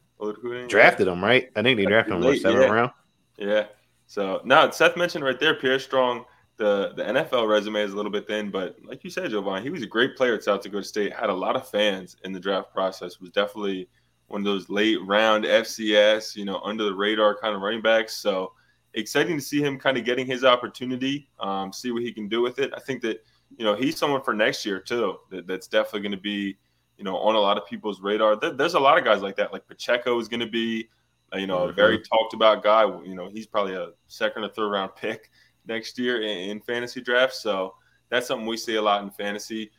Drafted 0.67 1.07
him, 1.07 1.23
right? 1.23 1.49
I 1.55 1.61
think 1.61 1.77
they 1.77 1.85
drafted 1.85 2.15
him 2.15 2.21
the 2.21 2.37
seventh 2.37 2.63
yeah. 2.63 2.69
round. 2.69 2.91
Yeah. 3.37 3.65
So 4.07 4.41
now 4.45 4.69
Seth 4.69 4.95
mentioned 4.95 5.23
right 5.23 5.39
there, 5.39 5.55
Pierre 5.55 5.79
Strong 5.79 6.25
the 6.57 6.93
the 6.95 7.03
NFL 7.03 7.49
resume 7.49 7.81
is 7.81 7.93
a 7.93 7.95
little 7.95 8.11
bit 8.11 8.27
thin, 8.27 8.51
but 8.51 8.77
like 8.83 9.03
you 9.03 9.09
said, 9.09 9.31
Jovan, 9.31 9.63
he 9.63 9.69
was 9.69 9.81
a 9.81 9.87
great 9.87 10.15
player 10.15 10.35
at 10.35 10.43
South 10.43 10.61
Dakota 10.61 10.83
State. 10.83 11.13
Had 11.13 11.29
a 11.29 11.33
lot 11.33 11.55
of 11.55 11.67
fans 11.67 12.15
in 12.23 12.31
the 12.31 12.39
draft 12.39 12.71
process. 12.73 13.19
Was 13.19 13.31
definitely 13.31 13.89
one 14.27 14.41
of 14.41 14.45
those 14.45 14.69
late 14.69 14.99
round 15.05 15.45
FCS, 15.45 16.35
you 16.35 16.45
know, 16.45 16.59
under 16.63 16.83
the 16.83 16.93
radar 16.93 17.35
kind 17.37 17.55
of 17.55 17.61
running 17.61 17.81
backs. 17.81 18.15
So 18.15 18.53
exciting 18.93 19.37
to 19.37 19.43
see 19.43 19.61
him 19.61 19.79
kind 19.79 19.97
of 19.97 20.05
getting 20.05 20.25
his 20.25 20.43
opportunity, 20.43 21.29
um, 21.39 21.73
see 21.73 21.91
what 21.91 22.03
he 22.03 22.11
can 22.11 22.27
do 22.27 22.41
with 22.41 22.59
it. 22.59 22.71
I 22.75 22.79
think 22.79 23.01
that 23.01 23.23
you 23.57 23.65
know 23.65 23.75
he's 23.75 23.97
someone 23.97 24.21
for 24.21 24.33
next 24.33 24.65
year 24.65 24.79
too. 24.79 25.17
That, 25.29 25.47
that's 25.47 25.67
definitely 25.67 26.01
going 26.01 26.11
to 26.11 26.21
be 26.21 26.57
you 26.97 27.03
know 27.03 27.17
on 27.17 27.35
a 27.35 27.39
lot 27.39 27.57
of 27.57 27.65
people's 27.65 28.01
radar. 28.01 28.35
There, 28.35 28.51
there's 28.51 28.75
a 28.75 28.79
lot 28.79 28.97
of 28.97 29.03
guys 29.03 29.21
like 29.21 29.35
that. 29.37 29.53
Like 29.53 29.67
Pacheco 29.67 30.19
is 30.19 30.27
going 30.27 30.41
to 30.41 30.47
be. 30.47 30.89
Uh, 31.33 31.37
you 31.37 31.47
know, 31.47 31.61
mm-hmm. 31.61 31.71
a 31.71 31.73
very 31.73 31.99
talked 31.99 32.35
about 32.35 32.61
guy. 32.61 32.83
You 33.03 33.15
know, 33.15 33.27
he's 33.27 33.47
probably 33.47 33.73
a 33.73 33.87
second 34.07 34.43
or 34.43 34.49
third 34.49 34.69
round 34.69 34.91
pick 34.95 35.31
next 35.65 35.97
year 35.97 36.21
in, 36.21 36.49
in 36.49 36.61
fantasy 36.61 37.01
drafts. 37.01 37.41
So 37.41 37.73
that's 38.09 38.27
something 38.27 38.45
we 38.45 38.55
see 38.55 38.75
a 38.75 38.81
lot 38.81 39.01
in 39.03 39.09
fantasy. 39.09 39.71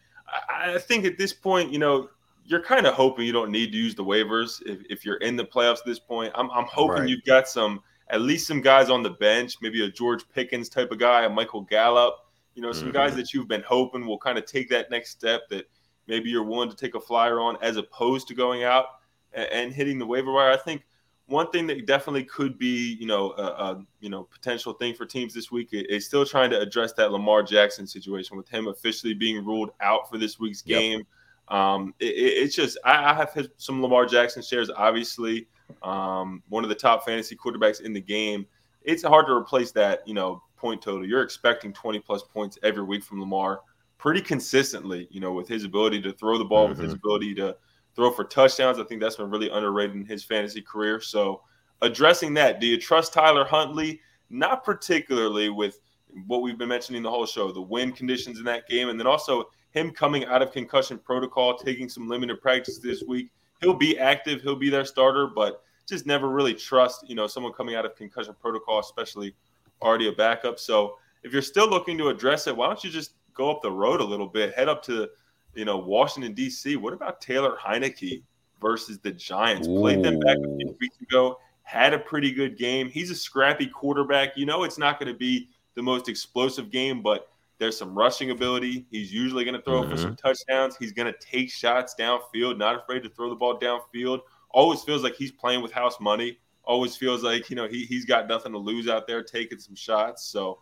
I, 0.48 0.74
I 0.74 0.78
think 0.78 1.04
at 1.04 1.16
this 1.16 1.32
point, 1.32 1.72
you 1.72 1.78
know, 1.78 2.08
you're 2.44 2.62
kind 2.62 2.86
of 2.86 2.94
hoping 2.94 3.24
you 3.24 3.32
don't 3.32 3.50
need 3.50 3.72
to 3.72 3.78
use 3.78 3.94
the 3.94 4.04
waivers 4.04 4.60
if, 4.66 4.80
if 4.90 5.04
you're 5.04 5.16
in 5.16 5.36
the 5.36 5.44
playoffs 5.44 5.78
at 5.78 5.86
this 5.86 5.98
point. 5.98 6.32
I'm, 6.34 6.50
I'm 6.50 6.66
hoping 6.66 7.02
right. 7.02 7.08
you've 7.08 7.24
got 7.24 7.48
some 7.48 7.80
at 8.08 8.20
least 8.20 8.46
some 8.46 8.60
guys 8.60 8.90
on 8.90 9.02
the 9.02 9.10
bench, 9.10 9.56
maybe 9.62 9.84
a 9.84 9.90
George 9.90 10.28
Pickens 10.34 10.68
type 10.68 10.90
of 10.90 10.98
guy, 10.98 11.24
a 11.24 11.28
Michael 11.28 11.62
Gallup, 11.62 12.14
you 12.54 12.62
know, 12.62 12.72
some 12.72 12.88
mm-hmm. 12.88 12.96
guys 12.96 13.16
that 13.16 13.32
you've 13.32 13.48
been 13.48 13.64
hoping 13.66 14.06
will 14.06 14.18
kind 14.18 14.38
of 14.38 14.46
take 14.46 14.68
that 14.70 14.90
next 14.90 15.10
step 15.10 15.48
that 15.50 15.68
maybe 16.06 16.30
you're 16.30 16.44
willing 16.44 16.70
to 16.70 16.76
take 16.76 16.94
a 16.94 17.00
flyer 17.00 17.40
on 17.40 17.56
as 17.62 17.76
opposed 17.76 18.28
to 18.28 18.34
going 18.34 18.62
out 18.62 18.86
and, 19.32 19.48
and 19.50 19.72
hitting 19.72 19.98
the 19.98 20.06
waiver 20.06 20.32
wire. 20.32 20.50
I 20.50 20.56
think 20.56 20.84
one 21.26 21.50
thing 21.50 21.66
that 21.68 21.86
definitely 21.86 22.24
could 22.24 22.58
be, 22.58 22.96
you 23.00 23.06
know, 23.06 23.32
a, 23.32 23.42
a, 23.42 23.86
you 24.00 24.10
know 24.10 24.24
potential 24.24 24.74
thing 24.74 24.94
for 24.94 25.06
teams 25.06 25.32
this 25.32 25.50
week 25.50 25.68
is 25.72 26.06
still 26.06 26.26
trying 26.26 26.50
to 26.50 26.60
address 26.60 26.92
that 26.94 27.10
Lamar 27.10 27.42
Jackson 27.42 27.86
situation 27.86 28.36
with 28.36 28.48
him 28.48 28.68
officially 28.68 29.14
being 29.14 29.44
ruled 29.44 29.70
out 29.80 30.08
for 30.10 30.18
this 30.18 30.38
week's 30.38 30.62
yep. 30.66 30.78
game. 30.78 31.06
Um, 31.48 31.94
it, 31.98 32.06
it's 32.14 32.54
just 32.54 32.78
I, 32.84 33.12
I, 33.12 33.14
have 33.14 33.48
some 33.56 33.82
Lamar 33.82 34.06
Jackson 34.06 34.42
shares. 34.42 34.70
Obviously, 34.70 35.48
um, 35.82 36.42
one 36.48 36.64
of 36.64 36.68
the 36.68 36.74
top 36.74 37.04
fantasy 37.04 37.36
quarterbacks 37.36 37.80
in 37.80 37.92
the 37.92 38.00
game. 38.00 38.46
It's 38.82 39.02
hard 39.02 39.26
to 39.26 39.32
replace 39.32 39.72
that, 39.72 40.06
you 40.06 40.14
know, 40.14 40.42
point 40.56 40.82
total. 40.82 41.06
You're 41.06 41.22
expecting 41.22 41.72
20 41.72 42.00
plus 42.00 42.22
points 42.22 42.58
every 42.62 42.82
week 42.82 43.02
from 43.02 43.20
Lamar, 43.20 43.60
pretty 43.98 44.20
consistently. 44.20 45.08
You 45.10 45.20
know, 45.20 45.32
with 45.32 45.48
his 45.48 45.64
ability 45.64 46.02
to 46.02 46.12
throw 46.12 46.38
the 46.38 46.44
ball, 46.44 46.64
mm-hmm. 46.64 46.70
with 46.70 46.80
his 46.80 46.94
mm-hmm. 46.94 47.06
ability 47.06 47.34
to 47.36 47.56
throw 47.94 48.10
for 48.10 48.24
touchdowns. 48.24 48.78
I 48.78 48.84
think 48.84 49.00
that's 49.00 49.16
been 49.16 49.30
really 49.30 49.50
underrated 49.50 49.96
in 49.96 50.04
his 50.04 50.24
fantasy 50.24 50.60
career. 50.60 51.00
So 51.00 51.42
addressing 51.82 52.34
that, 52.34 52.60
do 52.60 52.66
you 52.66 52.78
trust 52.78 53.12
Tyler 53.12 53.44
Huntley? 53.44 54.00
Not 54.30 54.64
particularly 54.64 55.48
with 55.48 55.80
what 56.26 56.42
we've 56.42 56.58
been 56.58 56.68
mentioning 56.68 57.02
the 57.02 57.10
whole 57.10 57.26
show, 57.26 57.52
the 57.52 57.60
wind 57.60 57.96
conditions 57.96 58.38
in 58.38 58.44
that 58.44 58.68
game, 58.68 58.88
and 58.88 58.98
then 58.98 59.06
also 59.06 59.44
him 59.70 59.90
coming 59.90 60.24
out 60.24 60.42
of 60.42 60.52
concussion 60.52 60.98
protocol, 60.98 61.56
taking 61.56 61.88
some 61.88 62.08
limited 62.08 62.40
practice 62.40 62.78
this 62.78 63.02
week. 63.02 63.30
He'll 63.60 63.74
be 63.74 63.98
active, 63.98 64.42
he'll 64.42 64.56
be 64.56 64.70
their 64.70 64.84
starter, 64.84 65.26
but 65.26 65.62
just 65.88 66.06
never 66.06 66.28
really 66.28 66.54
trust, 66.54 67.08
you 67.08 67.14
know, 67.14 67.26
someone 67.26 67.52
coming 67.52 67.74
out 67.74 67.84
of 67.84 67.94
concussion 67.96 68.34
protocol, 68.40 68.80
especially 68.80 69.34
already 69.82 70.08
a 70.08 70.12
backup. 70.12 70.58
So 70.58 70.96
if 71.22 71.32
you're 71.32 71.42
still 71.42 71.68
looking 71.68 71.98
to 71.98 72.08
address 72.08 72.46
it, 72.46 72.56
why 72.56 72.66
don't 72.66 72.82
you 72.82 72.90
just 72.90 73.14
go 73.34 73.50
up 73.50 73.62
the 73.62 73.70
road 73.70 74.00
a 74.00 74.04
little 74.04 74.26
bit, 74.26 74.54
head 74.54 74.68
up 74.68 74.82
to, 74.84 75.08
you 75.54 75.64
know, 75.64 75.78
Washington 75.78 76.32
D.C. 76.34 76.76
What 76.76 76.92
about 76.92 77.20
Taylor 77.20 77.56
Heinicke 77.56 78.22
versus 78.60 78.98
the 78.98 79.12
Giants? 79.12 79.68
Ooh. 79.68 79.80
Played 79.80 80.02
them 80.02 80.20
back 80.20 80.36
a 80.38 80.56
few 80.56 80.76
weeks 80.80 81.00
ago, 81.00 81.38
had 81.62 81.92
a 81.92 81.98
pretty 81.98 82.32
good 82.32 82.56
game. 82.56 82.88
He's 82.88 83.10
a 83.10 83.14
scrappy 83.14 83.66
quarterback. 83.66 84.36
You 84.36 84.46
know, 84.46 84.64
it's 84.64 84.78
not 84.78 84.98
going 84.98 85.12
to 85.12 85.18
be 85.18 85.48
the 85.74 85.82
most 85.82 86.08
explosive 86.08 86.70
game, 86.70 87.02
but 87.02 87.28
there's 87.58 87.78
some 87.78 87.96
rushing 87.96 88.30
ability. 88.30 88.84
He's 88.90 89.12
usually 89.12 89.44
going 89.44 89.54
to 89.54 89.62
throw 89.62 89.82
mm-hmm. 89.82 89.90
for 89.90 89.96
some 89.96 90.16
touchdowns. 90.16 90.76
He's 90.76 90.92
going 90.92 91.12
to 91.12 91.18
take 91.20 91.50
shots 91.50 91.94
downfield, 91.98 92.58
not 92.58 92.76
afraid 92.76 93.02
to 93.04 93.08
throw 93.08 93.30
the 93.30 93.36
ball 93.36 93.58
downfield. 93.58 94.20
Always 94.50 94.82
feels 94.82 95.02
like 95.02 95.14
he's 95.14 95.30
playing 95.30 95.62
with 95.62 95.72
house 95.72 96.00
money. 96.00 96.38
Always 96.64 96.96
feels 96.96 97.22
like, 97.22 97.50
you 97.50 97.56
know, 97.56 97.68
he, 97.68 97.84
he's 97.84 98.04
got 98.04 98.26
nothing 98.26 98.52
to 98.52 98.58
lose 98.58 98.88
out 98.88 99.06
there 99.06 99.22
taking 99.22 99.58
some 99.58 99.74
shots. 99.74 100.24
So 100.24 100.58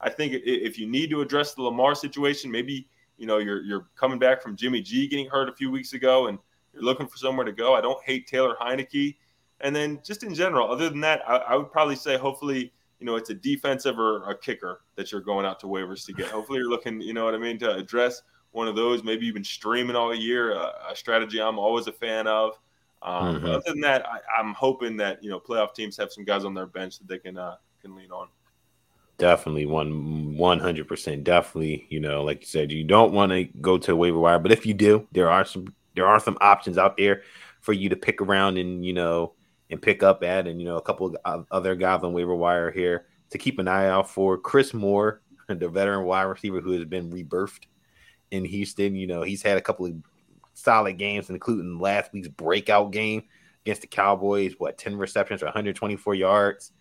I 0.00 0.08
think 0.10 0.34
if 0.44 0.78
you 0.78 0.86
need 0.86 1.10
to 1.10 1.20
address 1.20 1.54
the 1.54 1.62
Lamar 1.62 1.94
situation, 1.94 2.50
maybe, 2.50 2.86
you 3.18 3.26
know, 3.26 3.38
you're, 3.38 3.62
you're 3.62 3.88
coming 3.96 4.18
back 4.18 4.40
from 4.40 4.54
Jimmy 4.54 4.82
G 4.82 5.08
getting 5.08 5.28
hurt 5.28 5.48
a 5.48 5.54
few 5.54 5.70
weeks 5.70 5.94
ago 5.94 6.28
and 6.28 6.38
you're 6.72 6.82
looking 6.82 7.08
for 7.08 7.16
somewhere 7.16 7.44
to 7.44 7.52
go. 7.52 7.74
I 7.74 7.80
don't 7.80 8.02
hate 8.04 8.26
Taylor 8.26 8.54
Heinicke. 8.60 9.16
And 9.62 9.74
then 9.74 10.00
just 10.04 10.22
in 10.22 10.34
general, 10.34 10.70
other 10.70 10.88
than 10.88 11.00
that, 11.00 11.22
I, 11.26 11.36
I 11.36 11.56
would 11.56 11.72
probably 11.72 11.96
say 11.96 12.16
hopefully– 12.16 12.72
you 12.98 13.06
know, 13.06 13.16
it's 13.16 13.30
a 13.30 13.34
defensive 13.34 13.98
or 13.98 14.28
a 14.28 14.36
kicker 14.36 14.80
that 14.96 15.12
you're 15.12 15.20
going 15.20 15.44
out 15.44 15.60
to 15.60 15.66
waivers 15.66 16.06
to 16.06 16.12
get. 16.12 16.28
Hopefully, 16.28 16.58
you're 16.58 16.70
looking, 16.70 17.00
you 17.00 17.12
know 17.12 17.24
what 17.24 17.34
I 17.34 17.38
mean, 17.38 17.58
to 17.58 17.74
address 17.74 18.22
one 18.52 18.68
of 18.68 18.76
those. 18.76 19.04
Maybe 19.04 19.26
you've 19.26 19.34
been 19.34 19.44
streaming 19.44 19.96
all 19.96 20.14
year, 20.14 20.52
a, 20.52 20.72
a 20.90 20.96
strategy 20.96 21.40
I'm 21.40 21.58
always 21.58 21.86
a 21.86 21.92
fan 21.92 22.26
of. 22.26 22.58
Um, 23.02 23.36
mm-hmm. 23.36 23.46
Other 23.46 23.62
than 23.66 23.80
that, 23.80 24.06
I, 24.06 24.40
am 24.40 24.54
hoping 24.54 24.96
that 24.96 25.22
you 25.22 25.30
know 25.30 25.38
playoff 25.38 25.74
teams 25.74 25.96
have 25.98 26.10
some 26.10 26.24
guys 26.24 26.44
on 26.44 26.54
their 26.54 26.66
bench 26.66 26.98
that 26.98 27.06
they 27.06 27.18
can 27.18 27.36
uh, 27.36 27.56
can 27.80 27.94
lean 27.94 28.10
on. 28.10 28.28
Definitely 29.18 29.66
one 29.66 30.36
one 30.36 30.58
hundred 30.58 30.88
percent. 30.88 31.22
Definitely, 31.22 31.86
you 31.90 32.00
know, 32.00 32.22
like 32.24 32.40
you 32.40 32.46
said, 32.46 32.72
you 32.72 32.84
don't 32.84 33.12
want 33.12 33.32
to 33.32 33.44
go 33.44 33.78
to 33.78 33.92
a 33.92 33.96
waiver 33.96 34.18
wire, 34.18 34.38
but 34.38 34.52
if 34.52 34.66
you 34.66 34.74
do, 34.74 35.06
there 35.12 35.30
are 35.30 35.44
some 35.44 35.74
there 35.94 36.06
are 36.06 36.18
some 36.18 36.38
options 36.40 36.78
out 36.78 36.96
there 36.96 37.22
for 37.60 37.72
you 37.72 37.88
to 37.88 37.96
pick 37.96 38.20
around 38.20 38.58
and 38.58 38.84
you 38.84 38.92
know 38.92 39.32
and 39.70 39.82
pick 39.82 40.02
up 40.02 40.22
at, 40.22 40.46
and 40.46 40.60
you 40.60 40.66
know 40.66 40.76
a 40.76 40.82
couple 40.82 41.16
of 41.24 41.46
other 41.50 41.74
guys 41.74 42.02
on 42.02 42.12
waiver 42.12 42.34
wire 42.34 42.70
here 42.70 43.06
to 43.30 43.38
keep 43.38 43.58
an 43.58 43.68
eye 43.68 43.88
out 43.88 44.08
for. 44.08 44.38
Chris 44.38 44.72
Moore, 44.72 45.22
the 45.48 45.68
veteran 45.68 46.04
wide 46.04 46.22
receiver 46.22 46.60
who 46.60 46.72
has 46.72 46.84
been 46.84 47.10
rebirthed 47.10 47.64
in 48.30 48.44
Houston. 48.44 48.94
You 48.94 49.06
know 49.06 49.22
he's 49.22 49.42
had 49.42 49.58
a 49.58 49.62
couple 49.62 49.86
of 49.86 49.94
solid 50.54 50.98
games, 50.98 51.30
including 51.30 51.78
last 51.78 52.12
week's 52.12 52.28
breakout 52.28 52.92
game 52.92 53.24
against 53.64 53.82
the 53.82 53.88
Cowboys. 53.88 54.54
What 54.58 54.78
ten 54.78 54.96
receptions 54.96 55.40
for 55.40 55.46
124 55.46 56.14
yards 56.14 56.72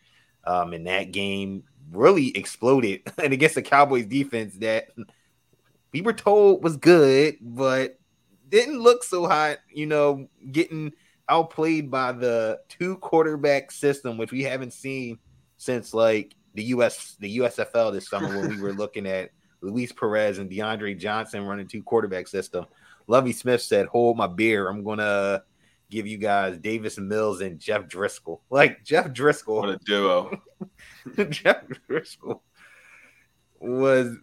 um, 0.46 0.74
in 0.74 0.84
that 0.86 1.12
game 1.12 1.64
really 1.92 2.36
exploded, 2.38 3.02
and 3.24 3.34
against 3.34 3.56
the 3.56 3.62
Cowboys 3.62 4.06
defense 4.06 4.56
that 4.58 4.88
we 5.92 6.02
were 6.02 6.14
told 6.14 6.64
was 6.64 6.78
good, 6.78 7.38
but 7.42 8.00
didn't 8.50 8.80
look 8.80 9.04
so 9.04 9.26
hot. 9.28 9.58
You 9.74 9.88
know, 9.88 10.28
getting 10.52 10.94
outplayed 11.30 11.90
by 11.90 12.12
the 12.12 12.60
two 12.70 12.98
quarterback 12.98 13.72
system, 13.72 14.18
which 14.18 14.32
we 14.32 14.44
haven't 14.44 14.74
seen 14.74 15.20
since 15.58 15.94
like 15.94 16.36
the 16.54 16.64
US 16.66 17.16
the 17.20 17.38
USFL 17.38 17.92
this 17.92 18.10
summer 18.10 18.40
when 18.40 18.50
we 18.50 18.62
were 18.62 18.74
looking 18.82 19.08
at 19.08 19.32
Luis 19.62 19.92
Perez 19.92 20.38
and 20.38 20.50
DeAndre 20.50 20.98
Johnson 20.98 21.46
running 21.46 21.68
two 21.68 21.84
quarterback 21.84 22.28
system. 22.28 22.66
Lovie 23.08 23.34
Smith 23.34 23.62
said, 23.62 23.88
"Hold 23.88 24.18
my 24.18 24.28
beer. 24.28 24.68
I'm 24.68 24.84
gonna 24.84 25.44
give 25.90 26.08
you 26.08 26.18
guys 26.18 26.58
Davis 26.58 26.98
Mills 26.98 27.42
and 27.42 27.60
Jeff 27.60 27.84
Driskel. 27.84 28.40
Like 28.50 28.84
Jeff 28.84 29.08
Driskel, 29.08 29.62
what 29.62 29.70
a 29.70 29.78
duo. 29.86 30.42
Jeff 31.30 31.64
Driskel 31.90 32.40
was 33.60 34.16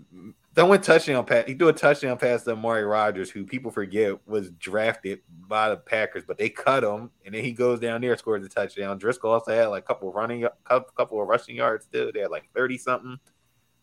Throwing 0.54 0.82
touchdown 0.82 1.24
pass. 1.24 1.46
He 1.46 1.54
threw 1.54 1.68
a 1.68 1.72
touchdown 1.72 2.18
pass 2.18 2.42
to 2.42 2.52
Amari 2.52 2.84
Rogers, 2.84 3.30
who 3.30 3.44
people 3.44 3.70
forget 3.70 4.16
was 4.28 4.50
drafted 4.50 5.20
by 5.48 5.70
the 5.70 5.78
Packers, 5.78 6.24
but 6.26 6.36
they 6.36 6.50
cut 6.50 6.84
him, 6.84 7.10
and 7.24 7.34
then 7.34 7.42
he 7.42 7.52
goes 7.52 7.80
down 7.80 8.02
there, 8.02 8.14
scores 8.18 8.44
a 8.44 8.50
touchdown. 8.50 9.00
Driskel 9.00 9.30
also 9.30 9.54
had 9.54 9.68
like 9.68 9.84
a 9.84 9.86
couple 9.86 10.12
running, 10.12 10.46
couple 10.68 11.22
of 11.22 11.26
rushing 11.26 11.56
yards 11.56 11.86
too. 11.90 12.10
They 12.12 12.20
had 12.20 12.30
like 12.30 12.50
thirty 12.54 12.76
something. 12.76 13.18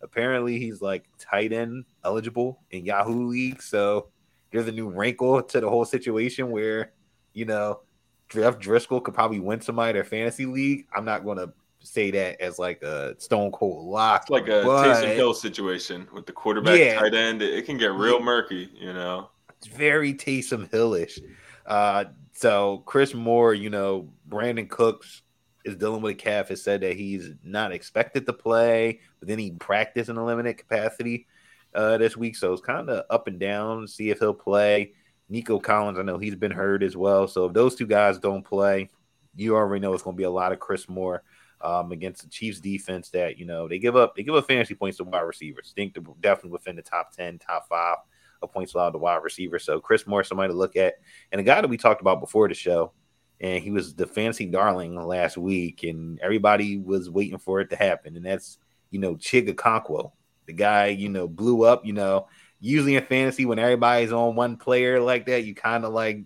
Apparently, 0.01 0.59
he's 0.59 0.79
like 0.79 1.05
tight 1.17 1.53
end 1.53 1.85
eligible 2.03 2.59
in 2.69 2.85
Yahoo 2.85 3.27
League, 3.27 3.63
so 3.63 4.09
there's 4.51 4.67
a 4.67 4.71
new 4.71 4.89
wrinkle 4.89 5.41
to 5.41 5.59
the 5.59 5.69
whole 5.69 5.85
situation 5.85 6.51
where 6.51 6.93
you 7.33 7.45
know 7.45 7.81
Jeff 8.29 8.59
Driskel 8.59 9.03
could 9.03 9.15
probably 9.15 9.39
win 9.39 9.59
somebody 9.59 9.93
their 9.93 10.03
fantasy 10.03 10.45
league. 10.45 10.85
I'm 10.95 11.05
not 11.05 11.25
going 11.25 11.39
to 11.39 11.51
say 11.89 12.11
that 12.11 12.39
as 12.39 12.59
like 12.59 12.81
a 12.83 13.15
stone 13.19 13.51
cold 13.51 13.87
lock. 13.87 14.23
It's 14.23 14.29
like 14.29 14.47
a 14.47 14.63
but, 14.63 14.85
Taysom 14.85 15.15
Hill 15.15 15.33
situation 15.33 16.07
with 16.13 16.25
the 16.25 16.31
quarterback 16.31 16.79
yeah, 16.79 16.99
tight 16.99 17.13
end. 17.13 17.41
It 17.41 17.65
can 17.65 17.77
get 17.77 17.93
real 17.93 18.21
murky, 18.21 18.69
you 18.75 18.93
know. 18.93 19.29
It's 19.57 19.67
very 19.67 20.13
Taysom 20.13 20.69
Hillish. 20.71 21.19
Uh, 21.65 22.05
so 22.33 22.83
Chris 22.85 23.13
Moore, 23.13 23.53
you 23.53 23.69
know, 23.69 24.09
Brandin 24.27 24.69
Cooks 24.69 25.23
is 25.65 25.75
dealing 25.75 26.01
with 26.01 26.13
a 26.13 26.15
calf. 26.15 26.49
Has 26.49 26.61
said 26.61 26.81
that 26.81 26.95
he's 26.95 27.31
not 27.43 27.71
expected 27.71 28.25
to 28.25 28.33
play, 28.33 29.01
but 29.19 29.27
then 29.27 29.39
he 29.39 29.51
practiced 29.51 30.09
in 30.09 30.17
a 30.17 30.25
limited 30.25 30.57
capacity 30.57 31.27
uh, 31.73 31.97
this 31.97 32.15
week. 32.15 32.35
So 32.35 32.53
it's 32.53 32.61
kind 32.61 32.89
of 32.89 33.05
up 33.09 33.27
and 33.27 33.39
down. 33.39 33.87
See 33.87 34.09
if 34.09 34.19
he'll 34.19 34.33
play. 34.33 34.93
Nico 35.31 35.59
Collins, 35.59 35.99
I 35.99 36.01
know 36.01 36.17
he's 36.17 36.35
been 36.35 36.51
hurt 36.51 36.81
as 36.81 36.97
well. 36.97 37.27
So 37.27 37.45
if 37.45 37.53
those 37.53 37.75
two 37.75 37.85
guys 37.85 38.17
don't 38.17 38.43
play, 38.43 38.89
you 39.35 39.55
already 39.55 39.79
know 39.79 39.93
it's 39.93 40.01
going 40.01 40.15
to 40.15 40.17
be 40.17 40.23
a 40.23 40.29
lot 40.31 40.51
of 40.51 40.59
Chris 40.59 40.89
Moore 40.89 41.23
um, 41.61 41.91
against 41.91 42.23
the 42.23 42.29
Chiefs 42.29 42.59
defense 42.59 43.09
that 43.09 43.37
you 43.37 43.45
know 43.45 43.67
they 43.67 43.79
give 43.79 43.95
up 43.95 44.15
they 44.15 44.23
give 44.23 44.35
up 44.35 44.47
fantasy 44.47 44.75
points 44.75 44.97
to 44.97 45.03
wide 45.03 45.21
receivers. 45.21 45.73
Think 45.75 45.93
they're 45.93 46.03
definitely 46.21 46.51
within 46.51 46.75
the 46.75 46.81
top 46.81 47.11
ten, 47.11 47.37
top 47.39 47.67
five 47.67 47.97
of 48.41 48.51
points 48.51 48.73
allowed 48.73 48.91
to 48.91 48.97
wide 48.97 49.23
receivers. 49.23 49.65
So 49.65 49.79
Chris 49.79 50.07
Moore, 50.07 50.23
somebody 50.23 50.53
to 50.53 50.57
look 50.57 50.75
at, 50.75 50.95
and 51.31 51.41
a 51.41 51.43
guy 51.43 51.61
that 51.61 51.67
we 51.67 51.77
talked 51.77 52.01
about 52.01 52.21
before 52.21 52.47
the 52.47 52.53
show, 52.53 52.93
and 53.41 53.63
he 53.63 53.71
was 53.71 53.93
the 53.93 54.07
fancy 54.07 54.45
darling 54.45 54.95
last 54.95 55.37
week, 55.37 55.83
and 55.83 56.19
everybody 56.21 56.77
was 56.77 57.09
waiting 57.09 57.37
for 57.37 57.59
it 57.59 57.69
to 57.71 57.75
happen, 57.75 58.15
and 58.15 58.25
that's 58.25 58.57
you 58.91 58.99
know 58.99 59.15
Chig 59.15 59.45
the 59.45 60.53
guy 60.53 60.87
you 60.87 61.09
know 61.09 61.27
blew 61.27 61.63
up. 61.63 61.85
You 61.85 61.93
know, 61.93 62.27
usually 62.59 62.95
in 62.95 63.05
fantasy 63.05 63.45
when 63.45 63.59
everybody's 63.59 64.13
on 64.13 64.35
one 64.35 64.57
player 64.57 64.99
like 64.99 65.25
that, 65.27 65.43
you 65.43 65.55
kind 65.55 65.85
of 65.85 65.93
like 65.93 66.23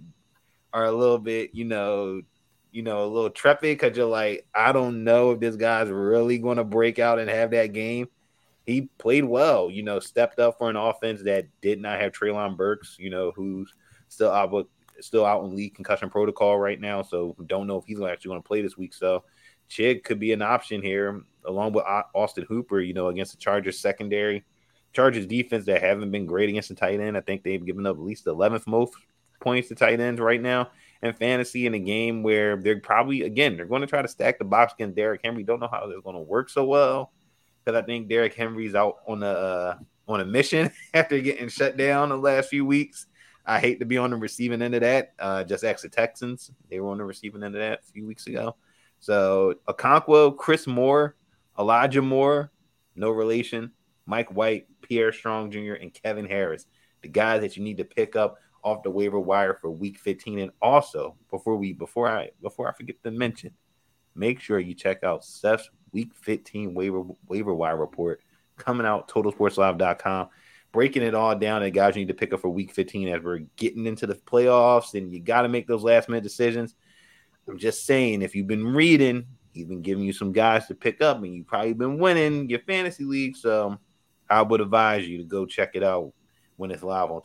are 0.71 0.85
a 0.85 0.91
little 0.91 1.19
bit 1.19 1.51
you 1.53 1.65
know 1.65 2.21
you 2.73 2.81
know, 2.81 3.05
a 3.05 3.07
little 3.07 3.29
trepid 3.29 3.61
because 3.61 3.95
you're 3.95 4.07
like, 4.07 4.47
I 4.53 4.71
don't 4.71 5.03
know 5.03 5.31
if 5.31 5.39
this 5.39 5.55
guy's 5.55 5.89
really 5.89 6.39
going 6.39 6.57
to 6.57 6.63
break 6.63 6.97
out 6.97 7.19
and 7.19 7.29
have 7.29 7.51
that 7.51 7.71
game. 7.71 8.07
He 8.65 8.89
played 8.97 9.25
well, 9.25 9.69
you 9.69 9.83
know, 9.83 9.99
stepped 9.99 10.39
up 10.39 10.57
for 10.57 10.69
an 10.71 10.75
offense 10.75 11.21
that 11.23 11.45
did 11.61 11.79
not 11.79 12.01
have 12.01 12.13
Treylon 12.13 12.57
Burks, 12.57 12.95
you 12.97 13.11
know, 13.11 13.31
who's 13.35 13.71
still 14.07 14.31
out, 14.31 14.67
still 14.99 15.23
out 15.23 15.43
in 15.43 15.55
league 15.55 15.75
concussion 15.75 16.09
protocol 16.09 16.57
right 16.57 16.79
now. 16.79 17.03
So 17.03 17.35
don't 17.45 17.67
know 17.67 17.77
if 17.77 17.85
he's 17.85 18.01
actually 18.01 18.29
going 18.29 18.41
to 18.41 18.47
play 18.47 18.63
this 18.63 18.77
week. 18.77 18.95
So 18.95 19.23
Chig 19.69 20.03
could 20.03 20.19
be 20.19 20.33
an 20.33 20.41
option 20.41 20.81
here, 20.81 21.21
along 21.45 21.73
with 21.73 21.85
Austin 22.15 22.45
Hooper, 22.49 22.79
you 22.79 22.93
know, 22.93 23.09
against 23.09 23.33
the 23.33 23.37
Chargers 23.37 23.79
secondary. 23.79 24.43
Chargers 24.93 25.27
defense 25.27 25.65
that 25.65 25.81
haven't 25.81 26.09
been 26.09 26.25
great 26.25 26.49
against 26.49 26.69
the 26.69 26.75
tight 26.75 26.99
end. 26.99 27.17
I 27.17 27.21
think 27.21 27.43
they've 27.43 27.63
given 27.63 27.85
up 27.85 27.97
at 27.97 28.03
least 28.03 28.25
the 28.25 28.35
11th 28.35 28.65
most 28.65 28.93
points 29.41 29.67
to 29.67 29.75
tight 29.75 29.99
ends 29.99 30.19
right 30.19 30.41
now 30.41 30.71
in 31.03 31.13
fantasy 31.13 31.65
in 31.67 31.73
a 31.73 31.79
game 31.79 32.23
where 32.23 32.55
they're 32.55 32.79
probably 32.79 33.23
again 33.23 33.57
they're 33.57 33.65
going 33.65 33.81
to 33.81 33.87
try 33.87 34.01
to 34.01 34.07
stack 34.07 34.39
the 34.39 34.45
box 34.45 34.73
against 34.73 34.95
Derrick 34.95 35.21
Henry. 35.23 35.43
Don't 35.43 35.59
know 35.59 35.69
how 35.69 35.85
they're 35.85 36.01
going 36.01 36.15
to 36.15 36.21
work 36.21 36.49
so 36.49 36.63
well 36.63 37.11
because 37.63 37.79
I 37.79 37.85
think 37.85 38.07
Derrick 38.07 38.33
Henry's 38.33 38.73
out 38.73 38.97
on 39.07 39.21
a 39.21 39.27
uh, 39.27 39.77
on 40.07 40.21
a 40.21 40.25
mission 40.25 40.71
after 40.93 41.19
getting 41.19 41.49
shut 41.49 41.77
down 41.77 42.09
the 42.09 42.17
last 42.17 42.49
few 42.49 42.65
weeks. 42.65 43.07
I 43.45 43.59
hate 43.59 43.79
to 43.79 43.85
be 43.85 43.97
on 43.97 44.11
the 44.11 44.15
receiving 44.15 44.61
end 44.61 44.73
of 44.73 44.81
that. 44.81 45.13
Uh, 45.19 45.43
just 45.43 45.65
ask 45.65 45.81
the 45.81 45.89
Texans; 45.89 46.51
they 46.69 46.79
were 46.79 46.89
on 46.89 46.97
the 46.97 47.03
receiving 47.03 47.43
end 47.43 47.55
of 47.55 47.59
that 47.59 47.79
a 47.79 47.91
few 47.91 48.07
weeks 48.07 48.27
ago. 48.27 48.55
So 48.99 49.55
Okonkwo, 49.67 50.37
Chris 50.37 50.65
Moore, 50.65 51.17
Elijah 51.59 52.01
Moore, 52.01 52.51
no 52.95 53.09
relation. 53.09 53.71
Mike 54.05 54.33
White, 54.33 54.67
Pierre 54.81 55.13
Strong 55.13 55.51
Jr., 55.51 55.73
and 55.73 55.93
Kevin 55.93 56.25
Harris, 56.25 56.65
the 57.01 57.07
guys 57.07 57.41
that 57.41 57.55
you 57.55 57.63
need 57.63 57.77
to 57.77 57.85
pick 57.85 58.15
up 58.15 58.37
off 58.63 58.83
the 58.83 58.89
waiver 58.89 59.19
wire 59.19 59.53
for 59.53 59.69
week 59.69 59.97
15. 59.97 60.39
And 60.39 60.51
also, 60.61 61.15
before 61.29 61.55
we 61.57 61.73
before 61.73 62.07
I 62.07 62.31
before 62.41 62.69
I 62.69 62.73
forget 62.73 63.01
to 63.03 63.11
mention, 63.11 63.51
make 64.15 64.39
sure 64.39 64.59
you 64.59 64.73
check 64.73 65.03
out 65.03 65.25
Seth's 65.25 65.69
week 65.91 66.13
15 66.15 66.73
waiver 66.73 67.03
waiver 67.27 67.53
wire 67.53 67.77
report 67.77 68.21
coming 68.57 68.85
out 68.85 69.07
totalsportslive.com. 69.07 70.29
breaking 70.71 71.03
it 71.03 71.15
all 71.15 71.35
down, 71.35 71.63
and 71.63 71.73
guys 71.73 71.95
you 71.95 72.01
need 72.01 72.07
to 72.07 72.13
pick 72.13 72.33
up 72.33 72.41
for 72.41 72.49
week 72.49 72.71
15 72.71 73.07
as 73.09 73.23
we're 73.23 73.39
getting 73.55 73.85
into 73.85 74.07
the 74.07 74.15
playoffs 74.15 74.95
and 74.95 75.13
you 75.13 75.19
got 75.19 75.43
to 75.43 75.49
make 75.49 75.67
those 75.67 75.83
last 75.83 76.09
minute 76.09 76.23
decisions. 76.23 76.75
I'm 77.47 77.57
just 77.57 77.85
saying, 77.85 78.21
if 78.21 78.35
you've 78.35 78.47
been 78.47 78.73
reading, 78.73 79.25
he's 79.53 79.65
been 79.65 79.81
giving 79.81 80.03
you 80.03 80.13
some 80.13 80.31
guys 80.31 80.67
to 80.67 80.75
pick 80.75 81.01
up, 81.01 81.17
and 81.21 81.33
you've 81.33 81.47
probably 81.47 81.73
been 81.73 81.97
winning 81.99 82.49
your 82.49 82.59
fantasy 82.59 83.03
league. 83.03 83.35
So 83.35 83.77
I 84.29 84.41
would 84.41 84.61
advise 84.61 85.07
you 85.07 85.17
to 85.17 85.23
go 85.23 85.45
check 85.45 85.71
it 85.75 85.83
out 85.83 86.13
when 86.55 86.71
it's 86.71 86.83
live 86.83 87.11
on 87.11 87.21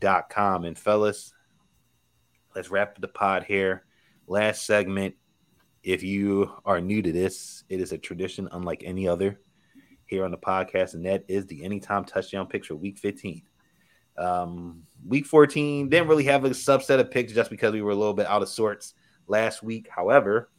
totalsportslive.com. 0.00 0.64
And 0.64 0.78
fellas, 0.78 1.32
let's 2.54 2.70
wrap 2.70 3.00
the 3.00 3.08
pod 3.08 3.44
here. 3.44 3.84
Last 4.26 4.66
segment. 4.66 5.14
If 5.82 6.02
you 6.02 6.52
are 6.64 6.80
new 6.80 7.02
to 7.02 7.12
this, 7.12 7.64
it 7.68 7.80
is 7.80 7.92
a 7.92 7.98
tradition 7.98 8.48
unlike 8.52 8.82
any 8.84 9.08
other 9.08 9.40
here 10.06 10.24
on 10.24 10.30
the 10.30 10.38
podcast, 10.38 10.94
and 10.94 11.04
that 11.06 11.24
is 11.28 11.46
the 11.46 11.62
anytime 11.64 12.04
touchdown 12.04 12.48
for 12.48 12.74
week 12.74 12.98
15. 12.98 13.42
Um, 14.16 14.82
week 15.06 15.26
14 15.26 15.88
didn't 15.88 16.08
really 16.08 16.24
have 16.24 16.44
a 16.44 16.50
subset 16.50 16.98
of 16.98 17.10
picks 17.10 17.32
just 17.32 17.50
because 17.50 17.72
we 17.72 17.82
were 17.82 17.92
a 17.92 17.96
little 17.96 18.14
bit 18.14 18.26
out 18.26 18.42
of 18.42 18.48
sorts 18.48 18.94
last 19.28 19.62
week. 19.62 19.88
However, 19.88 20.50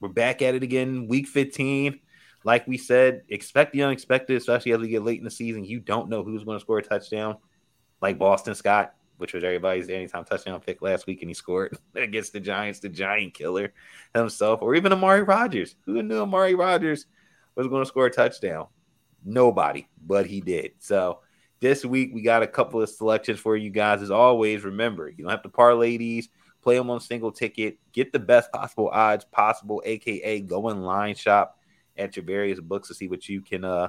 we're 0.00 0.08
back 0.08 0.40
at 0.40 0.54
it 0.54 0.62
again, 0.62 1.06
week 1.08 1.26
15. 1.28 2.00
Like 2.42 2.66
we 2.66 2.78
said, 2.78 3.22
expect 3.28 3.72
the 3.72 3.82
unexpected, 3.82 4.36
especially 4.36 4.72
as 4.72 4.80
we 4.80 4.88
get 4.88 5.02
late 5.02 5.18
in 5.18 5.24
the 5.24 5.30
season. 5.30 5.64
You 5.64 5.80
don't 5.80 6.08
know 6.08 6.24
who's 6.24 6.44
going 6.44 6.58
to 6.58 6.64
score 6.64 6.78
a 6.78 6.82
touchdown, 6.82 7.36
like 8.00 8.18
Boston 8.18 8.54
Scott, 8.54 8.94
which 9.18 9.32
was 9.32 9.44
everybody's 9.44 9.88
anytime 9.88 10.24
touchdown 10.24 10.60
pick 10.60 10.82
last 10.82 11.06
week, 11.06 11.22
and 11.22 11.30
he 11.30 11.34
scored 11.34 11.76
against 11.94 12.32
the 12.32 12.40
Giants, 12.40 12.80
the 12.80 12.88
giant 12.88 13.34
killer 13.34 13.72
himself, 14.14 14.62
or 14.62 14.74
even 14.74 14.92
Amari 14.92 15.22
Rogers. 15.22 15.76
Who 15.86 16.02
knew 16.02 16.20
Amari 16.20 16.54
Rogers 16.54 17.06
was 17.54 17.68
going 17.68 17.82
to 17.82 17.88
score 17.88 18.06
a 18.06 18.10
touchdown? 18.10 18.66
Nobody, 19.24 19.88
but 20.04 20.26
he 20.26 20.40
did. 20.40 20.72
So 20.78 21.20
this 21.60 21.84
week 21.84 22.12
we 22.14 22.22
got 22.22 22.42
a 22.42 22.46
couple 22.46 22.80
of 22.80 22.88
selections 22.88 23.38
for 23.38 23.56
you 23.56 23.70
guys. 23.70 24.00
As 24.00 24.10
always, 24.10 24.64
remember 24.64 25.08
you 25.08 25.24
don't 25.24 25.30
have 25.30 25.42
to 25.42 25.48
parlay 25.48 25.96
these 25.96 26.28
play 26.62 26.76
them 26.76 26.90
on 26.90 27.00
single 27.00 27.32
ticket, 27.32 27.78
get 27.92 28.12
the 28.12 28.18
best 28.18 28.52
possible 28.52 28.88
odds 28.92 29.24
possible, 29.24 29.82
aka 29.84 30.40
go 30.40 30.68
in 30.68 30.82
line 30.82 31.14
shop 31.14 31.58
at 31.96 32.16
your 32.16 32.24
various 32.24 32.60
books 32.60 32.88
to 32.88 32.94
see 32.94 33.08
what 33.08 33.28
you 33.28 33.40
can 33.40 33.64
uh 33.64 33.88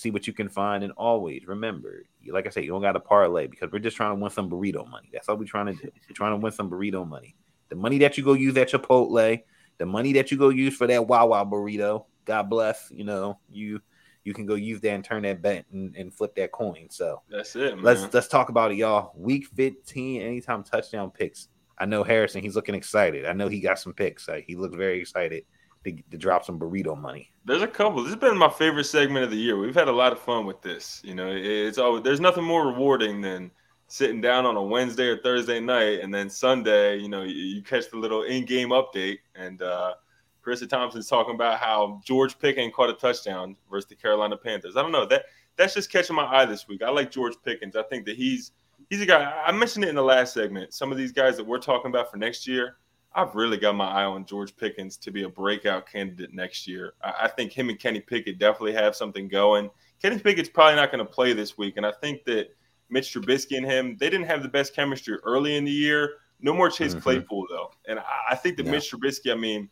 see 0.00 0.10
what 0.10 0.26
you 0.26 0.32
can 0.32 0.48
find. 0.48 0.82
And 0.82 0.92
always 0.96 1.46
remember, 1.46 2.04
like 2.28 2.46
I 2.46 2.50
said, 2.50 2.64
you 2.64 2.70
don't 2.70 2.82
got 2.82 2.92
to 2.92 3.00
parlay 3.00 3.46
because 3.46 3.70
we're 3.70 3.78
just 3.78 3.96
trying 3.96 4.16
to 4.16 4.20
win 4.20 4.30
some 4.30 4.50
burrito 4.50 4.88
money. 4.88 5.10
That's 5.12 5.28
all 5.28 5.36
we're 5.36 5.44
trying 5.44 5.66
to 5.66 5.72
do. 5.74 5.90
We're 6.08 6.14
trying 6.14 6.32
to 6.32 6.42
win 6.42 6.52
some 6.52 6.70
burrito 6.70 7.06
money. 7.06 7.36
The 7.68 7.76
money 7.76 7.98
that 7.98 8.18
you 8.18 8.24
go 8.24 8.32
use 8.32 8.56
at 8.56 8.70
Chipotle, 8.70 9.42
the 9.78 9.86
money 9.86 10.12
that 10.14 10.30
you 10.30 10.38
go 10.38 10.48
use 10.48 10.76
for 10.76 10.86
that 10.86 11.06
Wawa 11.06 11.46
burrito, 11.46 12.06
God 12.24 12.50
bless, 12.50 12.90
you 12.90 13.04
know, 13.04 13.38
you 13.50 13.80
you 14.24 14.34
can 14.34 14.44
go 14.44 14.54
use 14.54 14.80
that 14.82 14.90
and 14.90 15.04
turn 15.04 15.22
that 15.22 15.40
bet 15.40 15.64
and, 15.72 15.96
and 15.96 16.12
flip 16.12 16.34
that 16.34 16.52
coin. 16.52 16.88
So 16.90 17.22
that's 17.30 17.56
it. 17.56 17.76
Man. 17.76 17.84
Let's 17.84 18.12
let's 18.12 18.28
talk 18.28 18.48
about 18.48 18.72
it, 18.72 18.76
y'all. 18.76 19.12
Week 19.16 19.46
15, 19.46 20.20
anytime 20.20 20.62
touchdown 20.62 21.10
picks. 21.10 21.48
I 21.78 21.86
know 21.86 22.04
Harrison, 22.04 22.42
he's 22.42 22.56
looking 22.56 22.74
excited. 22.74 23.24
I 23.24 23.32
know 23.32 23.48
he 23.48 23.60
got 23.60 23.78
some 23.78 23.94
picks. 23.94 24.28
He 24.46 24.54
looks 24.56 24.76
very 24.76 25.00
excited 25.00 25.44
to, 25.84 25.92
to 26.10 26.18
drop 26.18 26.44
some 26.44 26.58
burrito 26.58 26.98
money. 26.98 27.32
There's 27.44 27.62
a 27.62 27.66
couple. 27.66 28.02
This 28.02 28.12
has 28.12 28.20
been 28.20 28.36
my 28.36 28.50
favorite 28.50 28.84
segment 28.84 29.24
of 29.24 29.30
the 29.30 29.36
year. 29.36 29.56
We've 29.58 29.74
had 29.74 29.88
a 29.88 29.92
lot 29.92 30.12
of 30.12 30.18
fun 30.18 30.46
with 30.46 30.60
this. 30.62 31.00
You 31.04 31.14
know, 31.14 31.30
it's 31.30 31.78
always 31.78 32.02
there's 32.02 32.20
nothing 32.20 32.44
more 32.44 32.66
rewarding 32.66 33.20
than 33.20 33.50
sitting 33.86 34.20
down 34.20 34.46
on 34.46 34.56
a 34.56 34.62
Wednesday 34.62 35.06
or 35.06 35.18
Thursday 35.18 35.58
night, 35.58 36.00
and 36.00 36.14
then 36.14 36.30
Sunday, 36.30 36.96
you 36.98 37.08
know, 37.08 37.22
you, 37.22 37.34
you 37.34 37.62
catch 37.62 37.90
the 37.90 37.96
little 37.96 38.22
in-game 38.22 38.68
update, 38.68 39.18
and 39.34 39.62
uh, 39.62 39.94
Chris 40.42 40.64
Thompson's 40.66 41.08
talking 41.08 41.34
about 41.34 41.58
how 41.58 42.00
George 42.04 42.38
Pickens 42.38 42.72
caught 42.74 42.90
a 42.90 42.94
touchdown 42.94 43.56
versus 43.70 43.88
the 43.88 43.96
Carolina 43.96 44.36
Panthers. 44.36 44.76
I 44.76 44.82
don't 44.82 44.92
know 44.92 45.06
that 45.06 45.24
that's 45.56 45.74
just 45.74 45.90
catching 45.90 46.16
my 46.16 46.24
eye 46.24 46.44
this 46.44 46.68
week. 46.68 46.82
I 46.82 46.90
like 46.90 47.10
George 47.10 47.34
Pickens. 47.44 47.74
I 47.74 47.82
think 47.84 48.06
that 48.06 48.16
he's 48.16 48.52
he's 48.90 49.00
a 49.00 49.06
guy. 49.06 49.42
I 49.44 49.50
mentioned 49.52 49.84
it 49.84 49.88
in 49.88 49.96
the 49.96 50.02
last 50.02 50.34
segment. 50.34 50.72
Some 50.72 50.92
of 50.92 50.98
these 50.98 51.12
guys 51.12 51.36
that 51.36 51.46
we're 51.46 51.58
talking 51.58 51.90
about 51.90 52.10
for 52.10 52.16
next 52.16 52.46
year, 52.46 52.76
I've 53.12 53.34
really 53.34 53.56
got 53.56 53.74
my 53.74 53.88
eye 53.88 54.04
on 54.04 54.24
George 54.24 54.56
Pickens 54.56 54.96
to 54.98 55.10
be 55.10 55.24
a 55.24 55.28
breakout 55.28 55.86
candidate 55.90 56.32
next 56.32 56.66
year. 56.66 56.94
I, 57.02 57.14
I 57.22 57.28
think 57.28 57.52
him 57.52 57.68
and 57.68 57.78
Kenny 57.78 58.00
Pickett 58.00 58.38
definitely 58.38 58.72
have 58.74 58.94
something 58.94 59.28
going. 59.28 59.70
Kenny 60.00 60.18
Pickett's 60.18 60.48
probably 60.48 60.76
not 60.76 60.92
going 60.92 61.04
to 61.04 61.10
play 61.10 61.32
this 61.32 61.58
week, 61.58 61.76
and 61.76 61.84
I 61.84 61.92
think 61.92 62.24
that 62.24 62.54
Mitch 62.88 63.14
Trubisky 63.14 63.56
and 63.56 63.66
him 63.66 63.96
they 63.98 64.10
didn't 64.10 64.26
have 64.26 64.42
the 64.42 64.48
best 64.48 64.74
chemistry 64.74 65.16
early 65.24 65.56
in 65.56 65.64
the 65.64 65.70
year. 65.70 66.14
No 66.40 66.54
more 66.54 66.70
Chase 66.70 66.92
mm-hmm. 66.92 67.00
Claypool 67.00 67.46
though, 67.50 67.70
and 67.88 67.98
I, 67.98 68.04
I 68.30 68.34
think 68.34 68.56
that 68.56 68.66
yeah. 68.66 68.72
Mitch 68.72 68.90
Trubisky. 68.90 69.32
I 69.32 69.36
mean, 69.36 69.68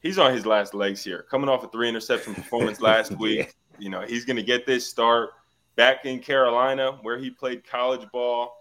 he's 0.00 0.18
on 0.18 0.32
his 0.32 0.44
last 0.44 0.74
legs 0.74 1.02
here, 1.02 1.26
coming 1.30 1.48
off 1.48 1.64
a 1.64 1.68
three 1.68 1.88
interception 1.88 2.34
performance 2.34 2.80
last 2.80 3.18
week. 3.18 3.54
You 3.78 3.90
know, 3.90 4.02
he's 4.02 4.24
going 4.24 4.36
to 4.36 4.42
get 4.42 4.66
this 4.66 4.86
start 4.86 5.30
back 5.76 6.04
in 6.04 6.20
Carolina 6.20 6.98
where 7.02 7.18
he 7.18 7.30
played 7.30 7.66
college 7.66 8.06
ball. 8.12 8.54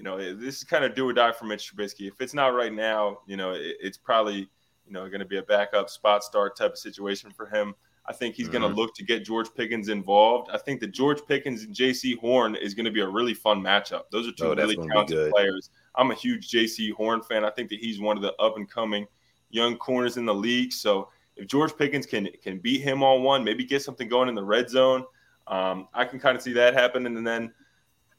You 0.00 0.04
know, 0.04 0.16
this 0.16 0.56
is 0.56 0.64
kind 0.64 0.82
of 0.82 0.94
do 0.94 1.06
or 1.06 1.12
die 1.12 1.30
for 1.30 1.44
Mitch 1.44 1.70
Trubisky. 1.70 2.08
If 2.08 2.22
it's 2.22 2.32
not 2.32 2.54
right 2.54 2.72
now, 2.72 3.18
you 3.26 3.36
know, 3.36 3.50
it, 3.50 3.76
it's 3.82 3.98
probably 3.98 4.48
you 4.86 4.92
know 4.92 5.06
going 5.08 5.20
to 5.20 5.26
be 5.26 5.36
a 5.36 5.42
backup 5.42 5.90
spot 5.90 6.24
start 6.24 6.56
type 6.56 6.72
of 6.72 6.78
situation 6.78 7.30
for 7.30 7.44
him. 7.44 7.74
I 8.06 8.14
think 8.14 8.34
he's 8.34 8.46
mm-hmm. 8.46 8.62
going 8.62 8.74
to 8.74 8.80
look 8.80 8.94
to 8.94 9.04
get 9.04 9.26
George 9.26 9.48
Pickens 9.54 9.90
involved. 9.90 10.48
I 10.50 10.56
think 10.56 10.80
that 10.80 10.92
George 10.92 11.20
Pickens 11.28 11.64
and 11.64 11.74
Jaycee 11.74 12.16
Horn 12.16 12.56
is 12.56 12.72
going 12.72 12.86
to 12.86 12.90
be 12.90 13.02
a 13.02 13.06
really 13.06 13.34
fun 13.34 13.60
matchup. 13.60 14.04
Those 14.10 14.26
are 14.26 14.32
two 14.32 14.46
oh, 14.46 14.54
really 14.54 14.74
talented 14.74 15.32
players. 15.32 15.68
I'm 15.96 16.10
a 16.10 16.14
huge 16.14 16.50
Jaycee 16.50 16.94
Horn 16.94 17.20
fan. 17.20 17.44
I 17.44 17.50
think 17.50 17.68
that 17.68 17.78
he's 17.78 18.00
one 18.00 18.16
of 18.16 18.22
the 18.22 18.32
up 18.36 18.56
and 18.56 18.70
coming 18.70 19.06
young 19.50 19.76
corners 19.76 20.16
in 20.16 20.24
the 20.24 20.34
league. 20.34 20.72
So 20.72 21.10
if 21.36 21.46
George 21.46 21.76
Pickens 21.76 22.06
can 22.06 22.26
can 22.42 22.56
beat 22.56 22.80
him 22.80 23.02
on 23.02 23.22
one, 23.22 23.44
maybe 23.44 23.64
get 23.64 23.82
something 23.82 24.08
going 24.08 24.30
in 24.30 24.34
the 24.34 24.42
red 24.42 24.70
zone, 24.70 25.04
um, 25.46 25.88
I 25.92 26.06
can 26.06 26.18
kind 26.18 26.38
of 26.38 26.42
see 26.42 26.54
that 26.54 26.72
happening. 26.72 27.18
And 27.18 27.26
then 27.26 27.52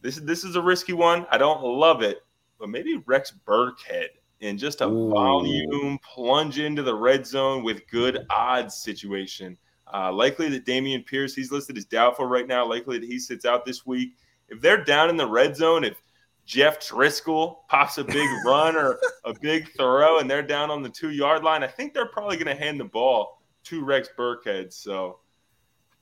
this 0.02 0.18
this 0.18 0.44
is 0.44 0.56
a 0.56 0.62
risky 0.62 0.94
one. 0.94 1.26
I 1.32 1.38
don't 1.38 1.64
love 1.64 2.02
it, 2.02 2.24
but 2.60 2.70
maybe 2.70 3.02
Rex 3.06 3.34
Burkhead 3.46 4.08
in 4.40 4.58
just 4.58 4.82
a 4.82 4.88
Ooh. 4.88 5.10
volume 5.10 6.00
plunge 6.00 6.60
into 6.60 6.84
the 6.84 6.96
red 6.96 7.26
zone 7.26 7.64
with 7.64 7.88
good 7.88 8.26
odds 8.30 8.76
situation. 8.76 9.58
Uh, 9.94 10.12
likely 10.12 10.50
that 10.50 10.66
Dameon 10.66 11.06
Pierce, 11.06 11.36
he's 11.36 11.52
listed 11.52 11.78
as 11.78 11.86
doubtful 11.86 12.26
right 12.26 12.48
now. 12.48 12.66
Likely 12.68 12.98
that 12.98 13.08
he 13.08 13.20
sits 13.20 13.46
out 13.46 13.66
this 13.66 13.86
week. 13.86 14.16
If 14.50 14.62
they're 14.62 14.84
down 14.84 15.10
in 15.10 15.18
the 15.18 15.28
red 15.28 15.56
zone, 15.56 15.84
if 15.84 16.02
Jeff 16.46 16.80
Driskel 16.80 17.68
pops 17.68 17.98
a 17.98 18.04
big 18.04 18.28
run 18.46 18.76
or 18.76 19.00
a 19.26 19.34
big 19.34 19.72
throw 19.76 20.20
and 20.20 20.30
they're 20.30 20.42
down 20.42 20.72
on 20.72 20.82
the 20.82 20.90
two 20.90 21.12
yard 21.12 21.44
line, 21.44 21.64
I 21.64 21.68
think 21.68 21.94
they're 21.94 22.08
probably 22.08 22.38
going 22.38 22.56
to 22.56 22.62
hand 22.62 22.80
the 22.80 22.86
ball 22.86 23.42
to 23.66 23.84
Rex 23.84 24.10
Burkhead. 24.18 24.74
So 24.74 25.20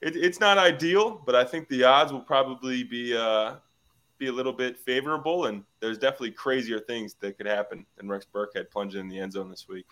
it, 0.01 0.15
it's 0.15 0.39
not 0.39 0.57
ideal, 0.57 1.21
but 1.25 1.35
I 1.35 1.43
think 1.43 1.67
the 1.67 1.83
odds 1.83 2.13
will 2.13 2.21
probably 2.21 2.83
be 2.83 3.15
uh, 3.17 3.55
be 4.19 4.27
a 4.27 4.31
little 4.31 4.53
bit 4.53 4.77
favorable. 4.77 5.45
And 5.45 5.63
there's 5.79 5.97
definitely 5.97 6.31
crazier 6.31 6.79
things 6.79 7.15
that 7.21 7.37
could 7.37 7.47
happen 7.47 7.85
than 7.97 8.07
Rex 8.07 8.27
Burkhead 8.31 8.69
plunging 8.69 9.01
in 9.01 9.09
the 9.09 9.19
end 9.19 9.33
zone 9.33 9.49
this 9.49 9.67
week. 9.67 9.87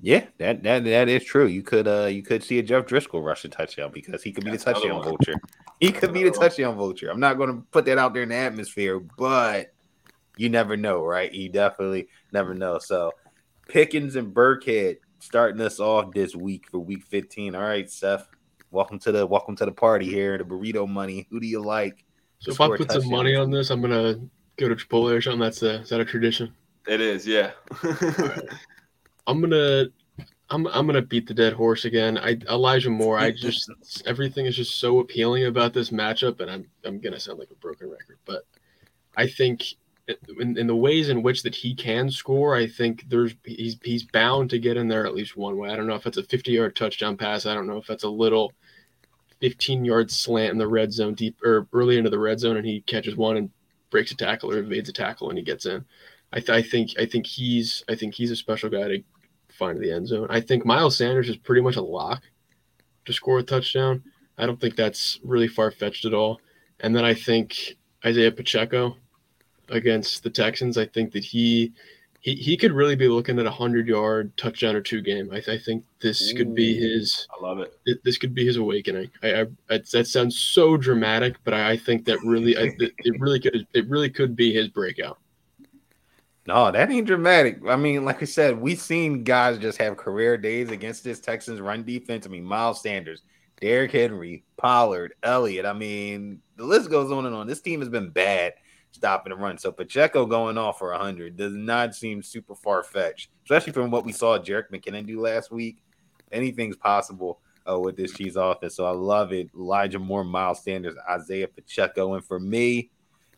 Yeah, 0.00 0.26
that 0.38 0.62
that 0.64 0.84
that 0.84 1.08
is 1.08 1.22
true. 1.22 1.46
You 1.46 1.62
could 1.62 1.86
uh 1.86 2.06
you 2.06 2.22
could 2.22 2.42
see 2.42 2.58
a 2.58 2.62
Jeff 2.62 2.86
Driskel 2.86 3.24
rush 3.24 3.44
a 3.44 3.48
touchdown 3.48 3.92
because 3.92 4.22
he 4.22 4.32
could 4.32 4.44
be 4.44 4.50
the 4.50 4.58
touchdown 4.58 5.02
vulture. 5.02 5.34
He 5.78 5.92
could 5.92 6.12
be 6.12 6.24
the 6.24 6.30
touchdown 6.30 6.76
vulture. 6.76 7.08
I'm 7.08 7.20
not 7.20 7.36
going 7.36 7.54
to 7.54 7.62
put 7.70 7.84
that 7.84 7.98
out 7.98 8.12
there 8.12 8.24
in 8.24 8.30
the 8.30 8.34
atmosphere, 8.34 8.98
but 8.98 9.72
you 10.36 10.48
never 10.48 10.76
know, 10.76 11.04
right? 11.04 11.32
You 11.32 11.48
definitely 11.50 12.08
never 12.32 12.52
know. 12.52 12.78
So 12.80 13.12
Pickens 13.68 14.16
and 14.16 14.34
Burkhead 14.34 14.96
starting 15.20 15.60
us 15.60 15.78
off 15.78 16.12
this 16.12 16.34
week 16.34 16.66
for 16.68 16.80
week 16.80 17.04
15. 17.04 17.54
All 17.54 17.62
right, 17.62 17.88
Seth. 17.88 18.26
Welcome 18.72 18.98
to 19.00 19.12
the 19.12 19.24
welcome 19.24 19.54
to 19.56 19.66
the 19.66 19.72
party 19.72 20.06
here. 20.06 20.36
The 20.36 20.44
burrito 20.44 20.88
money. 20.88 21.28
Who 21.30 21.38
do 21.38 21.46
you 21.46 21.60
like? 21.60 22.04
So 22.42 22.50
if 22.50 22.60
I 22.60 22.76
put 22.76 22.90
some 22.90 23.08
money 23.08 23.36
on 23.36 23.52
this, 23.52 23.70
I'm 23.70 23.80
gonna 23.80 24.16
go 24.56 24.68
to 24.68 24.74
Chipotle 24.74 25.16
or 25.16 25.22
something. 25.22 25.38
That's 25.38 25.62
a 25.62 25.80
is 25.82 25.90
that 25.90 26.00
a 26.00 26.04
tradition? 26.04 26.52
It 26.88 27.00
is, 27.00 27.24
yeah. 27.24 27.52
I'm 29.28 29.40
gonna 29.40 29.86
I'm 30.50 30.66
I'm 30.66 30.86
gonna 30.86 31.02
beat 31.02 31.28
the 31.28 31.34
dead 31.34 31.52
horse 31.52 31.84
again. 31.84 32.18
I 32.18 32.38
Elijah 32.50 32.90
Moore. 32.90 33.16
I 33.16 33.30
just 33.36 33.70
everything 34.06 34.46
is 34.46 34.56
just 34.56 34.80
so 34.80 34.98
appealing 34.98 35.46
about 35.46 35.72
this 35.72 35.90
matchup, 35.90 36.40
and 36.40 36.50
I'm 36.50 36.66
I'm 36.84 36.98
gonna 36.98 37.20
sound 37.20 37.38
like 37.38 37.52
a 37.52 37.56
broken 37.56 37.88
record, 37.88 38.18
but 38.24 38.44
I 39.16 39.28
think 39.28 39.62
in, 40.40 40.58
in 40.58 40.66
the 40.66 40.74
ways 40.74 41.10
in 41.10 41.22
which 41.22 41.44
that 41.44 41.54
he 41.54 41.76
can 41.76 42.10
score, 42.10 42.56
I 42.56 42.66
think 42.66 43.08
there's 43.08 43.36
he's 43.44 43.78
he's 43.84 44.02
bound 44.02 44.50
to 44.50 44.58
get 44.58 44.76
in 44.76 44.88
there 44.88 45.06
at 45.06 45.14
least 45.14 45.36
one 45.36 45.56
way. 45.58 45.70
I 45.70 45.76
don't 45.76 45.86
know 45.86 45.94
if 45.94 46.08
it's 46.08 46.18
a 46.18 46.24
50 46.24 46.50
yard 46.50 46.74
touchdown 46.74 47.16
pass. 47.16 47.46
I 47.46 47.54
don't 47.54 47.68
know 47.68 47.76
if 47.76 47.86
that's 47.86 48.02
a 48.02 48.08
little 48.08 48.52
15 49.42 49.84
yard 49.84 50.08
slant 50.08 50.52
in 50.52 50.58
the 50.58 50.68
red 50.68 50.92
zone 50.92 51.14
deep 51.14 51.36
or 51.44 51.66
early 51.72 51.98
into 51.98 52.08
the 52.08 52.18
red 52.18 52.38
zone, 52.38 52.56
and 52.56 52.64
he 52.64 52.80
catches 52.82 53.16
one 53.16 53.36
and 53.36 53.50
breaks 53.90 54.12
a 54.12 54.16
tackle 54.16 54.52
or 54.52 54.58
evades 54.58 54.88
a 54.88 54.92
tackle 54.92 55.28
and 55.28 55.36
he 55.36 55.44
gets 55.44 55.66
in. 55.66 55.84
I, 56.32 56.38
th- 56.38 56.50
I 56.50 56.62
think 56.62 56.90
I 56.98 57.04
think 57.04 57.26
he's 57.26 57.84
I 57.88 57.96
think 57.96 58.14
he's 58.14 58.30
a 58.30 58.36
special 58.36 58.70
guy 58.70 58.86
to 58.88 59.02
find 59.50 59.80
the 59.80 59.90
end 59.90 60.06
zone. 60.06 60.28
I 60.30 60.40
think 60.40 60.64
Miles 60.64 60.96
Sanders 60.96 61.28
is 61.28 61.36
pretty 61.36 61.60
much 61.60 61.74
a 61.74 61.82
lock 61.82 62.22
to 63.04 63.12
score 63.12 63.40
a 63.40 63.42
touchdown. 63.42 64.04
I 64.38 64.46
don't 64.46 64.60
think 64.60 64.76
that's 64.76 65.18
really 65.24 65.48
far 65.48 65.72
fetched 65.72 66.04
at 66.04 66.14
all. 66.14 66.40
And 66.80 66.94
then 66.94 67.04
I 67.04 67.12
think 67.12 67.76
Isaiah 68.06 68.30
Pacheco 68.30 68.96
against 69.68 70.22
the 70.22 70.30
Texans, 70.30 70.78
I 70.78 70.86
think 70.86 71.12
that 71.12 71.24
he 71.24 71.72
he, 72.22 72.36
he 72.36 72.56
could 72.56 72.72
really 72.72 72.94
be 72.94 73.08
looking 73.08 73.38
at 73.40 73.46
a 73.46 73.50
hundred 73.50 73.88
yard 73.88 74.34
touchdown 74.36 74.76
or 74.76 74.80
two 74.80 75.02
game. 75.02 75.28
I, 75.32 75.42
I 75.52 75.58
think 75.58 75.84
this 76.00 76.30
Ooh, 76.30 76.36
could 76.36 76.54
be 76.54 76.78
his. 76.78 77.26
I 77.36 77.44
love 77.44 77.58
it. 77.58 77.74
This 78.04 78.16
could 78.16 78.32
be 78.32 78.46
his 78.46 78.56
awakening. 78.56 79.10
I, 79.22 79.42
I 79.42 79.46
that 79.68 80.06
sounds 80.06 80.38
so 80.38 80.76
dramatic, 80.76 81.36
but 81.44 81.52
I, 81.52 81.72
I 81.72 81.76
think 81.76 82.04
that 82.06 82.20
really, 82.24 82.56
I, 82.56 82.70
it 82.78 83.20
really 83.20 83.40
could, 83.40 83.66
it 83.74 83.88
really 83.88 84.08
could 84.08 84.36
be 84.36 84.54
his 84.54 84.68
breakout. 84.68 85.18
No, 86.46 86.70
that 86.70 86.90
ain't 86.90 87.08
dramatic. 87.08 87.60
I 87.68 87.76
mean, 87.76 88.04
like 88.04 88.22
I 88.22 88.26
said, 88.26 88.60
we've 88.60 88.80
seen 88.80 89.24
guys 89.24 89.58
just 89.58 89.78
have 89.78 89.96
career 89.96 90.36
days 90.36 90.70
against 90.70 91.02
this 91.02 91.20
Texans 91.20 91.60
run 91.60 91.84
defense. 91.84 92.24
I 92.24 92.30
mean, 92.30 92.44
Miles 92.44 92.80
Sanders, 92.80 93.22
Derrick 93.60 93.92
Henry, 93.92 94.44
Pollard, 94.56 95.14
Elliott. 95.24 95.66
I 95.66 95.72
mean, 95.72 96.40
the 96.56 96.64
list 96.64 96.88
goes 96.88 97.10
on 97.10 97.26
and 97.26 97.34
on. 97.34 97.48
This 97.48 97.60
team 97.60 97.80
has 97.80 97.88
been 97.88 98.10
bad 98.10 98.54
stopping 98.92 99.30
the 99.30 99.36
run. 99.36 99.58
So 99.58 99.72
Pacheco 99.72 100.26
going 100.26 100.56
off 100.56 100.78
for 100.78 100.90
100 100.92 101.36
does 101.36 101.54
not 101.54 101.94
seem 101.94 102.22
super 102.22 102.54
far 102.54 102.82
fetched, 102.82 103.30
especially 103.44 103.72
from 103.72 103.90
what 103.90 104.04
we 104.04 104.12
saw 104.12 104.38
Jerick 104.38 104.70
McKinnon 104.70 105.06
do 105.06 105.20
last 105.20 105.50
week. 105.50 105.82
Anything's 106.30 106.76
possible 106.76 107.40
uh, 107.68 107.78
with 107.78 107.96
this 107.96 108.12
Chiefs 108.12 108.36
offense. 108.36 108.74
So 108.76 108.84
I 108.84 108.90
love 108.90 109.32
it. 109.32 109.50
Elijah 109.54 109.98
Moore, 109.98 110.24
Miles 110.24 110.62
Sanders, 110.62 110.94
Isaiah 111.08 111.48
Pacheco. 111.48 112.14
And 112.14 112.24
for 112.24 112.40
me, 112.40 112.90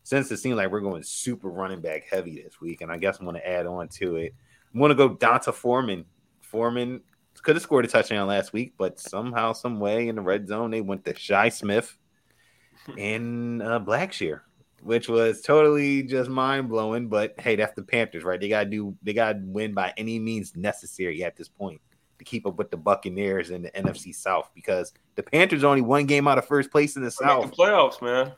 since 0.02 0.30
it 0.30 0.36
seems 0.36 0.56
like 0.56 0.70
we're 0.70 0.80
going 0.80 1.02
super 1.02 1.48
running 1.48 1.80
back 1.80 2.04
heavy 2.10 2.42
this 2.42 2.60
week, 2.60 2.82
and 2.82 2.92
I 2.92 2.98
guess 2.98 3.18
I'm 3.18 3.24
going 3.24 3.40
to 3.40 3.48
add 3.48 3.66
on 3.66 3.88
to 3.88 4.16
it, 4.16 4.34
I'm 4.72 4.80
going 4.80 4.90
to 4.90 4.94
go 4.94 5.08
D'Onta 5.14 5.52
Foreman. 5.52 6.04
Foreman 6.40 7.00
could 7.42 7.56
have 7.56 7.62
scored 7.62 7.84
a 7.84 7.88
touchdown 7.88 8.28
last 8.28 8.52
week, 8.52 8.74
but 8.78 9.00
somehow, 9.00 9.52
some 9.52 9.80
way 9.80 10.08
in 10.08 10.16
the 10.16 10.22
red 10.22 10.46
zone, 10.46 10.70
they 10.70 10.80
went 10.80 11.04
to 11.04 11.14
Shi 11.14 11.50
Smith 11.50 11.96
and 12.98 13.62
uh, 13.62 13.80
Blackshear, 13.80 14.40
which 14.84 15.08
was 15.08 15.40
totally 15.40 16.02
just 16.02 16.30
mind 16.30 16.68
blowing. 16.68 17.08
But 17.08 17.34
hey, 17.40 17.56
that's 17.56 17.74
the 17.74 17.82
Panthers, 17.82 18.22
right? 18.22 18.40
They 18.40 18.48
gotta 18.48 18.68
do, 18.68 18.94
they 19.02 19.12
gotta 19.12 19.40
win 19.42 19.74
by 19.74 19.92
any 19.96 20.18
means 20.18 20.54
necessary 20.54 21.24
at 21.24 21.36
this 21.36 21.48
point 21.48 21.80
to 22.18 22.24
keep 22.24 22.46
up 22.46 22.56
with 22.58 22.70
the 22.70 22.76
Buccaneers 22.76 23.50
in 23.50 23.62
the 23.62 23.70
NFC 23.70 24.14
South 24.14 24.50
because 24.54 24.92
the 25.14 25.22
Panthers 25.22 25.64
are 25.64 25.68
only 25.68 25.82
one 25.82 26.06
game 26.06 26.28
out 26.28 26.38
of 26.38 26.46
first 26.46 26.70
place 26.70 26.96
in 26.96 27.02
the 27.02 27.10
South. 27.10 27.50
The 27.50 27.56
playoffs, 27.56 28.00
man. 28.02 28.32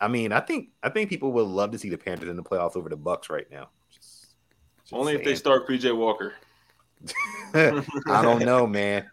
I 0.00 0.08
mean, 0.08 0.32
I 0.32 0.40
think 0.40 0.68
I 0.82 0.90
think 0.90 1.08
people 1.10 1.32
would 1.32 1.46
love 1.46 1.72
to 1.72 1.78
see 1.78 1.88
the 1.88 1.98
Panthers 1.98 2.28
in 2.28 2.36
the 2.36 2.42
playoffs 2.42 2.76
over 2.76 2.88
the 2.88 2.96
Bucs 2.96 3.30
right 3.30 3.50
now. 3.50 3.70
Just, 3.90 4.36
just 4.80 4.92
Only 4.92 5.14
saying. 5.14 5.20
if 5.20 5.24
they 5.24 5.34
start 5.34 5.66
PJ 5.66 5.96
Walker. 5.96 6.34
I 7.54 8.22
don't 8.22 8.44
know, 8.44 8.66
man. 8.66 9.08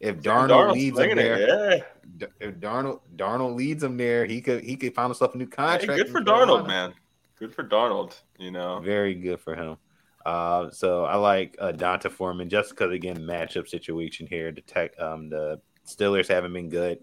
If 0.00 0.20
Darnold 0.20 0.72
leads 0.72 0.96
them 0.98 1.16
there, 1.16 1.38
it, 1.38 1.84
yeah. 2.20 2.26
if 2.40 2.56
Darnold 2.56 3.00
Darnold 3.16 3.56
leads 3.56 3.80
them 3.82 3.96
there, 3.96 4.26
he 4.26 4.40
could 4.40 4.62
he 4.62 4.76
could 4.76 4.94
find 4.94 5.08
himself 5.08 5.34
a 5.34 5.38
new 5.38 5.46
contract. 5.46 5.90
Hey, 5.90 5.96
good 5.96 6.10
for 6.10 6.20
Darnold, 6.20 6.66
man. 6.66 6.92
Good 7.38 7.54
for 7.54 7.64
Darnold. 7.64 8.14
You 8.38 8.50
know, 8.50 8.80
very 8.80 9.14
good 9.14 9.40
for 9.40 9.54
him. 9.54 9.76
Uh, 10.24 10.70
so 10.70 11.04
I 11.04 11.16
like 11.16 11.56
uh, 11.60 11.72
D'Onta 11.72 12.10
Foreman 12.10 12.48
just 12.48 12.70
because 12.70 12.92
again 12.92 13.18
matchup 13.18 13.68
situation 13.68 14.26
here. 14.26 14.52
The 14.52 14.60
tech, 14.60 14.98
um, 15.00 15.30
the 15.30 15.60
Steelers 15.86 16.28
haven't 16.28 16.52
been 16.52 16.68
good 16.68 16.98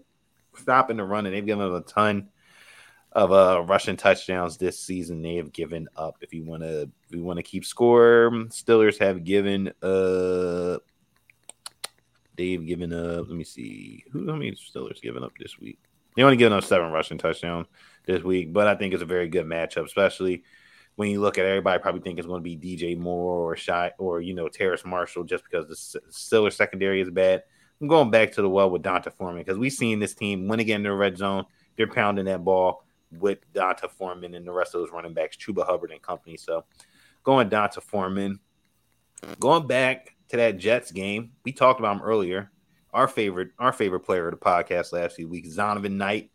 stopping 0.56 0.98
the 0.98 1.04
run, 1.04 1.26
and 1.26 1.34
they've 1.34 1.44
given 1.44 1.64
them 1.64 1.74
a 1.74 1.80
ton 1.80 2.28
of 3.12 3.30
uh 3.30 3.62
rushing 3.66 3.96
touchdowns 3.96 4.56
this 4.56 4.78
season 4.78 5.22
they 5.22 5.36
have 5.36 5.52
given 5.52 5.88
up. 5.96 6.16
If 6.20 6.34
you 6.34 6.44
want 6.44 6.62
to, 6.62 6.82
if 6.82 7.12
you 7.16 7.24
want 7.24 7.38
to 7.38 7.42
keep 7.42 7.64
score, 7.64 8.30
Steelers 8.48 8.98
have 8.98 9.24
given 9.24 9.72
uh 9.82 10.78
they've 12.36 12.64
given 12.64 12.92
up. 12.92 13.28
Let 13.28 13.36
me 13.36 13.44
see 13.44 14.04
who 14.10 14.26
how 14.26 14.36
many 14.36 14.52
Steelers 14.52 15.00
given 15.00 15.22
up 15.22 15.32
this 15.38 15.58
week. 15.58 15.78
They 16.16 16.22
only 16.22 16.36
given 16.36 16.56
up 16.56 16.64
seven 16.64 16.92
rushing 16.92 17.18
touchdowns 17.18 17.66
this 18.06 18.22
week, 18.22 18.52
but 18.52 18.66
I 18.66 18.76
think 18.76 18.94
it's 18.94 19.02
a 19.02 19.06
very 19.06 19.28
good 19.28 19.46
matchup, 19.46 19.84
especially 19.84 20.44
when 20.96 21.10
you 21.10 21.20
look 21.20 21.38
at 21.38 21.46
everybody 21.46 21.82
probably 21.82 22.00
think 22.02 22.18
it's 22.18 22.26
going 22.26 22.42
to 22.42 22.56
be 22.56 22.56
DJ 22.56 22.96
Moore 22.96 23.50
or 23.52 23.56
Shi 23.56 23.90
or 23.98 24.20
you 24.20 24.34
know 24.34 24.48
Terrace 24.48 24.84
Marshall 24.84 25.24
just 25.24 25.44
because 25.44 25.66
the 25.68 26.00
Steelers 26.10 26.54
secondary 26.54 27.00
is 27.00 27.10
bad. 27.10 27.42
I'm 27.80 27.88
going 27.88 28.10
back 28.10 28.32
to 28.32 28.42
the 28.42 28.48
well 28.48 28.70
with 28.70 28.82
D'Onta 28.82 29.12
Foreman 29.12 29.42
because 29.42 29.58
we've 29.58 29.72
seen 29.72 29.98
this 29.98 30.14
team 30.14 30.46
when 30.46 30.60
again 30.60 30.76
in 30.76 30.84
the 30.84 30.92
red 30.92 31.16
zone. 31.16 31.44
They're 31.76 31.88
pounding 31.88 32.26
that 32.26 32.44
ball 32.44 32.84
with 33.10 33.38
D'Onta 33.52 33.90
Foreman 33.90 34.34
and 34.34 34.46
the 34.46 34.52
rest 34.52 34.74
of 34.74 34.80
those 34.80 34.92
running 34.92 35.14
backs, 35.14 35.36
Chuba 35.36 35.66
Hubbard 35.66 35.90
and 35.90 36.00
company. 36.00 36.36
So 36.36 36.64
going 37.24 37.48
D'Onta 37.48 37.82
Foreman. 37.82 38.38
Going 39.40 39.66
back 39.66 40.13
to 40.28 40.36
that 40.36 40.58
Jets 40.58 40.90
game, 40.92 41.32
we 41.44 41.52
talked 41.52 41.80
about 41.80 41.96
him 41.96 42.02
earlier. 42.02 42.50
Our 42.92 43.08
favorite, 43.08 43.50
our 43.58 43.72
favorite 43.72 44.00
player 44.00 44.28
of 44.28 44.38
the 44.38 44.44
podcast 44.44 44.92
last 44.92 45.16
few 45.16 45.28
weeks, 45.28 45.48
Zonovan 45.48 45.92
Knight. 45.92 46.30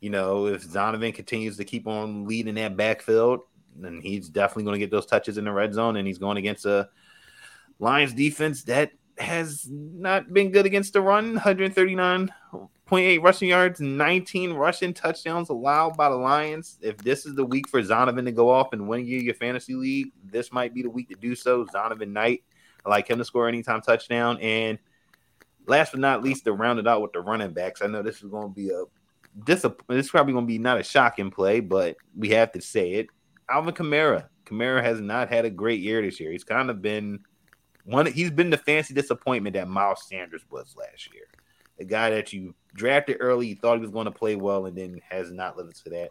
You 0.00 0.10
know, 0.10 0.46
if 0.46 0.66
Zonovan 0.66 1.14
continues 1.14 1.56
to 1.56 1.64
keep 1.64 1.86
on 1.86 2.26
leading 2.26 2.54
that 2.56 2.76
backfield, 2.76 3.40
then 3.74 4.00
he's 4.00 4.28
definitely 4.28 4.64
going 4.64 4.74
to 4.74 4.80
get 4.80 4.90
those 4.90 5.06
touches 5.06 5.38
in 5.38 5.44
the 5.44 5.52
red 5.52 5.72
zone, 5.74 5.96
and 5.96 6.06
he's 6.06 6.18
going 6.18 6.36
against 6.36 6.66
a 6.66 6.88
Lions 7.78 8.12
defense 8.12 8.64
that 8.64 8.92
has 9.18 9.66
not 9.70 10.32
been 10.32 10.50
good 10.50 10.66
against 10.66 10.92
the 10.92 11.00
run. 11.00 11.38
139.8 11.38 13.22
rushing 13.22 13.48
yards, 13.48 13.80
19 13.80 14.52
rushing 14.52 14.94
touchdowns 14.94 15.48
allowed 15.48 15.96
by 15.96 16.08
the 16.08 16.16
Lions. 16.16 16.78
If 16.82 16.98
this 16.98 17.26
is 17.26 17.34
the 17.34 17.44
week 17.44 17.68
for 17.68 17.82
Zonovan 17.82 18.24
to 18.24 18.32
go 18.32 18.50
off 18.50 18.72
and 18.72 18.88
win 18.88 19.06
you 19.06 19.18
your 19.18 19.34
fantasy 19.34 19.74
league, 19.74 20.12
this 20.24 20.52
might 20.52 20.74
be 20.74 20.82
the 20.82 20.90
week 20.90 21.08
to 21.08 21.16
do 21.16 21.34
so. 21.34 21.64
Zonovan 21.66 22.10
Knight, 22.10 22.42
I 22.84 22.90
like 22.90 23.08
him 23.08 23.18
to 23.18 23.24
score 23.24 23.48
anytime 23.48 23.80
touchdown. 23.80 24.38
And 24.40 24.78
last 25.66 25.92
but 25.92 26.00
not 26.00 26.22
least, 26.22 26.44
to 26.44 26.52
round 26.52 26.78
it 26.78 26.86
out 26.86 27.02
with 27.02 27.12
the 27.12 27.20
running 27.20 27.52
backs. 27.52 27.82
I 27.82 27.86
know 27.86 28.02
this 28.02 28.22
is 28.22 28.30
going 28.30 28.48
to 28.48 28.54
be 28.54 28.70
a 28.70 28.84
this, 29.44 29.62
this 29.62 30.06
is 30.06 30.10
probably 30.10 30.32
going 30.32 30.46
to 30.46 30.48
be 30.48 30.58
not 30.58 30.80
a 30.80 30.82
shocking 30.82 31.30
play, 31.30 31.60
but 31.60 31.96
we 32.16 32.30
have 32.30 32.50
to 32.52 32.60
say 32.60 32.94
it. 32.94 33.08
Alvin 33.48 33.74
Kamara. 33.74 34.28
Kamara 34.44 34.82
has 34.82 35.00
not 35.00 35.28
had 35.28 35.44
a 35.44 35.50
great 35.50 35.80
year 35.80 36.02
this 36.02 36.18
year. 36.18 36.32
He's 36.32 36.44
kind 36.44 36.70
of 36.70 36.82
been 36.82 37.20
one. 37.84 38.06
He's 38.06 38.30
been 38.30 38.50
the 38.50 38.56
fancy 38.56 38.94
disappointment 38.94 39.54
that 39.54 39.68
Miles 39.68 40.08
Sanders 40.08 40.42
was 40.50 40.74
last 40.76 41.12
year 41.12 41.24
a 41.78 41.84
guy 41.84 42.10
that 42.10 42.32
you 42.32 42.54
drafted 42.74 43.18
early, 43.20 43.48
you 43.48 43.56
thought 43.56 43.76
he 43.76 43.80
was 43.82 43.90
going 43.90 44.06
to 44.06 44.10
play 44.10 44.36
well, 44.36 44.66
and 44.66 44.76
then 44.76 45.00
has 45.08 45.30
not 45.30 45.56
lived 45.56 45.82
to 45.84 45.90
that. 45.90 46.10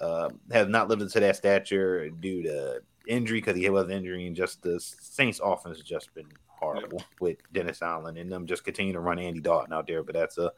Uh, 0.00 0.28
has 0.50 0.66
not 0.66 0.88
lived 0.88 1.08
to 1.08 1.20
that 1.20 1.36
stature 1.36 2.10
due 2.10 2.42
to 2.42 2.80
injury 3.06 3.40
because 3.40 3.56
he 3.56 3.68
was 3.70 3.90
injury, 3.90 4.26
and 4.26 4.36
just 4.36 4.62
the 4.62 4.80
Saints' 4.80 5.40
offense 5.42 5.78
has 5.78 5.86
just 5.86 6.14
been 6.14 6.28
horrible 6.46 7.02
with 7.20 7.38
Dennis 7.52 7.82
Allen 7.82 8.16
and 8.16 8.30
them 8.30 8.46
just 8.46 8.64
continue 8.64 8.92
to 8.92 9.00
run 9.00 9.18
Andy 9.18 9.40
Dalton 9.40 9.72
out 9.72 9.86
there. 9.86 10.02
But 10.02 10.14
that's 10.14 10.38
a 10.38 10.52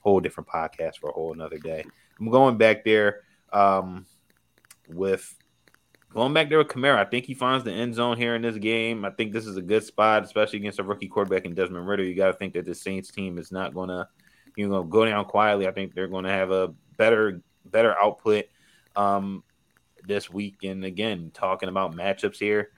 whole 0.00 0.20
different 0.20 0.48
podcast 0.48 0.98
for 0.98 1.10
a 1.10 1.12
whole 1.12 1.32
another 1.32 1.58
day. 1.58 1.84
I'm 2.18 2.30
going 2.30 2.56
back 2.56 2.84
there 2.84 3.22
um, 3.52 4.06
with 4.88 5.34
Going 6.14 6.32
back 6.32 6.48
there 6.48 6.56
with 6.56 6.68
Kamara, 6.68 6.96
I 6.96 7.04
think 7.04 7.26
he 7.26 7.34
finds 7.34 7.64
the 7.64 7.72
end 7.72 7.94
zone 7.94 8.16
here 8.16 8.34
in 8.34 8.40
this 8.40 8.56
game. 8.56 9.04
I 9.04 9.10
think 9.10 9.30
this 9.30 9.46
is 9.46 9.58
a 9.58 9.62
good 9.62 9.84
spot, 9.84 10.24
especially 10.24 10.58
against 10.58 10.78
a 10.78 10.82
rookie 10.82 11.06
quarterback 11.06 11.44
in 11.44 11.54
Desmond 11.54 11.86
Ridder. 11.86 12.02
You 12.02 12.14
got 12.14 12.28
to 12.28 12.32
think 12.32 12.54
that 12.54 12.64
the 12.64 12.74
Saints 12.74 13.10
team 13.10 13.36
is 13.36 13.52
not 13.52 13.74
going 13.74 13.90
to, 13.90 14.08
you 14.56 14.68
know, 14.68 14.82
go 14.82 15.04
down 15.04 15.26
quietly. 15.26 15.68
I 15.68 15.70
think 15.70 15.94
they're 15.94 16.08
going 16.08 16.24
to 16.24 16.30
have 16.30 16.50
a 16.50 16.68
better, 16.96 17.42
better 17.66 17.94
output 18.00 18.46
um, 18.96 19.44
this 20.08 20.28
week. 20.30 20.64
And 20.64 20.84
again, 20.84 21.30
talking 21.32 21.68
about 21.68 21.94
matchups 21.94 22.38
here, 22.38 22.70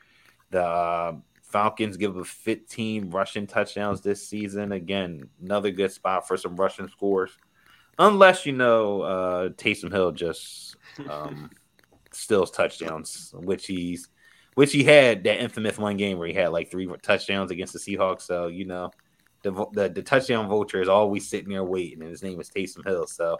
the 0.50 0.62
uh, 0.62 1.12
Falcons 1.42 1.96
give 1.96 2.18
up 2.18 2.26
15 2.26 3.10
rushing 3.10 3.46
touchdowns 3.46 4.02
this 4.02 4.26
season. 4.26 4.72
Again, 4.72 5.28
another 5.42 5.70
good 5.70 5.92
spot 5.92 6.28
for 6.28 6.36
some 6.36 6.56
rushing 6.56 6.88
scores, 6.88 7.30
unless 7.98 8.44
you 8.44 8.52
know 8.52 9.00
uh, 9.00 9.48
Taysom 9.50 9.90
Hill 9.90 10.12
just. 10.12 10.76
Um, 11.08 11.50
Stills 12.12 12.50
touchdowns, 12.50 13.32
which 13.36 13.66
he's 13.66 14.08
which 14.54 14.72
he 14.72 14.82
had 14.82 15.22
that 15.24 15.40
infamous 15.40 15.78
one 15.78 15.96
game 15.96 16.18
where 16.18 16.26
he 16.26 16.34
had 16.34 16.48
like 16.48 16.70
three 16.70 16.88
touchdowns 17.02 17.50
against 17.50 17.72
the 17.72 17.78
Seahawks. 17.78 18.22
So 18.22 18.48
you 18.48 18.64
know, 18.64 18.90
the 19.42 19.52
the, 19.72 19.88
the 19.88 20.02
touchdown 20.02 20.48
vulture 20.48 20.82
is 20.82 20.88
always 20.88 21.28
sitting 21.28 21.50
there 21.50 21.64
waiting, 21.64 22.02
and 22.02 22.10
his 22.10 22.22
name 22.22 22.40
is 22.40 22.50
Taysom 22.50 22.86
Hill. 22.86 23.06
So 23.06 23.38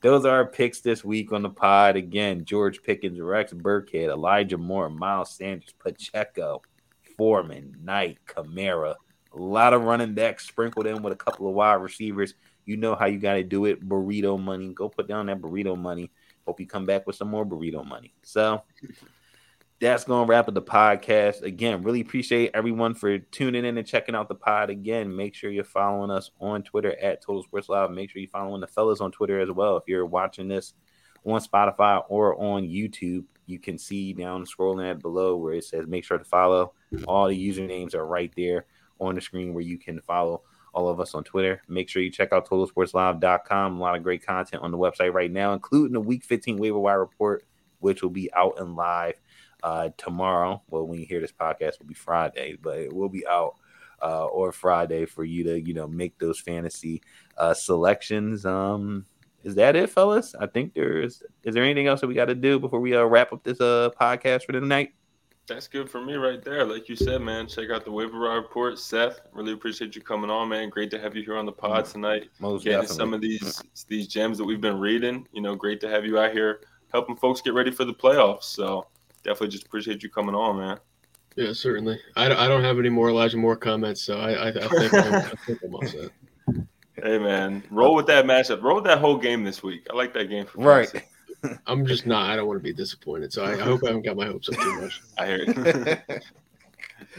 those 0.00 0.24
are 0.24 0.36
our 0.36 0.46
picks 0.46 0.80
this 0.80 1.04
week 1.04 1.32
on 1.32 1.42
the 1.42 1.50
pod. 1.50 1.96
Again, 1.96 2.44
George 2.44 2.82
Pickens, 2.82 3.20
Rex 3.20 3.52
Burkhead, 3.52 4.08
Elijah 4.08 4.58
Moore, 4.58 4.88
Miles 4.88 5.34
Sanders, 5.34 5.74
Pacheco, 5.78 6.62
Foreman, 7.16 7.76
Knight, 7.82 8.18
Kamara. 8.26 8.94
A 9.34 9.38
lot 9.38 9.74
of 9.74 9.82
running 9.82 10.14
backs 10.14 10.46
sprinkled 10.46 10.86
in 10.86 11.02
with 11.02 11.12
a 11.12 11.16
couple 11.16 11.48
of 11.48 11.54
wide 11.54 11.74
receivers. 11.74 12.34
You 12.64 12.76
know 12.76 12.94
how 12.94 13.06
you 13.06 13.18
got 13.18 13.34
to 13.34 13.42
do 13.42 13.64
it. 13.64 13.86
Burrito 13.86 14.40
money. 14.40 14.72
Go 14.72 14.88
put 14.88 15.08
down 15.08 15.26
that 15.26 15.40
burrito 15.40 15.76
money. 15.76 16.10
Hope 16.46 16.60
you 16.60 16.66
come 16.66 16.86
back 16.86 17.06
with 17.06 17.16
some 17.16 17.28
more 17.28 17.44
burrito 17.44 17.84
money. 17.84 18.14
So 18.22 18.62
that's 19.80 20.04
going 20.04 20.26
to 20.26 20.30
wrap 20.30 20.48
up 20.48 20.54
the 20.54 20.62
podcast. 20.62 21.42
Again, 21.42 21.82
really 21.82 22.00
appreciate 22.00 22.50
everyone 22.52 22.94
for 22.94 23.18
tuning 23.18 23.64
in 23.64 23.78
and 23.78 23.86
checking 23.86 24.14
out 24.14 24.28
the 24.28 24.34
pod. 24.34 24.70
Again, 24.70 25.14
make 25.14 25.34
sure 25.34 25.50
you're 25.50 25.62
following 25.62 26.10
us 26.10 26.30
on 26.40 26.62
Twitter 26.62 26.98
at 27.00 27.22
Total 27.22 27.42
Sports 27.42 27.68
Live. 27.68 27.90
Make 27.90 28.10
sure 28.10 28.20
you're 28.20 28.30
following 28.30 28.60
the 28.60 28.66
fellas 28.66 29.00
on 29.00 29.12
Twitter 29.12 29.38
as 29.38 29.50
well. 29.50 29.76
If 29.76 29.84
you're 29.86 30.06
watching 30.06 30.48
this 30.48 30.74
on 31.24 31.40
Spotify 31.40 32.02
or 32.08 32.40
on 32.40 32.64
YouTube, 32.64 33.24
you 33.46 33.58
can 33.60 33.78
see 33.78 34.12
down 34.12 34.44
scrolling 34.44 34.90
at 34.90 35.00
below 35.00 35.36
where 35.36 35.54
it 35.54 35.64
says 35.64 35.86
make 35.86 36.04
sure 36.04 36.18
to 36.18 36.24
follow. 36.24 36.72
All 37.06 37.28
the 37.28 37.48
usernames 37.48 37.94
are 37.94 38.06
right 38.06 38.32
there 38.36 38.66
on 38.98 39.14
the 39.14 39.20
screen 39.20 39.54
where 39.54 39.62
you 39.62 39.78
can 39.78 40.00
follow 40.00 40.42
all 40.74 40.88
of 40.88 41.00
us 41.00 41.14
on 41.14 41.22
Twitter. 41.22 41.62
Make 41.68 41.88
sure 41.88 42.02
you 42.02 42.10
check 42.10 42.32
out 42.32 42.48
totalsportslive.com. 42.48 43.76
A 43.76 43.80
lot 43.80 43.96
of 43.96 44.02
great 44.02 44.26
content 44.26 44.62
on 44.62 44.72
the 44.72 44.78
website 44.78 45.12
right 45.12 45.30
now, 45.30 45.52
including 45.52 45.92
the 45.92 46.00
Week 46.00 46.24
15 46.24 46.58
waiver 46.58 46.78
wire 46.78 47.00
report, 47.00 47.44
which 47.78 48.02
will 48.02 48.10
be 48.10 48.32
out 48.34 48.54
and 48.58 48.74
live 48.74 49.14
uh, 49.62 49.90
tomorrow. 49.96 50.62
Well, 50.68 50.86
when 50.86 51.00
you 51.00 51.06
hear 51.06 51.20
this 51.20 51.32
podcast, 51.32 51.78
will 51.78 51.86
be 51.86 51.94
Friday, 51.94 52.56
but 52.60 52.78
it 52.78 52.92
will 52.92 53.08
be 53.08 53.26
out 53.26 53.56
uh, 54.02 54.26
or 54.26 54.52
Friday 54.52 55.06
for 55.06 55.24
you 55.24 55.44
to 55.44 55.60
you 55.60 55.74
know 55.74 55.88
make 55.88 56.18
those 56.18 56.40
fantasy 56.40 57.02
uh, 57.36 57.54
selections. 57.54 58.46
Um, 58.46 59.06
is 59.44 59.54
that 59.54 59.76
it, 59.76 59.90
fellas? 59.90 60.34
I 60.38 60.46
think 60.46 60.74
there's. 60.74 61.22
Is 61.44 61.54
there 61.54 61.64
anything 61.64 61.86
else 61.86 62.00
that 62.00 62.06
we 62.06 62.14
got 62.14 62.26
to 62.26 62.34
do 62.34 62.58
before 62.58 62.80
we 62.80 62.94
uh, 62.96 63.04
wrap 63.04 63.32
up 63.32 63.42
this 63.44 63.60
uh 63.60 63.90
podcast 64.00 64.44
for 64.44 64.52
the 64.52 64.60
night? 64.60 64.94
That's 65.46 65.66
good 65.66 65.88
for 65.88 66.02
me 66.02 66.14
right 66.16 66.42
there. 66.42 66.62
Like 66.66 66.90
you 66.90 66.96
said, 66.96 67.22
man, 67.22 67.46
check 67.46 67.70
out 67.70 67.86
the 67.86 67.90
waiver 67.90 68.18
report. 68.18 68.78
Seth, 68.78 69.20
really 69.32 69.54
appreciate 69.54 69.96
you 69.96 70.02
coming 70.02 70.28
on, 70.28 70.50
man. 70.50 70.68
Great 70.68 70.90
to 70.90 70.98
have 70.98 71.16
you 71.16 71.22
here 71.22 71.38
on 71.38 71.46
the 71.46 71.52
pod 71.52 71.86
mm, 71.86 71.92
tonight. 71.92 72.28
Most 72.38 72.64
Getting 72.64 72.82
definitely. 72.82 72.96
some 72.96 73.14
of 73.14 73.20
these 73.22 73.62
these 73.88 74.06
gems 74.06 74.36
that 74.36 74.44
we've 74.44 74.60
been 74.60 74.78
reading. 74.78 75.26
You 75.32 75.40
know, 75.40 75.54
great 75.54 75.80
to 75.80 75.88
have 75.88 76.04
you 76.04 76.18
out 76.18 76.32
here 76.32 76.60
helping 76.92 77.16
folks 77.16 77.40
get 77.40 77.54
ready 77.54 77.70
for 77.70 77.86
the 77.86 77.94
playoffs. 77.94 78.44
So 78.44 78.88
definitely 79.28 79.48
just 79.48 79.66
appreciate 79.66 80.02
you 80.02 80.10
coming 80.10 80.34
on, 80.34 80.58
man. 80.58 80.78
Yeah, 81.36 81.52
certainly. 81.52 82.00
I, 82.16 82.26
I 82.26 82.48
don't 82.48 82.64
have 82.64 82.78
any 82.78 82.88
more 82.88 83.10
Elijah 83.10 83.36
Moore 83.36 83.56
comments, 83.56 84.02
so 84.02 84.18
I, 84.18 84.32
I, 84.32 84.48
I 84.48 84.52
think, 84.52 84.94
I'm, 84.94 85.14
I 85.14 85.32
think 85.46 85.60
I'm 85.64 85.74
all 85.74 85.86
set. 85.86 86.10
Hey 87.00 87.16
man, 87.16 87.62
roll 87.70 87.94
with 87.94 88.06
that 88.06 88.24
matchup. 88.24 88.60
Roll 88.60 88.74
with 88.74 88.84
that 88.86 88.98
whole 88.98 89.16
game 89.16 89.44
this 89.44 89.62
week. 89.62 89.86
I 89.88 89.94
like 89.94 90.12
that 90.14 90.24
game 90.24 90.46
for 90.46 90.58
right. 90.58 90.92
I'm 91.68 91.86
just 91.86 92.06
not. 92.06 92.28
I 92.28 92.34
don't 92.34 92.48
want 92.48 92.58
to 92.58 92.64
be 92.64 92.72
disappointed. 92.72 93.32
So 93.32 93.44
I, 93.44 93.52
I, 93.52 93.58
hope 93.58 93.84
I 93.84 93.88
haven't 93.88 94.02
got 94.02 94.16
my 94.16 94.26
hopes 94.26 94.48
up 94.48 94.56
too 94.56 94.80
much. 94.80 95.00
I 95.16 95.26
hear 95.26 95.44
it. 95.46 96.24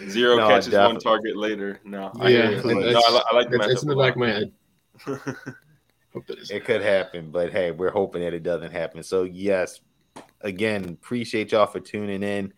Zero 0.10 0.36
no, 0.36 0.50
catches, 0.50 0.66
definitely. 0.66 0.96
one 0.96 1.02
target 1.02 1.38
later. 1.38 1.80
No, 1.86 2.12
I 2.20 2.28
yeah, 2.28 2.50
it. 2.50 2.66
no, 2.66 2.78
I, 2.78 3.22
I, 3.32 3.36
like 3.38 3.50
the 3.50 3.56
it's, 3.56 3.68
it's 3.68 3.84
in 3.84 3.88
the 3.88 3.96
back 3.96 4.16
of 4.16 4.18
my 4.18 4.28
head. 4.28 4.52
hope 6.14 6.28
that 6.28 6.52
it 6.52 6.66
could 6.66 6.82
happen, 6.82 7.32
but 7.32 7.54
hey, 7.54 7.72
we're 7.72 7.92
hoping 7.92 8.22
that 8.24 8.34
it 8.34 8.44
doesn't 8.44 8.74
happen. 8.74 9.02
So 9.02 9.24
yes, 9.24 9.80
again, 10.42 10.86
appreciate 10.86 11.52
y'all 11.52 11.66
for 11.66 11.80
tuning 11.80 12.24
in, 12.24 12.54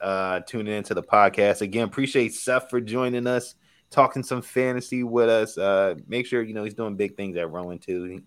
uh, 0.00 0.40
tuning 0.40 0.74
into 0.74 0.94
the 0.94 1.02
podcast. 1.02 1.60
Again, 1.60 1.84
appreciate 1.84 2.34
Seth 2.34 2.70
for 2.70 2.80
joining 2.80 3.26
us, 3.26 3.54
talking 3.90 4.22
some 4.22 4.42
fantasy 4.42 5.02
with 5.02 5.28
us. 5.28 5.58
Uh, 5.58 5.94
make 6.06 6.26
sure 6.26 6.42
you 6.42 6.54
know 6.54 6.64
he's 6.64 6.74
doing 6.74 6.96
big 6.96 7.16
things 7.16 7.36
at 7.36 7.50
Rowan 7.50 7.78
too 7.78 8.22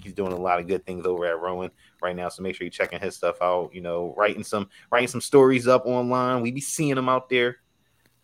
he's 0.00 0.14
doing 0.14 0.32
a 0.32 0.36
lot 0.36 0.58
of 0.58 0.66
good 0.66 0.84
things 0.86 1.06
over 1.06 1.26
at 1.26 1.40
Rowan 1.40 1.70
right 2.00 2.16
now. 2.16 2.28
So 2.28 2.42
make 2.42 2.54
sure 2.54 2.64
you're 2.64 2.70
checking 2.70 3.00
his 3.00 3.16
stuff 3.16 3.36
out. 3.42 3.70
You 3.74 3.80
know, 3.80 4.14
writing 4.16 4.44
some 4.44 4.68
writing 4.90 5.08
some 5.08 5.20
stories 5.20 5.66
up 5.66 5.86
online. 5.86 6.42
We 6.42 6.50
be 6.50 6.60
seeing 6.60 6.94
them 6.94 7.08
out 7.08 7.28
there. 7.28 7.58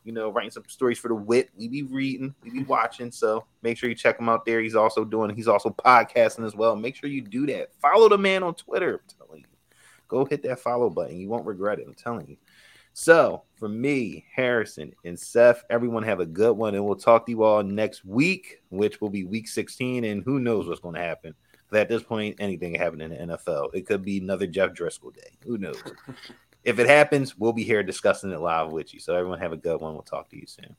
You 0.05 0.13
know, 0.13 0.31
writing 0.31 0.51
some 0.51 0.65
stories 0.69 0.99
for 0.99 1.09
the 1.09 1.15
Whit. 1.15 1.51
We 1.57 1.69
be 1.69 1.83
reading, 1.83 2.35
we 2.43 2.51
be 2.51 2.63
watching. 2.63 3.11
So 3.11 3.45
make 3.63 3.77
sure 3.77 3.91
you 3.91 3.95
check 3.95 4.19
him 4.19 4.29
out 4.29 4.47
there. 4.47 4.61
He's 4.61 4.75
also 4.75 5.05
doing. 5.05 5.35
He's 5.35 5.49
also 5.49 5.71
podcasting 5.71 6.47
as 6.47 6.55
well. 6.55 6.77
Make 6.77 6.97
sure 6.97 7.11
you 7.11 7.21
do 7.21 7.47
that. 7.47 7.75
Follow 7.75 8.09
the 8.09 8.17
man 8.17 8.43
on 8.43 8.55
Twitter. 8.55 9.03
I'm 10.11 10.17
telling 10.17 10.27
you, 10.27 10.27
go 10.27 10.29
hit 10.29 10.43
that 10.43 10.61
follow 10.61 10.91
button. 10.91 11.19
You 11.19 11.29
won't 11.29 11.47
regret 11.47 11.79
it. 11.79 11.87
I'm 11.87 11.95
telling 11.95 12.29
you. 12.29 12.37
So, 12.95 13.45
for 13.55 13.69
me, 13.69 14.25
Harrison, 14.35 14.93
and 15.05 15.19
Seth, 15.19 15.63
everyone 15.71 16.03
have 16.03 16.21
a 16.21 16.27
good 16.27 16.57
one. 16.57 16.75
And 16.75 16.85
we'll 16.85 16.97
talk 16.97 17.27
to 17.27 17.33
you 17.33 17.45
all 17.45 17.63
next 17.63 18.05
week, 18.05 18.61
which 18.71 19.01
will 19.01 19.11
be 19.11 19.25
week 19.25 19.49
16. 19.49 20.05
And 20.05 20.25
who 20.25 20.41
knows 20.41 20.67
what's 20.67 20.81
going 20.81 20.97
to 20.97 21.01
happen. 21.01 21.35
But 21.71 21.81
at 21.81 21.89
this 21.89 22.03
point, 22.03 22.37
anything 22.41 22.73
can 22.73 22.83
happen 22.83 23.01
in 23.01 23.11
the 23.11 23.37
NFL. 23.37 23.75
It 23.75 23.87
could 23.87 24.05
be 24.05 24.19
another 24.19 24.47
Jeff 24.47 24.71
Driskel 24.71 25.15
day. 25.15 25.37
Who 25.45 25.59
knows? 25.59 25.81
if 26.65 26.79
it 26.79 26.89
happens, 26.89 27.39
we'll 27.39 27.53
be 27.53 27.63
here 27.63 27.83
discussing 27.83 28.33
it 28.33 28.41
live 28.41 28.73
with 28.73 28.93
you. 28.93 29.01
So 29.01 29.15
everyone 29.15 29.39
have 29.39 29.53
a 29.53 29.57
good 29.57 29.81
one. 29.81 29.93
We'll 29.93 30.03
talk 30.03 30.29
to 30.31 30.37
you 30.37 30.47
soon. 30.47 30.75